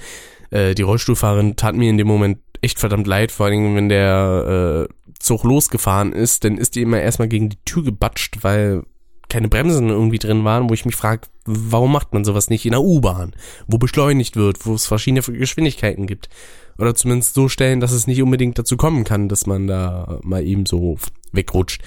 Äh, 0.49 0.75
die 0.75 0.81
Rollstuhlfahrerin 0.81 1.55
tat 1.55 1.75
mir 1.75 1.89
in 1.89 1.97
dem 1.97 2.07
Moment 2.07 2.39
echt 2.61 2.79
verdammt 2.79 3.07
leid, 3.07 3.31
vor 3.31 3.45
allem 3.45 3.75
wenn 3.75 3.89
der 3.89 4.87
äh, 4.89 4.93
Zug 5.19 5.43
losgefahren 5.43 6.13
ist, 6.13 6.43
dann 6.43 6.57
ist 6.57 6.75
die 6.75 6.81
immer 6.81 6.99
erstmal 6.99 7.27
gegen 7.27 7.49
die 7.49 7.59
Tür 7.65 7.83
gebatscht, 7.83 8.39
weil 8.41 8.83
keine 9.29 9.49
Bremsen 9.49 9.89
irgendwie 9.89 10.19
drin 10.19 10.43
waren, 10.43 10.69
wo 10.69 10.73
ich 10.73 10.85
mich 10.85 10.95
frage, 10.95 11.27
warum 11.45 11.91
macht 11.91 12.13
man 12.13 12.23
sowas 12.23 12.49
nicht 12.49 12.65
in 12.65 12.71
der 12.71 12.81
U-Bahn, 12.81 13.33
wo 13.67 13.77
beschleunigt 13.77 14.35
wird, 14.35 14.65
wo 14.65 14.75
es 14.75 14.85
verschiedene 14.85 15.21
Geschwindigkeiten 15.21 16.05
gibt. 16.07 16.29
Oder 16.77 16.95
zumindest 16.95 17.33
so 17.33 17.47
stellen, 17.47 17.79
dass 17.79 17.91
es 17.91 18.07
nicht 18.07 18.21
unbedingt 18.21 18.59
dazu 18.59 18.77
kommen 18.77 19.03
kann, 19.03 19.29
dass 19.29 19.45
man 19.45 19.67
da 19.67 20.19
mal 20.23 20.45
eben 20.45 20.65
so 20.65 20.97
wegrutscht. 21.31 21.81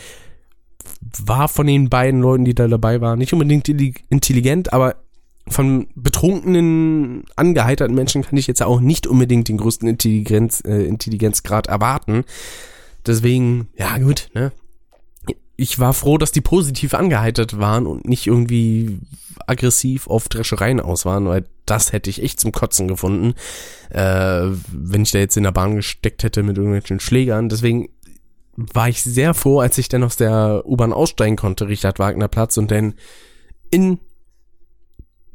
War 1.25 1.49
von 1.49 1.67
den 1.67 1.91
beiden 1.91 2.21
Leuten, 2.21 2.45
die 2.45 2.55
da 2.55 2.67
dabei 2.67 3.01
waren, 3.01 3.19
nicht 3.19 3.33
unbedingt 3.33 3.69
intelligent, 3.69 4.73
aber 4.73 4.97
von 5.47 5.89
betrunkenen, 5.95 7.25
angeheiterten 7.37 7.95
Menschen 7.95 8.23
kann 8.23 8.39
ich 8.39 8.47
jetzt 8.47 8.63
auch 8.63 8.81
nicht 8.81 9.07
unbedingt 9.07 9.49
den 9.49 9.57
größten 9.59 9.89
Intelligenz, 9.89 10.63
äh, 10.65 10.85
Intelligenzgrad 10.85 11.67
erwarten. 11.67 12.25
Deswegen, 13.07 13.69
ja 13.77 13.97
gut, 13.99 14.29
ne? 14.35 14.53
Ich 15.61 15.81
war 15.81 15.93
froh, 15.93 16.19
dass 16.19 16.31
die 16.31 16.41
positiv 16.41 16.95
angeheitert 16.95 17.59
waren 17.59 17.87
und 17.87 18.09
nicht 18.09 18.29
irgendwie 18.29 19.01
aggressiv 19.49 20.07
auf 20.07 20.29
Dreschereien 20.29 20.79
aus 20.79 21.05
waren, 21.05 21.27
weil 21.27 21.47
das 21.67 21.93
hätte 21.93 22.09
ich 22.09 22.23
echt 22.23 22.39
zum 22.39 22.53
Kotzen 22.53 22.87
gefunden, 22.87 23.35
äh, 23.91 24.47
wenn 24.73 25.03
ich 25.03 25.11
da 25.11 25.19
jetzt 25.19 25.37
in 25.37 25.43
der 25.43 25.51
Bahn 25.51 25.75
gesteckt 25.75 26.23
hätte 26.23 26.45
mit 26.45 26.57
irgendwelchen 26.57 27.01
Schlägern. 27.01 27.49
Deswegen 27.49 27.89
war 28.57 28.89
ich 28.89 29.03
sehr 29.03 29.35
froh, 29.35 29.59
als 29.59 29.77
ich 29.79 29.89
dann 29.89 30.05
aus 30.05 30.17
der 30.17 30.63
U-Bahn 30.65 30.93
aussteigen 30.93 31.37
konnte, 31.37 31.67
Richard 31.67 31.99
Wagner 31.99 32.29
Platz, 32.29 32.57
und 32.57 32.71
dann 32.71 32.95
in 33.73 33.99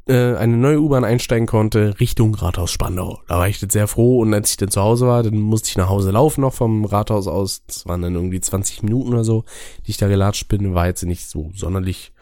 äh, 0.08 0.36
eine 0.36 0.58
neue 0.58 0.82
U-Bahn 0.82 1.06
einsteigen 1.06 1.47
konnte, 1.47 1.99
Richtung 1.99 2.36
Rathaus 2.36 2.72
Spandau. 2.72 3.22
Da 3.28 3.38
war 3.38 3.47
ich 3.47 3.62
jetzt 3.62 3.74
sehr 3.74 3.88
froh 3.88 4.20
und 4.20 4.34
als 4.34 4.51
ich 4.51 4.58
dann 4.58 4.70
zu 4.70 4.82
Hause 4.82 5.08
war, 5.08 5.24
dann 5.24 5.39
musste 5.39 5.70
ich 5.70 5.78
nach 5.78 5.89
Hause 5.89 6.12
laufen 6.12 6.41
noch 6.41 6.54
vom 6.54 6.86
Rathaus 6.86 7.28
aus. 7.28 7.64
Das 7.66 7.86
waren 7.86 8.01
dann 8.01 8.16
irgendwie 8.16 8.41
20 8.41 8.84
Minuten 8.84 9.14
oder 9.14 9.24
so, 9.24 9.45
die 9.86 9.91
ich 9.91 9.97
da 9.97 10.08
gelatscht 10.08 10.47
bin. 10.47 10.74
War 10.74 10.88
jetzt 10.88 11.04
nicht 11.04 11.30
so 11.30 11.51
sonderlich 11.56 12.14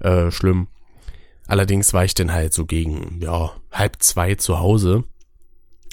äh, 0.00 0.30
schlimm. 0.30 0.68
Allerdings 1.46 1.92
war 1.92 2.04
ich 2.04 2.14
dann 2.14 2.32
halt 2.32 2.54
so 2.54 2.64
gegen, 2.64 3.20
ja, 3.20 3.52
halb 3.70 3.96
zwei 4.02 4.34
zu 4.34 4.60
Hause. 4.60 5.04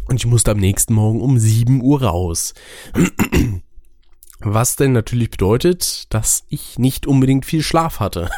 Und 0.08 0.18
ich 0.18 0.26
musste 0.26 0.52
am 0.52 0.58
nächsten 0.58 0.94
Morgen 0.94 1.22
um 1.22 1.38
7 1.40 1.82
Uhr 1.82 2.04
raus. 2.04 2.54
Was 4.40 4.76
denn 4.76 4.92
natürlich 4.92 5.30
bedeutet, 5.30 6.12
dass 6.14 6.44
ich 6.50 6.80
nicht 6.80 7.06
unbedingt 7.06 7.46
viel 7.46 7.62
Schlaf 7.62 8.00
hatte. 8.00 8.30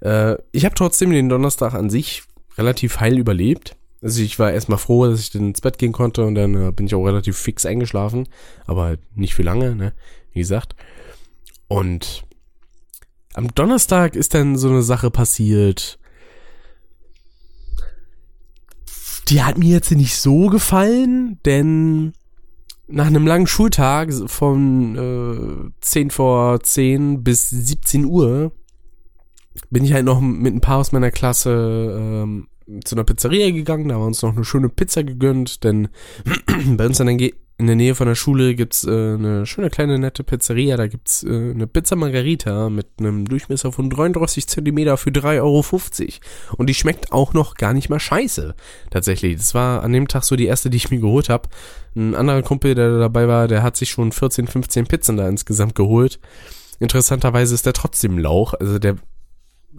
Äh, 0.00 0.36
ich 0.52 0.64
habe 0.64 0.74
trotzdem 0.74 1.10
den 1.10 1.28
Donnerstag 1.28 1.74
an 1.74 1.90
sich 1.90 2.22
relativ 2.56 3.00
heil 3.00 3.18
überlebt. 3.18 3.76
Also 4.02 4.22
ich 4.22 4.38
war 4.38 4.52
erstmal 4.52 4.78
froh, 4.78 5.06
dass 5.06 5.20
ich 5.20 5.30
dann 5.30 5.48
ins 5.48 5.60
Bett 5.60 5.78
gehen 5.78 5.92
konnte 5.92 6.24
und 6.24 6.34
dann 6.34 6.54
äh, 6.54 6.72
bin 6.72 6.86
ich 6.86 6.94
auch 6.94 7.04
relativ 7.04 7.38
fix 7.38 7.64
eingeschlafen, 7.64 8.28
aber 8.66 8.84
halt 8.84 9.00
nicht 9.16 9.34
für 9.34 9.42
lange, 9.42 9.74
ne? 9.74 9.94
Wie 10.32 10.40
gesagt. 10.40 10.76
Und 11.68 12.24
am 13.32 13.54
Donnerstag 13.54 14.14
ist 14.14 14.34
dann 14.34 14.56
so 14.56 14.68
eine 14.68 14.82
Sache 14.82 15.10
passiert. 15.10 15.98
Die 19.28 19.42
hat 19.42 19.56
mir 19.56 19.70
jetzt 19.70 19.90
nicht 19.90 20.16
so 20.16 20.48
gefallen, 20.48 21.40
denn 21.46 22.12
nach 22.86 23.06
einem 23.06 23.26
langen 23.26 23.46
Schultag 23.46 24.12
von 24.26 25.70
äh, 25.70 25.80
10 25.80 26.10
vor 26.10 26.60
10 26.60 27.24
bis 27.24 27.48
17 27.48 28.04
Uhr 28.04 28.52
bin 29.70 29.84
ich 29.84 29.92
halt 29.92 30.04
noch 30.04 30.20
mit 30.20 30.54
ein 30.54 30.60
paar 30.60 30.78
aus 30.78 30.92
meiner 30.92 31.10
Klasse 31.10 31.96
ähm, 32.00 32.48
zu 32.84 32.94
einer 32.94 33.04
Pizzeria 33.04 33.50
gegangen, 33.50 33.88
da 33.88 33.94
haben 33.94 34.02
wir 34.02 34.06
uns 34.06 34.22
noch 34.22 34.34
eine 34.34 34.44
schöne 34.44 34.68
Pizza 34.68 35.04
gegönnt, 35.04 35.64
denn 35.64 35.88
bei 36.76 36.86
uns 36.86 36.98
in 36.98 37.66
der, 37.66 37.76
Nähe 37.76 37.94
von 37.94 38.06
der 38.06 38.14
Schule 38.14 38.54
gibt's 38.54 38.84
äh, 38.84 38.90
eine 38.90 39.44
schöne 39.44 39.68
kleine 39.68 39.98
nette 39.98 40.24
Pizzeria, 40.24 40.76
da 40.76 40.86
gibt's 40.86 41.22
äh, 41.24 41.28
eine 41.28 41.66
Pizza 41.66 41.94
Margarita 41.94 42.70
mit 42.70 42.86
einem 42.98 43.26
Durchmesser 43.26 43.70
von 43.70 43.90
33 43.90 44.46
Zentimeter 44.46 44.96
für 44.96 45.10
3,50 45.10 45.40
Euro. 45.42 46.56
Und 46.56 46.68
die 46.68 46.74
schmeckt 46.74 47.12
auch 47.12 47.34
noch 47.34 47.54
gar 47.54 47.74
nicht 47.74 47.90
mal 47.90 48.00
scheiße, 48.00 48.54
tatsächlich. 48.90 49.36
Das 49.36 49.54
war 49.54 49.82
an 49.82 49.92
dem 49.92 50.08
Tag 50.08 50.24
so 50.24 50.34
die 50.34 50.46
erste, 50.46 50.70
die 50.70 50.78
ich 50.78 50.90
mir 50.90 51.00
geholt 51.00 51.28
habe. 51.28 51.48
Ein 51.94 52.14
anderer 52.14 52.42
Kumpel, 52.42 52.74
der 52.74 52.98
dabei 52.98 53.28
war, 53.28 53.46
der 53.46 53.62
hat 53.62 53.76
sich 53.76 53.90
schon 53.90 54.10
14, 54.10 54.46
15 54.46 54.86
Pizzen 54.86 55.16
da 55.18 55.28
insgesamt 55.28 55.74
geholt. 55.74 56.18
Interessanterweise 56.80 57.54
ist 57.54 57.66
der 57.66 57.72
trotzdem 57.72 58.18
Lauch, 58.18 58.54
also 58.54 58.78
der 58.78 58.96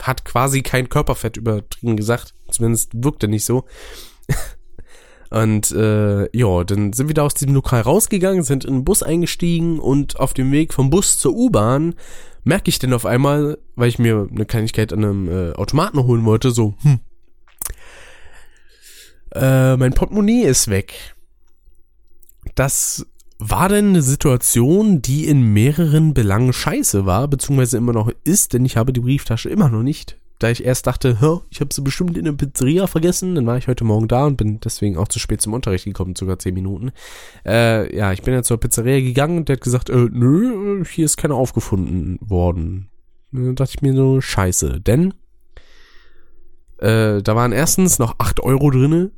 hat 0.01 0.25
quasi 0.25 0.61
kein 0.61 0.89
Körperfett 0.89 1.37
übertrieben 1.37 1.97
gesagt. 1.97 2.33
Zumindest 2.49 2.91
wirkt 2.93 3.23
er 3.23 3.29
nicht 3.29 3.45
so. 3.45 3.65
Und 5.29 5.71
äh, 5.71 6.37
ja, 6.37 6.63
dann 6.63 6.93
sind 6.93 7.07
wir 7.07 7.13
da 7.13 7.23
aus 7.23 7.33
diesem 7.33 7.55
Lokal 7.55 7.81
rausgegangen, 7.81 8.43
sind 8.43 8.63
in 8.63 8.73
den 8.73 8.85
Bus 8.85 9.03
eingestiegen 9.03 9.79
und 9.79 10.19
auf 10.19 10.33
dem 10.33 10.51
Weg 10.51 10.73
vom 10.73 10.89
Bus 10.89 11.17
zur 11.17 11.35
U-Bahn 11.35 11.95
merke 12.43 12.69
ich 12.69 12.79
dann 12.79 12.93
auf 12.93 13.05
einmal, 13.05 13.57
weil 13.75 13.89
ich 13.89 13.99
mir 13.99 14.29
eine 14.31 14.45
Kleinigkeit 14.45 14.93
an 14.93 15.03
einem 15.03 15.27
äh, 15.27 15.53
Automaten 15.53 16.03
holen 16.03 16.25
wollte, 16.25 16.51
so, 16.51 16.75
hm, 16.81 16.99
äh, 19.33 19.75
mein 19.75 19.93
Portemonnaie 19.93 20.43
ist 20.43 20.69
weg. 20.69 21.15
Das 22.53 23.05
war 23.39 23.69
denn 23.69 23.89
eine 23.89 24.01
Situation, 24.01 25.01
die 25.01 25.27
in 25.27 25.53
mehreren 25.53 26.13
Belangen 26.13 26.53
scheiße 26.53 27.05
war, 27.05 27.27
beziehungsweise 27.27 27.77
immer 27.77 27.93
noch 27.93 28.09
ist, 28.23 28.53
denn 28.53 28.65
ich 28.65 28.77
habe 28.77 28.93
die 28.93 29.01
Brieftasche 29.01 29.49
immer 29.49 29.69
noch 29.69 29.83
nicht. 29.83 30.17
Da 30.39 30.49
ich 30.49 30.65
erst 30.65 30.85
dachte, 30.85 31.17
ich 31.49 31.61
habe 31.61 31.73
sie 31.73 31.81
bestimmt 31.81 32.17
in 32.17 32.25
der 32.25 32.33
Pizzeria 32.33 32.87
vergessen, 32.87 33.35
dann 33.35 33.45
war 33.45 33.57
ich 33.57 33.67
heute 33.67 33.85
Morgen 33.85 34.09
da 34.09 34.25
und 34.25 34.35
bin 34.35 34.59
deswegen 34.59 34.97
auch 34.97 35.07
zu 35.07 35.17
spät 35.19 35.41
zum 35.41 35.53
Unterricht 35.53 35.85
gekommen, 35.85 36.15
sogar 36.15 36.39
zehn 36.39 36.53
Minuten. 36.53 36.91
Äh, 37.45 37.95
ja, 37.95 38.11
ich 38.11 38.21
bin 38.21 38.33
ja 38.33 38.43
zur 38.43 38.59
Pizzeria 38.59 38.99
gegangen 38.99 39.37
und 39.37 39.49
der 39.49 39.55
hat 39.55 39.63
gesagt, 39.63 39.89
äh, 39.89 40.07
nö, 40.11 40.83
hier 40.83 41.05
ist 41.05 41.15
keine 41.17 41.35
aufgefunden 41.35 42.19
worden. 42.19 42.89
Dann 43.31 43.55
dachte 43.55 43.73
ich 43.77 43.81
mir 43.81 43.95
so, 43.95 44.19
scheiße, 44.19 44.81
denn 44.81 45.13
äh, 46.79 47.21
da 47.21 47.35
waren 47.35 47.53
erstens 47.53 47.97
noch 47.99 48.15
acht 48.17 48.41
Euro 48.41 48.71
drinne 48.71 49.11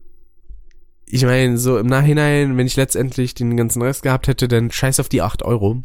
ich 1.10 1.24
meine, 1.24 1.58
so 1.58 1.78
im 1.78 1.88
Nachhinein, 1.88 2.58
wenn 2.58 2.68
ich 2.68 2.76
letztendlich 2.76 3.34
den 3.34 3.56
ganzen 3.56 3.82
Rest 3.82 4.04
gehabt 4.04 4.28
hätte, 4.28 4.48
dann 4.48 4.72
scheiß 4.72 5.00
auf 5.00 5.10
die 5.10 5.22
8 5.22 5.44
Euro. 5.44 5.84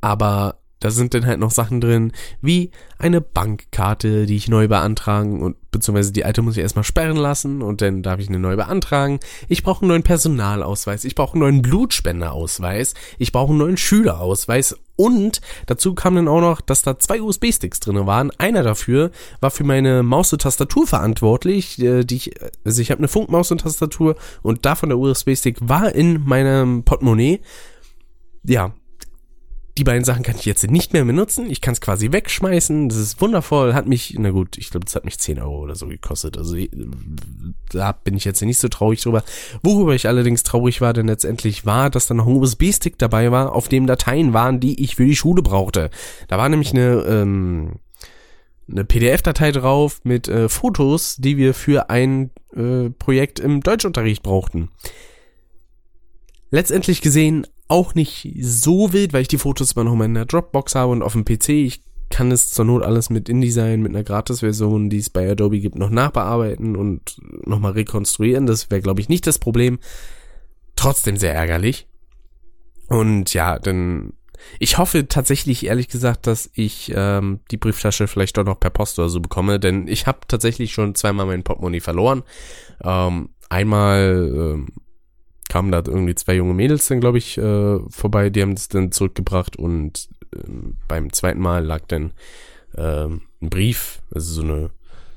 Aber 0.00 0.58
da 0.80 0.90
sind 0.90 1.14
dann 1.14 1.26
halt 1.26 1.38
noch 1.38 1.52
Sachen 1.52 1.80
drin, 1.80 2.12
wie 2.40 2.72
eine 2.98 3.20
Bankkarte, 3.20 4.26
die 4.26 4.36
ich 4.36 4.48
neu 4.48 4.66
beantragen 4.66 5.40
und 5.40 5.56
beziehungsweise 5.70 6.12
die 6.12 6.24
alte 6.24 6.42
muss 6.42 6.56
ich 6.56 6.62
erstmal 6.62 6.84
sperren 6.84 7.16
lassen 7.16 7.62
und 7.62 7.80
dann 7.80 8.02
darf 8.02 8.18
ich 8.18 8.28
eine 8.28 8.40
neu 8.40 8.56
beantragen. 8.56 9.20
Ich 9.48 9.62
brauche 9.62 9.82
einen 9.82 9.88
neuen 9.88 10.02
Personalausweis, 10.02 11.04
ich 11.04 11.14
brauche 11.14 11.34
einen 11.34 11.42
neuen 11.42 11.62
Blutspenderausweis, 11.62 12.94
ich 13.18 13.30
brauche 13.30 13.50
einen 13.50 13.58
neuen 13.58 13.76
Schülerausweis 13.76 14.76
und 15.02 15.40
dazu 15.66 15.94
kam 15.94 16.14
dann 16.14 16.28
auch 16.28 16.40
noch, 16.40 16.60
dass 16.60 16.82
da 16.82 16.96
zwei 16.96 17.20
USB-Sticks 17.20 17.80
drin 17.80 18.06
waren. 18.06 18.30
Einer 18.38 18.62
dafür 18.62 19.10
war 19.40 19.50
für 19.50 19.64
meine 19.64 20.04
Maus 20.04 20.32
und 20.32 20.42
Tastatur 20.42 20.86
verantwortlich, 20.86 21.82
äh, 21.82 22.04
die 22.04 22.14
ich, 22.14 22.34
also 22.64 22.80
ich 22.80 22.92
habe 22.92 23.00
eine 23.00 23.08
Funkmaus 23.08 23.50
und 23.50 23.62
Tastatur 23.62 24.14
und 24.42 24.64
davon 24.64 24.90
der 24.90 24.98
USB-Stick 24.98 25.56
war 25.60 25.92
in 25.92 26.22
meinem 26.24 26.84
Portemonnaie. 26.84 27.40
Ja, 28.44 28.74
die 29.78 29.84
beiden 29.84 30.04
Sachen 30.04 30.22
kann 30.22 30.36
ich 30.36 30.44
jetzt 30.44 30.70
nicht 30.70 30.92
mehr 30.92 31.04
benutzen. 31.04 31.50
Ich 31.50 31.62
kann 31.62 31.72
es 31.72 31.80
quasi 31.80 32.12
wegschmeißen. 32.12 32.90
Das 32.90 32.98
ist 32.98 33.22
wundervoll. 33.22 33.72
Hat 33.72 33.86
mich, 33.86 34.14
na 34.18 34.30
gut, 34.30 34.58
ich 34.58 34.70
glaube, 34.70 34.84
das 34.84 34.94
hat 34.94 35.06
mich 35.06 35.18
10 35.18 35.40
Euro 35.40 35.60
oder 35.60 35.76
so 35.76 35.86
gekostet. 35.86 36.36
Also 36.36 36.56
da 37.70 37.92
bin 37.92 38.14
ich 38.14 38.26
jetzt 38.26 38.42
nicht 38.42 38.58
so 38.58 38.68
traurig 38.68 39.00
drüber. 39.00 39.24
Worüber 39.62 39.94
ich 39.94 40.06
allerdings 40.06 40.42
traurig 40.42 40.82
war, 40.82 40.92
denn 40.92 41.06
letztendlich 41.06 41.64
war, 41.64 41.88
dass 41.88 42.06
da 42.06 42.12
noch 42.12 42.26
ein 42.26 42.36
USB-Stick 42.36 42.98
dabei 42.98 43.32
war, 43.32 43.54
auf 43.54 43.68
dem 43.68 43.86
Dateien 43.86 44.34
waren, 44.34 44.60
die 44.60 44.82
ich 44.82 44.96
für 44.96 45.06
die 45.06 45.16
Schule 45.16 45.40
brauchte. 45.40 45.90
Da 46.28 46.36
war 46.36 46.50
nämlich 46.50 46.72
eine, 46.72 47.04
ähm, 47.08 47.76
eine 48.70 48.84
PDF-Datei 48.84 49.52
drauf 49.52 50.00
mit 50.04 50.28
äh, 50.28 50.50
Fotos, 50.50 51.16
die 51.16 51.38
wir 51.38 51.54
für 51.54 51.88
ein 51.88 52.30
äh, 52.54 52.90
Projekt 52.90 53.40
im 53.40 53.62
Deutschunterricht 53.62 54.22
brauchten. 54.22 54.68
Letztendlich 56.50 57.00
gesehen 57.00 57.46
auch 57.68 57.94
nicht 57.94 58.34
so 58.40 58.92
wild, 58.92 59.12
weil 59.12 59.22
ich 59.22 59.28
die 59.28 59.38
Fotos 59.38 59.72
immer 59.72 59.84
noch 59.84 59.94
mal 59.94 60.04
in 60.04 60.14
der 60.14 60.26
Dropbox 60.26 60.74
habe 60.74 60.92
und 60.92 61.02
auf 61.02 61.12
dem 61.12 61.24
PC. 61.24 61.50
Ich 61.50 61.82
kann 62.10 62.30
es 62.30 62.50
zur 62.50 62.66
Not 62.66 62.82
alles 62.82 63.08
mit 63.08 63.28
InDesign, 63.28 63.80
mit 63.80 63.94
einer 63.94 64.04
Gratis-Version, 64.04 64.90
die 64.90 64.98
es 64.98 65.08
bei 65.08 65.30
Adobe 65.30 65.60
gibt, 65.60 65.76
noch 65.76 65.90
nachbearbeiten 65.90 66.76
und 66.76 67.16
nochmal 67.46 67.72
rekonstruieren. 67.72 68.46
Das 68.46 68.70
wäre, 68.70 68.82
glaube 68.82 69.00
ich, 69.00 69.08
nicht 69.08 69.26
das 69.26 69.38
Problem. 69.38 69.78
Trotzdem 70.76 71.16
sehr 71.16 71.34
ärgerlich. 71.34 71.86
Und 72.88 73.32
ja, 73.32 73.58
dann 73.58 74.12
ich 74.58 74.78
hoffe 74.78 75.08
tatsächlich, 75.08 75.66
ehrlich 75.66 75.88
gesagt, 75.88 76.26
dass 76.26 76.50
ich 76.54 76.92
ähm, 76.94 77.40
die 77.50 77.56
Brieftasche 77.56 78.08
vielleicht 78.08 78.36
doch 78.36 78.44
noch 78.44 78.60
per 78.60 78.70
Post 78.70 78.98
oder 78.98 79.08
so 79.08 79.20
bekomme, 79.20 79.58
denn 79.58 79.88
ich 79.88 80.06
habe 80.06 80.20
tatsächlich 80.28 80.72
schon 80.72 80.94
zweimal 80.94 81.26
mein 81.26 81.42
Portemonnaie 81.42 81.80
verloren. 81.80 82.22
Ähm, 82.82 83.30
einmal 83.48 84.32
ähm, 84.34 84.68
kamen 85.52 85.70
da 85.70 85.82
irgendwie 85.86 86.14
zwei 86.14 86.34
junge 86.34 86.54
Mädels 86.54 86.88
dann, 86.88 87.02
glaube 87.02 87.18
ich, 87.18 87.36
äh, 87.36 87.78
vorbei, 87.90 88.30
die 88.30 88.40
haben 88.40 88.52
es 88.52 88.68
dann 88.68 88.90
zurückgebracht 88.90 89.56
und 89.56 90.08
äh, 90.34 90.38
beim 90.88 91.12
zweiten 91.12 91.40
Mal 91.40 91.62
lag 91.62 91.82
dann 91.88 92.12
äh, 92.74 93.04
ein 93.04 93.20
Brief, 93.50 94.00
also 94.14 94.32
so 94.32 94.42
eine 94.42 94.70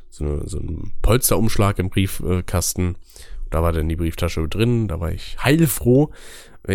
so, 0.10 0.26
eine, 0.26 0.48
so 0.48 0.60
ein 0.60 0.92
Polsterumschlag 1.02 1.80
im 1.80 1.90
Briefkasten. 1.90 2.98
Da 3.50 3.64
war 3.64 3.72
dann 3.72 3.88
die 3.88 3.96
Brieftasche 3.96 4.46
drin, 4.50 4.90
da 4.90 5.00
war 5.00 5.12
ich 5.12 5.38
heilfroh. 5.42 6.12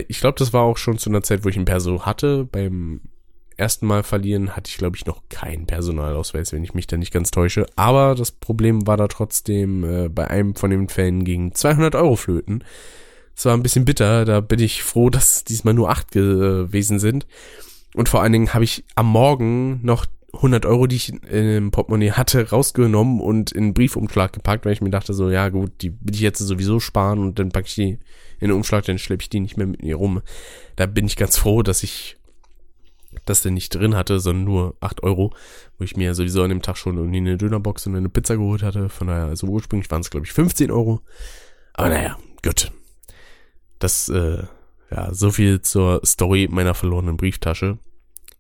Ich 0.09 0.21
glaube, 0.21 0.39
das 0.39 0.55
war 0.55 0.63
auch 0.63 0.79
schon 0.79 0.97
zu 0.97 1.11
einer 1.11 1.23
Zeit, 1.23 1.45
wo 1.45 1.51
ich 1.51 1.57
ein 1.59 1.67
Perso 1.67 2.07
hatte. 2.07 2.45
Beim 2.45 3.03
ersten 3.59 3.87
Mal 3.87 4.05
verlieren 4.05 4.57
hatte 4.57 4.71
ich, 4.71 4.79
glaube 4.79 4.97
ich, 4.97 5.05
noch 5.05 5.23
keinen 5.29 5.67
Personalausweis, 5.67 6.55
wenn 6.55 6.65
ich 6.65 6.73
mich 6.73 6.87
da 6.87 6.97
nicht 6.97 7.13
ganz 7.13 7.31
täusche. 7.31 7.67
Aber 7.77 8.15
das 8.15 8.31
Problem 8.31 8.87
war 8.87 8.97
da 8.97 9.07
trotzdem, 9.09 9.85
äh, 9.85 10.09
bei 10.09 10.29
einem 10.29 10.55
von 10.55 10.71
den 10.71 10.89
Fällen 10.89 11.25
gegen 11.25 11.55
200 11.55 11.95
Euro 11.95 12.17
flöten. 12.17 12.65
Es 13.37 13.45
war 13.45 13.55
ein 13.55 13.63
bisschen 13.63 13.85
bitter, 13.85 14.25
da 14.25 14.41
bin 14.41 14.61
ich 14.61 14.83
froh, 14.83 15.11
dass 15.11 15.45
diesmal 15.45 15.75
nur 15.75 15.91
acht 15.91 16.13
gewesen 16.13 16.99
sind. 16.99 17.27
Und 17.95 18.09
vor 18.09 18.23
allen 18.23 18.33
Dingen 18.33 18.55
habe 18.55 18.65
ich 18.65 18.85
am 18.95 19.07
Morgen 19.07 19.81
noch 19.83 20.07
100 20.33 20.65
Euro, 20.65 20.87
die 20.87 20.97
ich 20.97 21.13
im 21.25 21.71
Portemonnaie 21.73 22.13
hatte, 22.13 22.51
rausgenommen 22.51 23.21
und 23.21 23.51
in 23.51 23.65
einen 23.65 23.75
Briefumschlag 23.75 24.33
gepackt, 24.33 24.65
weil 24.65 24.73
ich 24.73 24.81
mir 24.81 24.91
dachte 24.91 25.13
so, 25.13 25.29
ja 25.29 25.49
gut, 25.49 25.73
die 25.81 25.93
will 26.01 26.15
ich 26.15 26.21
jetzt 26.21 26.39
sowieso 26.39 26.79
sparen 26.79 27.19
und 27.19 27.39
dann 27.39 27.51
packe 27.51 27.67
ich 27.67 27.75
die 27.75 27.99
in 28.39 28.49
den 28.49 28.53
Umschlag, 28.53 28.85
dann 28.85 28.99
schleppe 28.99 29.23
ich 29.23 29.29
die 29.29 29.41
nicht 29.41 29.57
mehr 29.57 29.67
mit 29.67 29.83
mir 29.83 29.97
rum. 29.97 30.23
Da 30.77 30.87
bin 30.87 31.07
ich 31.07 31.17
ganz 31.17 31.37
froh, 31.37 31.63
dass 31.63 31.83
ich 31.83 32.17
das 33.25 33.43
denn 33.43 33.55
nicht 33.55 33.75
drin 33.75 33.97
hatte, 33.97 34.21
sondern 34.21 34.45
nur 34.45 34.77
8 34.81 35.03
Euro, 35.03 35.35
wo 35.79 35.85
ich 35.85 35.97
mir 35.97 36.15
sowieso 36.15 36.43
an 36.43 36.51
dem 36.51 36.63
Tag 36.63 36.77
schon 36.77 36.97
irgendwie 36.97 37.19
eine 37.19 37.37
Dönerbox 37.37 37.87
und 37.87 37.97
eine 37.97 38.09
Pizza 38.09 38.37
geholt 38.37 38.63
hatte. 38.63 38.89
Von 38.89 39.09
daher, 39.09 39.27
also 39.27 39.49
ursprünglich 39.49 39.91
waren 39.91 40.01
es, 40.01 40.11
glaube 40.11 40.27
ich, 40.27 40.33
15 40.33 40.71
Euro. 40.71 41.01
Aber 41.75 41.89
naja, 41.89 42.17
gut. 42.45 42.71
Das, 43.81 44.09
äh, 44.09 44.45
ja, 44.91 45.13
so 45.13 45.33
viel 45.33 45.63
zur 45.63 46.01
Story 46.05 46.49
meiner 46.49 46.75
verlorenen 46.75 47.17
Brieftasche. 47.17 47.79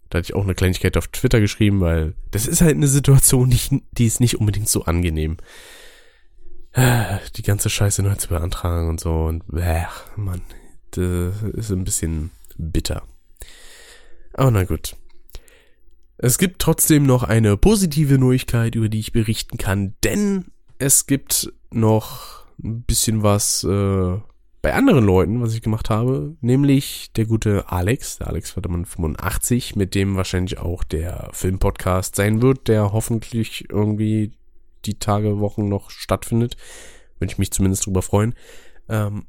Da 0.09 0.19
hatte 0.19 0.27
ich 0.27 0.35
auch 0.35 0.45
eine 0.45 0.55
Kleinigkeit 0.55 0.97
auf 0.97 1.09
Twitter 1.09 1.41
geschrieben, 1.41 1.81
weil 1.81 2.15
das 2.31 2.47
ist 2.47 2.61
halt 2.61 2.77
eine 2.77 2.89
Situation, 2.89 3.51
die, 3.51 3.83
die 3.93 4.07
ist 4.07 4.21
nicht 4.21 4.39
unbedingt 4.39 4.69
so 4.69 4.85
angenehm. 4.85 5.37
Die 6.77 7.43
ganze 7.43 7.69
Scheiße 7.71 8.03
neu 8.03 8.15
zu 8.15 8.29
beantragen 8.29 8.89
und 8.89 9.01
so 9.01 9.25
und, 9.25 9.43
äh, 9.57 9.87
Mann, 10.17 10.43
das 10.93 11.43
ist 11.43 11.71
ein 11.71 11.85
bisschen 11.85 12.31
bitter. 12.57 13.03
Aber 14.35 14.51
na 14.51 14.65
gut. 14.65 14.97
Es 16.19 16.39
gibt 16.39 16.61
trotzdem 16.61 17.05
noch 17.07 17.23
eine 17.23 17.57
positive 17.57 18.19
Neuigkeit, 18.19 18.75
über 18.75 18.89
die 18.89 19.01
ich 19.01 19.13
berichten 19.13 19.57
kann, 19.57 19.95
denn 20.05 20.47
es 20.79 21.07
gibt 21.07 21.53
noch 21.71 22.45
ein 22.63 22.83
bisschen 22.83 23.23
was 23.23 23.65
äh, 23.65 24.19
bei 24.63 24.75
anderen 24.75 25.05
Leuten, 25.05 25.41
was 25.41 25.55
ich 25.55 25.63
gemacht 25.63 25.89
habe, 25.89 26.37
nämlich 26.41 27.13
der 27.17 27.25
gute 27.25 27.71
Alex, 27.71 28.19
der 28.19 28.29
Alex 28.29 28.57
Wattermann 28.57 28.85
85, 28.85 29.75
mit 29.77 29.95
dem 29.95 30.17
wahrscheinlich 30.17 30.59
auch 30.59 30.85
der 30.85 31.31
Filmpodcast 31.33 32.15
sein 32.15 32.43
wird, 32.43 32.69
der 32.69 32.93
hoffentlich 32.93 33.71
irgendwie 33.71 34.33
die 34.85 34.99
Tage, 34.99 35.41
Wochen 35.41 35.69
noch 35.69 35.91
stattfindet. 35.91 36.57
Würde 37.19 37.33
ich 37.33 37.39
mich 37.39 37.53
zumindest 37.53 37.87
drüber 37.87 38.03
freuen. 38.03 38.35
Ähm, 38.89 39.27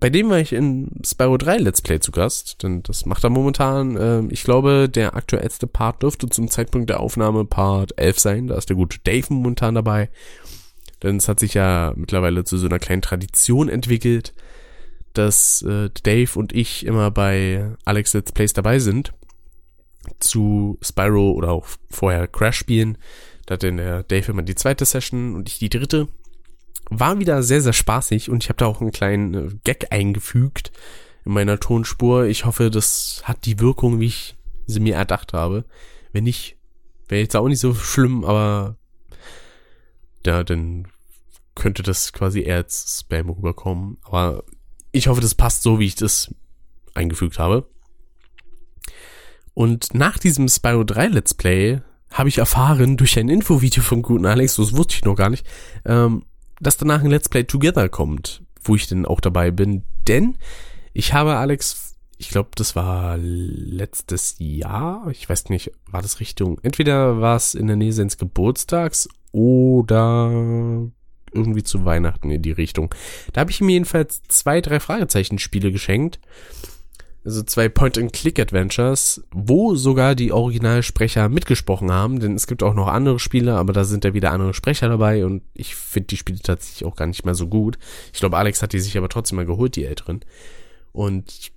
bei 0.00 0.10
dem 0.10 0.28
war 0.28 0.38
ich 0.38 0.52
in 0.52 1.00
Spyro 1.04 1.36
3 1.36 1.58
Let's 1.58 1.80
Play 1.80 2.00
zu 2.00 2.12
Gast, 2.12 2.62
denn 2.62 2.82
das 2.82 3.06
macht 3.06 3.24
er 3.24 3.30
momentan. 3.30 3.96
Ähm, 3.98 4.28
ich 4.30 4.42
glaube, 4.42 4.88
der 4.88 5.14
aktuellste 5.14 5.66
Part 5.66 6.02
dürfte 6.02 6.28
zum 6.28 6.48
Zeitpunkt 6.48 6.90
der 6.90 7.00
Aufnahme 7.00 7.44
Part 7.44 7.98
11 7.98 8.18
sein. 8.18 8.46
Da 8.48 8.56
ist 8.56 8.68
der 8.68 8.76
gute 8.76 8.98
Dave 9.04 9.32
momentan 9.32 9.74
dabei. 9.74 10.10
Denn 11.04 11.18
es 11.18 11.28
hat 11.28 11.38
sich 11.38 11.52
ja 11.52 11.92
mittlerweile 11.96 12.44
zu 12.44 12.56
so 12.56 12.64
einer 12.64 12.78
kleinen 12.78 13.02
Tradition 13.02 13.68
entwickelt, 13.68 14.32
dass 15.12 15.60
äh, 15.60 15.90
Dave 16.02 16.38
und 16.38 16.54
ich 16.54 16.86
immer 16.86 17.10
bei 17.10 17.76
Alex 17.84 18.14
Let's 18.14 18.32
Plays 18.32 18.54
dabei 18.54 18.78
sind. 18.78 19.12
Zu 20.18 20.78
Spyro 20.80 21.32
oder 21.32 21.50
auch 21.50 21.66
vorher 21.90 22.26
Crash 22.26 22.56
spielen. 22.56 22.96
Da 23.44 23.54
hat 23.54 23.62
dann 23.62 23.76
der 23.76 24.02
Dave 24.02 24.32
immer 24.32 24.42
die 24.42 24.54
zweite 24.54 24.86
Session 24.86 25.34
und 25.34 25.50
ich 25.50 25.58
die 25.58 25.68
dritte. 25.68 26.08
War 26.88 27.18
wieder 27.18 27.42
sehr, 27.42 27.60
sehr 27.60 27.74
spaßig 27.74 28.30
und 28.30 28.42
ich 28.42 28.48
habe 28.48 28.56
da 28.56 28.66
auch 28.66 28.80
einen 28.80 28.90
kleinen 28.90 29.34
äh, 29.34 29.50
Gag 29.62 29.92
eingefügt 29.92 30.72
in 31.26 31.32
meiner 31.32 31.60
Tonspur. 31.60 32.24
Ich 32.24 32.46
hoffe, 32.46 32.70
das 32.70 33.20
hat 33.24 33.44
die 33.44 33.60
Wirkung, 33.60 34.00
wie 34.00 34.06
ich 34.06 34.36
sie 34.66 34.80
mir 34.80 34.94
erdacht 34.94 35.34
habe. 35.34 35.66
Wenn 36.12 36.24
nicht, 36.24 36.56
wäre 37.08 37.20
jetzt 37.20 37.36
auch 37.36 37.48
nicht 37.48 37.60
so 37.60 37.74
schlimm, 37.74 38.24
aber 38.24 38.78
ja, 40.24 40.42
dann 40.42 40.86
könnte 41.54 41.82
das 41.82 42.12
quasi 42.12 42.42
eher 42.42 42.56
als 42.56 43.00
Spam 43.00 43.30
rüberkommen. 43.30 43.98
Aber 44.02 44.44
ich 44.92 45.08
hoffe, 45.08 45.20
das 45.20 45.34
passt 45.34 45.62
so, 45.62 45.78
wie 45.78 45.86
ich 45.86 45.94
das 45.94 46.34
eingefügt 46.94 47.38
habe. 47.38 47.68
Und 49.54 49.94
nach 49.94 50.18
diesem 50.18 50.48
Spyro 50.48 50.84
3 50.84 51.08
Let's 51.08 51.34
Play 51.34 51.80
habe 52.12 52.28
ich 52.28 52.38
erfahren 52.38 52.96
durch 52.96 53.18
ein 53.18 53.28
Infovideo 53.28 53.82
vom 53.82 54.02
guten 54.02 54.26
Alex, 54.26 54.56
das 54.56 54.76
wusste 54.76 54.94
ich 54.94 55.04
noch 55.04 55.16
gar 55.16 55.30
nicht, 55.30 55.46
ähm, 55.84 56.24
dass 56.60 56.76
danach 56.76 57.00
ein 57.02 57.10
Let's 57.10 57.28
Play 57.28 57.44
Together 57.44 57.88
kommt, 57.88 58.42
wo 58.62 58.76
ich 58.76 58.86
denn 58.86 59.06
auch 59.06 59.20
dabei 59.20 59.50
bin. 59.50 59.82
Denn 60.06 60.36
ich 60.92 61.12
habe 61.12 61.36
Alex, 61.36 61.96
ich 62.18 62.28
glaube, 62.28 62.50
das 62.54 62.76
war 62.76 63.16
letztes 63.16 64.36
Jahr, 64.38 65.08
ich 65.10 65.28
weiß 65.28 65.48
nicht, 65.48 65.72
war 65.90 66.02
das 66.02 66.20
Richtung, 66.20 66.58
entweder 66.62 67.20
war 67.20 67.36
es 67.36 67.54
in 67.54 67.66
der 67.66 67.76
Nähe 67.76 67.92
seines 67.92 68.18
Geburtstags 68.18 69.08
oder 69.32 70.88
irgendwie 71.34 71.62
zu 71.62 71.84
Weihnachten 71.84 72.30
in 72.30 72.42
die 72.42 72.52
Richtung. 72.52 72.94
Da 73.32 73.40
habe 73.40 73.50
ich 73.50 73.60
ihm 73.60 73.68
jedenfalls 73.68 74.22
zwei, 74.28 74.60
drei 74.60 74.80
Fragezeichen-Spiele 74.80 75.72
geschenkt. 75.72 76.18
Also 77.24 77.42
zwei 77.42 77.70
Point-and-Click-Adventures, 77.70 79.24
wo 79.32 79.74
sogar 79.76 80.14
die 80.14 80.30
Originalsprecher 80.30 81.30
mitgesprochen 81.30 81.90
haben, 81.90 82.20
denn 82.20 82.34
es 82.34 82.46
gibt 82.46 82.62
auch 82.62 82.74
noch 82.74 82.88
andere 82.88 83.18
Spiele, 83.18 83.54
aber 83.54 83.72
da 83.72 83.84
sind 83.84 84.04
ja 84.04 84.12
wieder 84.12 84.30
andere 84.30 84.52
Sprecher 84.52 84.90
dabei 84.90 85.24
und 85.24 85.42
ich 85.54 85.74
finde 85.74 86.08
die 86.08 86.18
Spiele 86.18 86.40
tatsächlich 86.40 86.84
auch 86.84 86.96
gar 86.96 87.06
nicht 87.06 87.24
mehr 87.24 87.34
so 87.34 87.46
gut. 87.46 87.78
Ich 88.12 88.20
glaube, 88.20 88.36
Alex 88.36 88.60
hat 88.60 88.74
die 88.74 88.80
sich 88.80 88.98
aber 88.98 89.08
trotzdem 89.08 89.36
mal 89.36 89.46
geholt, 89.46 89.74
die 89.74 89.86
älteren. 89.86 90.20
Und 90.92 91.50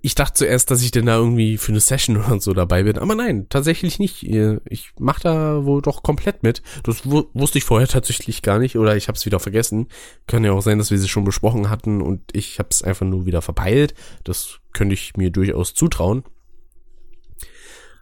ich 0.00 0.14
dachte 0.14 0.34
zuerst, 0.34 0.70
dass 0.70 0.82
ich 0.82 0.90
denn 0.90 1.06
da 1.06 1.16
irgendwie 1.16 1.58
für 1.58 1.72
eine 1.72 1.80
Session 1.80 2.16
oder 2.24 2.40
so 2.40 2.52
dabei 2.54 2.84
bin, 2.84 2.98
aber 2.98 3.14
nein, 3.14 3.46
tatsächlich 3.48 3.98
nicht. 3.98 4.22
Ich 4.22 4.92
mach 4.98 5.20
da 5.20 5.64
wohl 5.64 5.82
doch 5.82 6.02
komplett 6.02 6.42
mit. 6.42 6.62
Das 6.82 7.04
wusste 7.04 7.58
ich 7.58 7.64
vorher 7.64 7.88
tatsächlich 7.88 8.42
gar 8.42 8.58
nicht 8.58 8.76
oder 8.76 8.96
ich 8.96 9.08
habe 9.08 9.16
es 9.16 9.26
wieder 9.26 9.40
vergessen. 9.40 9.88
Kann 10.26 10.44
ja 10.44 10.52
auch 10.52 10.62
sein, 10.62 10.78
dass 10.78 10.90
wir 10.90 10.98
sie 10.98 11.08
schon 11.08 11.24
besprochen 11.24 11.70
hatten 11.70 12.00
und 12.00 12.20
ich 12.32 12.58
habe 12.58 12.68
es 12.70 12.82
einfach 12.82 13.06
nur 13.06 13.26
wieder 13.26 13.42
verpeilt. 13.42 13.94
Das 14.24 14.60
könnte 14.72 14.94
ich 14.94 15.16
mir 15.16 15.30
durchaus 15.30 15.74
zutrauen. 15.74 16.24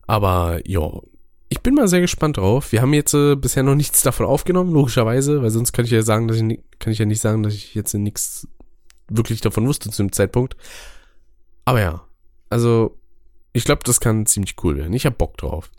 Aber 0.07 0.61
ja, 0.67 0.91
ich 1.49 1.61
bin 1.61 1.75
mal 1.75 1.89
sehr 1.89 2.01
gespannt 2.01 2.39
drauf. 2.39 2.73
Wir 2.73 2.81
haben 2.81 2.95
jetzt 2.95 3.15
äh, 3.15 3.37
bisher 3.37 3.63
noch 3.63 3.75
nichts 3.75 4.03
davon 4.03 4.27
aufgenommen, 4.27 4.73
logischerweise, 4.73 5.43
weil 5.43 5.51
sonst 5.51 5.73
kann 5.73 5.85
ich 5.85 5.91
ja 5.91 6.03
sagen, 6.03 6.29
dass 6.29 6.39
ich 6.39 6.61
kann 6.79 6.93
ich 6.93 6.99
ja 6.99 7.05
nicht 7.05 7.21
sagen, 7.21 7.43
dass 7.43 7.55
ich 7.55 7.75
jetzt 7.75 7.93
nichts 7.95 8.49
wirklich 9.09 9.41
davon 9.41 9.67
wusste 9.67 9.91
zu 9.91 10.03
dem 10.03 10.13
Zeitpunkt. 10.13 10.57
Aber 11.65 11.81
ja, 11.81 12.05
also 12.51 12.99
ich 13.53 13.65
glaube, 13.65 13.83
das 13.85 14.01
kann 14.01 14.27
ziemlich 14.27 14.57
cool 14.63 14.77
werden. 14.77 14.93
Ich 14.93 15.07
hab 15.07 15.19
Bock 15.19 15.37
drauf. 15.37 15.71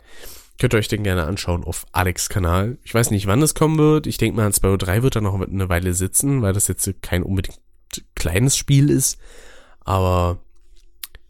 Könnt 0.60 0.72
ihr 0.72 0.78
euch 0.78 0.88
den 0.88 1.02
gerne 1.02 1.24
anschauen 1.24 1.64
auf 1.64 1.84
Alex 1.92 2.28
Kanal. 2.28 2.78
Ich 2.84 2.94
weiß 2.94 3.10
nicht, 3.10 3.26
wann 3.26 3.42
es 3.42 3.54
kommen 3.54 3.78
wird. 3.78 4.06
Ich 4.06 4.18
denke 4.18 4.36
mal, 4.36 4.52
Spyro 4.52 4.76
3 4.76 5.02
wird 5.02 5.16
da 5.16 5.20
noch 5.20 5.34
eine 5.34 5.68
Weile 5.68 5.94
sitzen, 5.94 6.42
weil 6.42 6.52
das 6.52 6.68
jetzt 6.68 6.88
kein 7.02 7.24
unbedingt 7.24 7.60
kleines 8.14 8.56
Spiel 8.56 8.88
ist. 8.90 9.18
Aber 9.80 10.38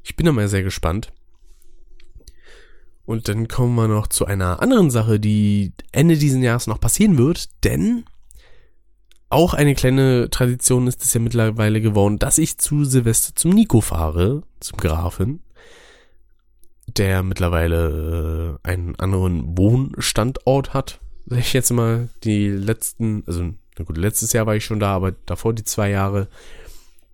ich 0.02 0.14
bin 0.16 0.26
da 0.26 0.32
mal 0.32 0.48
sehr 0.48 0.62
gespannt. 0.62 1.12
Und 3.06 3.28
dann 3.28 3.48
kommen 3.48 3.74
wir 3.74 3.88
noch 3.88 4.06
zu 4.06 4.26
einer 4.26 4.60
anderen 4.60 4.90
Sache, 4.90 5.18
die 5.18 5.72
Ende 5.92 6.16
dieses 6.16 6.42
Jahres 6.42 6.66
noch 6.66 6.80
passieren 6.80 7.18
wird, 7.18 7.48
denn 7.64 8.04
auch 9.34 9.52
eine 9.52 9.74
kleine 9.74 10.30
Tradition 10.30 10.86
ist 10.86 11.02
es 11.02 11.12
ja 11.12 11.20
mittlerweile 11.20 11.80
geworden, 11.80 12.18
dass 12.18 12.38
ich 12.38 12.58
zu 12.58 12.84
Silvester 12.84 13.34
zum 13.34 13.50
Nico 13.50 13.80
fahre, 13.80 14.42
zum 14.60 14.78
Grafen, 14.78 15.42
der 16.86 17.22
mittlerweile 17.22 18.60
äh, 18.64 18.68
einen 18.68 18.96
anderen 18.96 19.58
Wohnstandort 19.58 20.72
hat, 20.72 21.00
sag 21.26 21.40
ich 21.40 21.52
jetzt 21.52 21.72
mal, 21.72 22.08
die 22.22 22.48
letzten, 22.48 23.24
also 23.26 23.42
na 23.76 23.84
gut, 23.84 23.98
letztes 23.98 24.32
Jahr 24.32 24.46
war 24.46 24.54
ich 24.54 24.64
schon 24.64 24.80
da, 24.80 24.94
aber 24.94 25.12
davor 25.26 25.52
die 25.52 25.64
zwei 25.64 25.90
Jahre, 25.90 26.28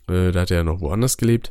äh, 0.08 0.30
da 0.30 0.42
hat 0.42 0.50
er 0.50 0.62
noch 0.62 0.80
woanders 0.80 1.16
gelebt. 1.16 1.50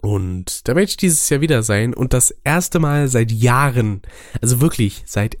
Und 0.00 0.66
da 0.66 0.74
werde 0.74 0.88
ich 0.88 0.96
dieses 0.96 1.28
Jahr 1.30 1.40
wieder 1.40 1.62
sein 1.62 1.94
und 1.94 2.12
das 2.12 2.32
erste 2.42 2.80
Mal 2.80 3.06
seit 3.06 3.30
Jahren, 3.30 4.02
also 4.40 4.60
wirklich 4.60 5.04
seit 5.06 5.38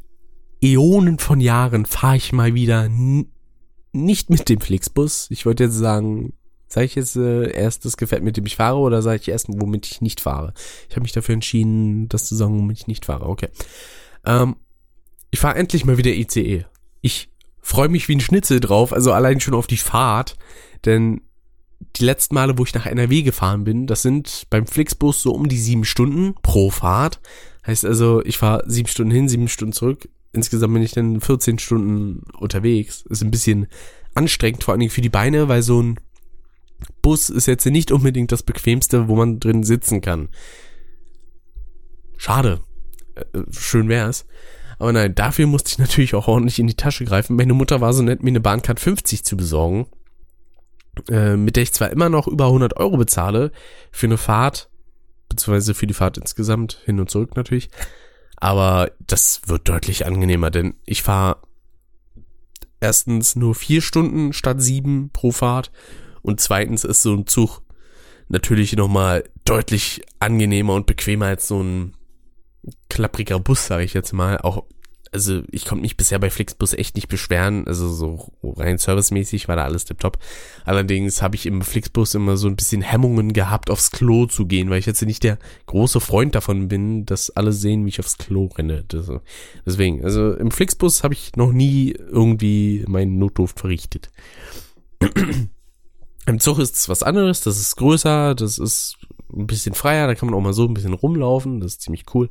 Äonen 0.62 1.18
von 1.18 1.40
Jahren 1.40 1.84
fahre 1.84 2.16
ich 2.16 2.32
mal 2.32 2.54
wieder 2.54 2.88
nicht 3.92 4.30
mit 4.30 4.48
dem 4.48 4.60
Flixbus. 4.60 5.26
Ich 5.30 5.46
wollte 5.46 5.64
jetzt 5.64 5.76
sagen, 5.76 6.32
sage 6.66 6.86
ich 6.86 6.94
jetzt 6.94 7.16
äh, 7.16 7.50
erst 7.52 7.84
das 7.84 7.96
Gefährt, 7.96 8.22
mit 8.22 8.36
dem 8.36 8.46
ich 8.46 8.56
fahre 8.56 8.78
oder 8.78 9.02
sage 9.02 9.20
ich 9.20 9.28
erst, 9.28 9.46
womit 9.48 9.86
ich 9.86 10.00
nicht 10.00 10.20
fahre? 10.20 10.54
Ich 10.88 10.96
habe 10.96 11.02
mich 11.02 11.12
dafür 11.12 11.34
entschieden, 11.34 12.08
das 12.08 12.26
zu 12.26 12.34
sagen, 12.34 12.58
womit 12.58 12.78
ich 12.78 12.86
nicht 12.86 13.04
fahre. 13.04 13.28
Okay. 13.28 13.48
Ähm, 14.24 14.56
ich 15.30 15.40
fahre 15.40 15.56
endlich 15.56 15.84
mal 15.84 15.98
wieder 15.98 16.10
ICE. 16.10 16.64
Ich 17.00 17.30
freue 17.60 17.88
mich 17.88 18.08
wie 18.08 18.16
ein 18.16 18.20
Schnitzel 18.20 18.60
drauf, 18.60 18.92
also 18.92 19.12
allein 19.12 19.40
schon 19.40 19.54
auf 19.54 19.66
die 19.66 19.76
Fahrt, 19.76 20.36
denn 20.84 21.20
die 21.96 22.04
letzten 22.04 22.34
Male, 22.34 22.56
wo 22.58 22.64
ich 22.64 22.74
nach 22.74 22.86
NRW 22.86 23.22
gefahren 23.22 23.64
bin, 23.64 23.86
das 23.86 24.02
sind 24.02 24.46
beim 24.50 24.66
Flixbus 24.66 25.22
so 25.22 25.32
um 25.32 25.48
die 25.48 25.58
sieben 25.58 25.84
Stunden 25.84 26.34
pro 26.42 26.70
Fahrt. 26.70 27.20
Heißt 27.66 27.84
also, 27.84 28.24
ich 28.24 28.38
fahre 28.38 28.64
sieben 28.66 28.88
Stunden 28.88 29.12
hin, 29.12 29.28
sieben 29.28 29.48
Stunden 29.48 29.72
zurück. 29.72 30.08
Insgesamt 30.32 30.74
bin 30.74 30.82
ich 30.82 30.92
dann 30.92 31.20
14 31.20 31.58
Stunden 31.58 32.22
unterwegs. 32.38 33.04
Ist 33.08 33.22
ein 33.22 33.30
bisschen 33.30 33.66
anstrengend, 34.14 34.64
vor 34.64 34.72
allen 34.72 34.80
Dingen 34.80 34.90
für 34.90 35.00
die 35.00 35.08
Beine, 35.08 35.48
weil 35.48 35.62
so 35.62 35.82
ein 35.82 36.00
Bus 37.00 37.30
ist 37.30 37.46
jetzt 37.46 37.66
nicht 37.66 37.92
unbedingt 37.92 38.32
das 38.32 38.42
bequemste, 38.42 39.08
wo 39.08 39.16
man 39.16 39.40
drin 39.40 39.62
sitzen 39.62 40.00
kann. 40.00 40.28
Schade. 42.16 42.60
Äh, 43.14 43.24
schön 43.50 43.88
wär's. 43.88 44.26
Aber 44.78 44.92
nein, 44.92 45.14
dafür 45.14 45.46
musste 45.46 45.70
ich 45.70 45.78
natürlich 45.78 46.14
auch 46.14 46.28
ordentlich 46.28 46.58
in 46.58 46.66
die 46.66 46.74
Tasche 46.74 47.04
greifen. 47.04 47.36
Meine 47.36 47.54
Mutter 47.54 47.80
war 47.80 47.92
so 47.92 48.02
nett, 48.02 48.22
mir 48.22 48.30
eine 48.30 48.40
Bahncard 48.40 48.80
50 48.80 49.24
zu 49.24 49.36
besorgen. 49.36 49.86
Äh, 51.08 51.36
mit 51.36 51.56
der 51.56 51.62
ich 51.62 51.72
zwar 51.72 51.90
immer 51.90 52.08
noch 52.08 52.26
über 52.26 52.46
100 52.46 52.76
Euro 52.76 52.96
bezahle 52.96 53.50
für 53.90 54.06
eine 54.06 54.18
Fahrt, 54.18 54.68
beziehungsweise 55.28 55.74
für 55.74 55.86
die 55.86 55.94
Fahrt 55.94 56.18
insgesamt, 56.18 56.80
hin 56.84 57.00
und 57.00 57.10
zurück 57.10 57.34
natürlich, 57.34 57.70
aber 58.42 58.90
das 58.98 59.42
wird 59.46 59.68
deutlich 59.68 60.04
angenehmer, 60.04 60.50
denn 60.50 60.74
ich 60.84 61.04
fahre 61.04 61.36
erstens 62.80 63.36
nur 63.36 63.54
vier 63.54 63.80
Stunden 63.80 64.32
statt 64.32 64.60
sieben 64.60 65.10
pro 65.12 65.30
Fahrt 65.30 65.70
und 66.22 66.40
zweitens 66.40 66.82
ist 66.82 67.02
so 67.02 67.14
ein 67.14 67.28
Zug 67.28 67.62
natürlich 68.26 68.74
nochmal 68.74 69.22
deutlich 69.44 70.02
angenehmer 70.18 70.74
und 70.74 70.86
bequemer 70.86 71.26
als 71.26 71.46
so 71.46 71.62
ein 71.62 71.94
klappriger 72.90 73.38
Bus, 73.38 73.64
sage 73.64 73.84
ich 73.84 73.94
jetzt 73.94 74.12
mal, 74.12 74.38
auch 74.38 74.64
also 75.12 75.42
ich 75.50 75.66
konnte 75.66 75.82
mich 75.82 75.98
bisher 75.98 76.18
bei 76.18 76.30
Flixbus 76.30 76.72
echt 76.72 76.96
nicht 76.96 77.08
beschweren, 77.08 77.66
also 77.66 77.88
so 77.92 78.32
rein 78.42 78.78
servicemäßig 78.78 79.46
war 79.46 79.56
da 79.56 79.64
alles 79.64 79.84
tipptopp. 79.84 80.18
Allerdings 80.64 81.20
habe 81.20 81.36
ich 81.36 81.44
im 81.44 81.60
Flixbus 81.60 82.14
immer 82.14 82.38
so 82.38 82.48
ein 82.48 82.56
bisschen 82.56 82.80
Hemmungen 82.80 83.34
gehabt, 83.34 83.68
aufs 83.68 83.90
Klo 83.90 84.26
zu 84.26 84.46
gehen, 84.46 84.70
weil 84.70 84.78
ich 84.78 84.86
jetzt 84.86 85.02
nicht 85.02 85.22
der 85.22 85.38
große 85.66 86.00
Freund 86.00 86.34
davon 86.34 86.68
bin, 86.68 87.04
dass 87.04 87.30
alle 87.30 87.52
sehen, 87.52 87.84
wie 87.84 87.90
ich 87.90 88.00
aufs 88.00 88.16
Klo 88.16 88.46
renne. 88.46 88.84
Deswegen, 89.66 90.02
also 90.02 90.32
im 90.32 90.50
Flixbus 90.50 91.04
habe 91.04 91.14
ich 91.14 91.36
noch 91.36 91.52
nie 91.52 91.92
irgendwie 91.92 92.84
meinen 92.88 93.18
Notdurft 93.18 93.60
verrichtet. 93.60 94.10
Im 96.24 96.38
Zug 96.38 96.60
ist 96.60 96.76
es 96.76 96.88
was 96.88 97.02
anderes, 97.02 97.40
das 97.40 97.58
ist 97.58 97.74
größer, 97.74 98.36
das 98.36 98.58
ist 98.58 98.96
ein 99.32 99.48
bisschen 99.48 99.74
freier, 99.74 100.06
da 100.06 100.14
kann 100.14 100.28
man 100.28 100.38
auch 100.38 100.42
mal 100.42 100.52
so 100.52 100.64
ein 100.66 100.74
bisschen 100.74 100.92
rumlaufen, 100.92 101.60
das 101.60 101.72
ist 101.72 101.82
ziemlich 101.82 102.04
cool. 102.14 102.30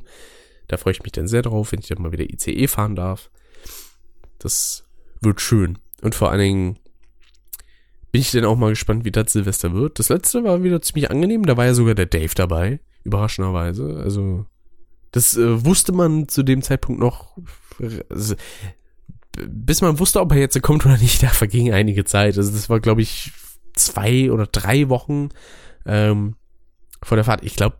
Da 0.68 0.76
freue 0.76 0.92
ich 0.92 1.02
mich 1.02 1.12
dann 1.12 1.28
sehr 1.28 1.42
drauf, 1.42 1.72
wenn 1.72 1.80
ich 1.80 1.88
dann 1.88 2.02
mal 2.02 2.12
wieder 2.12 2.24
ICE 2.24 2.66
fahren 2.66 2.94
darf. 2.94 3.30
Das 4.38 4.84
wird 5.20 5.40
schön. 5.40 5.78
Und 6.02 6.14
vor 6.14 6.30
allen 6.30 6.40
Dingen 6.40 6.78
bin 8.10 8.20
ich 8.20 8.30
dann 8.30 8.44
auch 8.44 8.56
mal 8.56 8.70
gespannt, 8.70 9.04
wie 9.04 9.10
das 9.10 9.32
Silvester 9.32 9.72
wird. 9.72 9.98
Das 9.98 10.10
letzte 10.10 10.44
war 10.44 10.62
wieder 10.62 10.82
ziemlich 10.82 11.10
angenehm. 11.10 11.46
Da 11.46 11.56
war 11.56 11.64
ja 11.64 11.74
sogar 11.74 11.94
der 11.94 12.06
Dave 12.06 12.34
dabei. 12.34 12.80
Überraschenderweise. 13.04 14.00
Also, 14.02 14.44
das 15.12 15.36
äh, 15.36 15.64
wusste 15.64 15.92
man 15.92 16.28
zu 16.28 16.42
dem 16.42 16.62
Zeitpunkt 16.62 17.00
noch. 17.00 17.36
Also, 18.10 18.34
bis 19.48 19.80
man 19.80 19.98
wusste, 19.98 20.20
ob 20.20 20.30
er 20.32 20.38
jetzt 20.38 20.60
kommt 20.60 20.84
oder 20.84 20.98
nicht, 20.98 21.22
da 21.22 21.28
verging 21.28 21.72
einige 21.72 22.04
Zeit. 22.04 22.36
Also, 22.36 22.52
das 22.52 22.68
war, 22.68 22.80
glaube 22.80 23.00
ich, 23.00 23.32
zwei 23.74 24.30
oder 24.30 24.46
drei 24.46 24.90
Wochen 24.90 25.30
ähm, 25.86 26.36
vor 27.02 27.16
der 27.16 27.24
Fahrt. 27.24 27.42
Ich 27.44 27.56
glaube, 27.56 27.76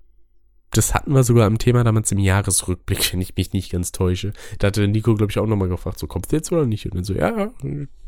das 0.73 0.95
hatten 0.95 1.13
wir 1.13 1.23
sogar 1.23 1.47
am 1.47 1.59
Thema 1.59 1.85
damals 1.85 2.11
im 2.13 2.19
Jahresrückblick, 2.19 2.99
wenn 3.13 3.21
ich 3.21 3.37
mich 3.37 3.53
nicht 3.53 3.71
ganz 3.71 3.93
täusche. 3.93 4.33
Da 4.59 4.69
hatte 4.69 4.89
Nico, 4.89 5.15
glaube 5.15 5.31
ich, 5.31 5.39
auch 5.39 5.47
nochmal 5.47 5.69
gefragt, 5.69 5.99
so, 5.99 6.07
kommst 6.07 6.33
du 6.33 6.37
jetzt 6.37 6.51
oder 6.51 6.67
nicht? 6.67 6.87
Und 6.87 6.97
dann 6.97 7.05
so, 7.05 7.15
ja, 7.15 7.37
ja, 7.37 7.53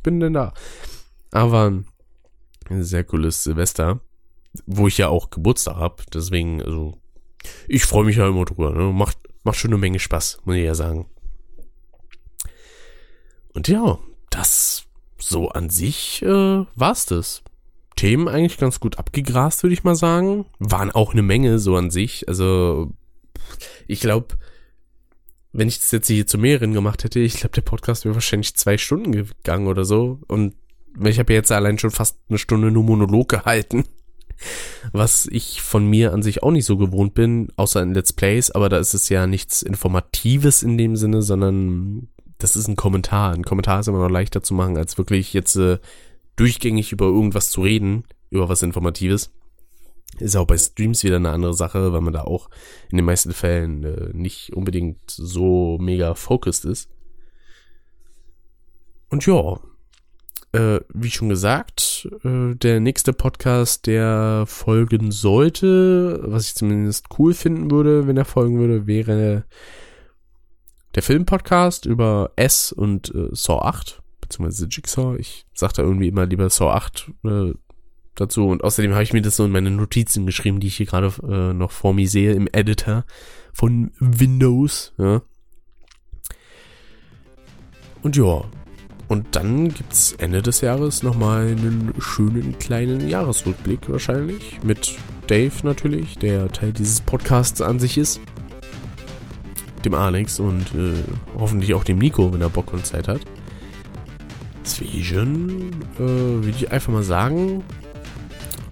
bin 0.03 0.21
denn 0.21 0.33
da. 0.33 0.53
Aber 1.31 1.73
ein 2.71 2.83
sehr 2.83 3.05
cooles 3.05 3.45
Silvester, 3.45 4.01
wo 4.67 4.89
ich 4.89 4.99
ja 4.99 5.09
auch 5.09 5.31
Geburtstag 5.31 5.77
hab. 5.77 6.11
Deswegen, 6.11 6.63
also, 6.63 6.99
ich 7.69 7.85
freue 7.85 8.05
mich 8.05 8.17
ja 8.17 8.29
immer 8.29 8.45
drüber. 8.45 8.73
Ne? 8.73 8.93
Macht, 8.93 9.19
macht 9.45 9.59
schon 9.59 9.71
eine 9.71 9.79
Menge 9.79 9.99
Spaß, 9.99 10.41
muss 10.45 10.57
ich 10.57 10.65
ja 10.65 10.75
sagen. 10.75 11.07
Und 13.53 13.69
ja, 13.69 13.99
das 14.31 14.87
so 15.19 15.49
an 15.51 15.71
sich 15.71 16.23
äh, 16.23 16.65
war's 16.75 17.07
das. 17.07 17.44
Themen 17.97 18.29
eigentlich 18.29 18.59
ganz 18.59 18.81
gut 18.81 18.99
abgegrast, 18.99 19.63
würde 19.63 19.75
ich 19.75 19.85
mal 19.85 19.97
sagen. 19.97 20.47
Waren 20.59 20.91
auch 20.91 21.13
eine 21.13 21.23
Menge 21.23 21.59
so 21.59 21.77
an 21.77 21.91
sich. 21.91 22.29
Also 22.29 22.93
ich 23.87 24.01
glaube, 24.01 24.37
wenn 25.53 25.69
ich 25.69 25.79
das 25.79 25.93
jetzt 25.93 26.09
hier 26.09 26.27
zu 26.27 26.39
mehreren 26.39 26.73
gemacht 26.73 27.05
hätte, 27.05 27.21
ich 27.21 27.37
glaube, 27.37 27.55
der 27.55 27.63
Podcast 27.63 28.05
wäre 28.05 28.15
wahrscheinlich 28.15 28.57
zwei 28.57 28.77
Stunden 28.77 29.13
gegangen 29.13 29.69
oder 29.69 29.85
so. 29.85 30.21
Und 30.27 30.55
ich 31.03 31.19
habe 31.19 31.33
jetzt 31.33 31.53
allein 31.53 31.79
schon 31.79 31.91
fast 31.91 32.19
eine 32.29 32.39
Stunde 32.39 32.71
nur 32.71 32.83
Monolog 32.83 33.29
gehalten. 33.29 33.85
Was 34.93 35.27
ich 35.31 35.63
von 35.63 35.87
mir 35.89 36.13
an 36.13 36.23
sich 36.23 36.43
auch 36.43 36.51
nicht 36.51 36.65
so 36.65 36.77
gewohnt 36.77 37.15
bin, 37.15 37.49
außer 37.57 37.81
in 37.83 37.95
Let's 37.95 38.13
Plays, 38.13 38.51
aber 38.51 38.69
da 38.69 38.79
ist 38.79 38.93
es 38.93 39.09
ja 39.09 39.29
nichts 39.29 39.63
Informatives 39.63 40.63
in 40.63 40.77
dem 40.77 40.97
Sinne, 40.97 41.23
sondern 41.23 42.09
das 42.39 42.57
ist 42.57 42.69
ein 42.69 42.77
Kommentar. 42.77 43.33
Ein 43.33 43.45
Kommentar 43.45 43.81
ist 43.81 43.87
immer 43.87 44.01
noch 44.01 44.11
leichter 44.11 44.43
zu 44.43 44.55
machen, 44.55 44.77
als 44.77 44.99
wirklich 44.99 45.33
jetzt 45.33 45.55
äh, 45.57 45.79
durchgängig 46.37 46.93
über 46.93 47.07
irgendwas 47.07 47.51
zu 47.51 47.63
reden, 47.63 48.05
über 48.31 48.49
was 48.49 48.63
Informatives. 48.63 49.33
Ist 50.19 50.37
auch 50.37 50.47
bei 50.47 50.57
Streams 50.57 51.03
wieder 51.03 51.17
eine 51.17 51.31
andere 51.31 51.55
Sache, 51.55 51.93
weil 51.93 52.01
man 52.01 52.13
da 52.13 52.23
auch 52.23 52.49
in 52.91 52.99
den 52.99 53.07
meisten 53.07 53.33
Fällen 53.33 53.83
äh, 53.85 54.11
nicht 54.13 54.53
unbedingt 54.53 54.99
so 55.07 55.77
mega 55.81 56.15
focused 56.15 56.65
ist. 56.65 56.89
Und 59.11 59.27
ja, 59.27 59.59
äh, 60.53 60.81
wie 60.93 61.11
schon 61.11 61.29
gesagt, 61.29 62.09
äh, 62.23 62.55
der 62.55 62.79
nächste 62.79 63.13
Podcast, 63.13 63.87
der 63.87 64.45
folgen 64.47 65.11
sollte, 65.11 66.21
was 66.23 66.47
ich 66.47 66.55
zumindest 66.55 67.07
cool 67.19 67.35
finden 67.35 67.73
würde, 67.73 68.07
wenn 68.07 68.17
er 68.17 68.25
folgen 68.25 68.59
würde, 68.59 68.87
wäre 68.87 69.45
der 70.95 71.03
Filmpodcast 71.03 71.87
über 71.87 72.31
S 72.37 72.71
und 72.71 73.13
äh, 73.13 73.31
Saw 73.33 73.63
8 73.63 74.04
beziehungsweise 74.25 74.67
Jigsaw. 74.67 75.17
Ich 75.19 75.47
sag 75.55 75.73
da 75.75 75.83
irgendwie 75.83 76.09
immer 76.09 76.27
lieber 76.27 76.49
Saw 76.51 76.71
8 76.73 77.13
äh, 77.25 77.53
dazu. 78.15 78.49
Und 78.49 78.65
außerdem 78.65 78.93
habe 78.93 79.03
ich 79.03 79.13
mir 79.13 79.23
das 79.23 79.37
so 79.37 79.45
in 79.45 79.53
meine 79.53 79.71
Notizen 79.71 80.27
geschrieben, 80.27 80.61
die 80.61 80.69
ich 80.69 80.77
hier 80.77 80.87
gerade 80.87 81.13
äh, 81.23 81.53
noch 81.53 81.71
vor 81.71 81.95
mir 81.95 82.09
sehe 82.09 82.33
im 82.33 82.49
Editor 82.53 83.05
von 83.53 83.93
Windows. 83.99 84.93
Ja. 84.99 85.23
Und 88.03 88.17
ja, 88.17 88.45
und 89.09 89.37
dann 89.37 89.69
gibt's 89.69 90.13
Ende 90.19 90.43
des 90.43 90.61
Jahres 90.61 91.03
nochmal 91.03 91.49
einen 91.49 91.93
schönen 91.99 92.59
kleinen 92.59 93.09
Jahresrückblick 93.09 93.91
wahrscheinlich. 93.91 94.61
Mit 94.63 94.97
Dave 95.27 95.53
natürlich, 95.63 96.19
der 96.19 96.51
Teil 96.51 96.73
dieses 96.73 97.01
Podcasts 97.01 97.61
an 97.61 97.79
sich 97.79 97.99
ist. 97.99 98.21
Dem 99.85 99.95
Alex 99.95 100.41
und 100.41 100.75
äh, 100.75 100.95
hoffentlich 101.39 101.75
auch 101.75 101.85
dem 101.85 101.99
Nico, 101.99 102.33
wenn 102.33 102.41
er 102.41 102.49
Bock 102.49 102.73
und 102.73 102.87
Zeit 102.87 103.07
hat. 103.07 103.21
Deswegen 104.65 105.71
äh, 105.97 105.99
würde 105.99 106.55
ich 106.57 106.73
einfach 106.73 106.93
mal 106.93 107.03
sagen, 107.03 107.63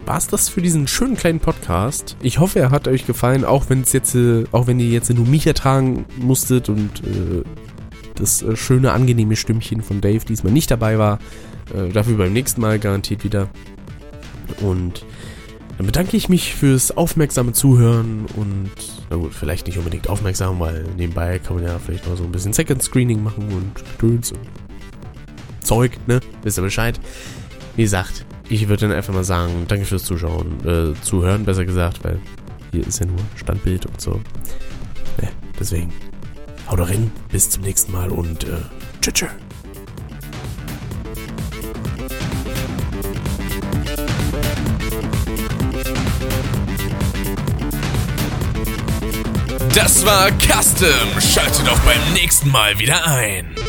war 0.07 0.17
es 0.17 0.27
das 0.27 0.49
für 0.49 0.63
diesen 0.63 0.89
schönen 0.89 1.17
kleinen 1.17 1.39
Podcast. 1.39 2.17
Ich 2.23 2.39
hoffe, 2.39 2.59
er 2.59 2.71
hat 2.71 2.89
euch 2.89 3.07
gefallen, 3.07 3.45
auch 3.45 3.69
wenn 3.69 3.83
es 3.83 3.93
jetzt, 3.93 4.15
äh, 4.15 4.45
auch 4.53 4.67
wenn 4.67 4.81
ihr 4.81 4.89
jetzt 4.89 5.13
nur 5.13 5.27
mich 5.27 5.47
ertragen 5.47 6.07
musstet 6.17 6.69
und 6.69 7.01
äh, 7.05 7.43
das 8.15 8.43
äh, 8.43 8.57
schöne, 8.57 8.93
angenehme 8.93 9.37
Stimmchen 9.37 9.83
von 9.83 10.01
Dave 10.01 10.25
diesmal 10.25 10.53
nicht 10.53 10.71
dabei 10.71 10.99
war. 10.99 11.19
Äh, 11.75 11.91
dafür 11.91 12.17
beim 12.17 12.33
nächsten 12.33 12.61
Mal 12.61 12.79
garantiert 12.79 13.23
wieder. 13.23 13.49
Und 14.61 15.05
Dann 15.79 15.87
bedanke 15.87 16.17
ich 16.17 16.29
mich 16.29 16.55
fürs 16.55 16.97
aufmerksame 16.97 17.53
Zuhören 17.53 18.27
und, 18.37 18.71
na 19.11 19.17
gut, 19.17 19.35
vielleicht 19.35 19.67
nicht 19.67 19.79
unbedingt 19.79 20.09
aufmerksam, 20.09 20.61
weil 20.61 20.85
nebenbei 20.97 21.39
kann 21.39 21.57
man 21.57 21.65
ja 21.65 21.79
vielleicht 21.79 22.07
noch 22.07 22.17
so 22.17 22.25
ein 22.25 22.33
bisschen 22.33 22.53
Second 22.53 22.83
Screening 22.83 23.23
machen 23.23 23.49
und 23.53 23.73
Gedöns 23.99 24.33
und 24.33 24.41
Zeug, 25.63 25.93
ne? 26.07 26.21
Wisst 26.43 26.59
ihr 26.59 26.63
Bescheid? 26.63 27.01
Wie 27.77 27.83
gesagt, 27.83 28.25
ich 28.49 28.69
würde 28.69 28.89
dann 28.89 28.97
einfach 28.97 29.15
mal 29.15 29.25
sagen, 29.25 29.65
danke 29.69 29.87
fürs 29.87 30.05
Zuschauen, 30.05 30.67
äh, 30.67 31.01
Zuhören, 31.03 31.45
besser 31.45 31.65
gesagt, 31.65 32.05
weil 32.05 32.21
hier 32.71 32.87
ist 32.87 33.01
ja 33.01 33.07
nur 33.07 33.19
Standbild 33.37 33.87
und 33.87 34.01
so. 34.01 34.21
Ne, 35.21 35.29
deswegen, 35.59 35.93
haut 36.71 36.81
rein, 36.81 37.11
bis 37.31 37.51
zum 37.51 37.63
nächsten 37.63 37.93
Mal 37.93 38.11
und, 38.11 38.45
äh, 38.45 38.59
tschüss. 39.01 39.15
tschüss. 39.15 39.31
Das 49.75 50.05
war 50.05 50.31
Custom. 50.33 50.91
Schaltet 51.19 51.67
auch 51.67 51.79
beim 51.79 52.13
nächsten 52.13 52.51
Mal 52.51 52.79
wieder 52.79 53.07
ein. 53.07 53.62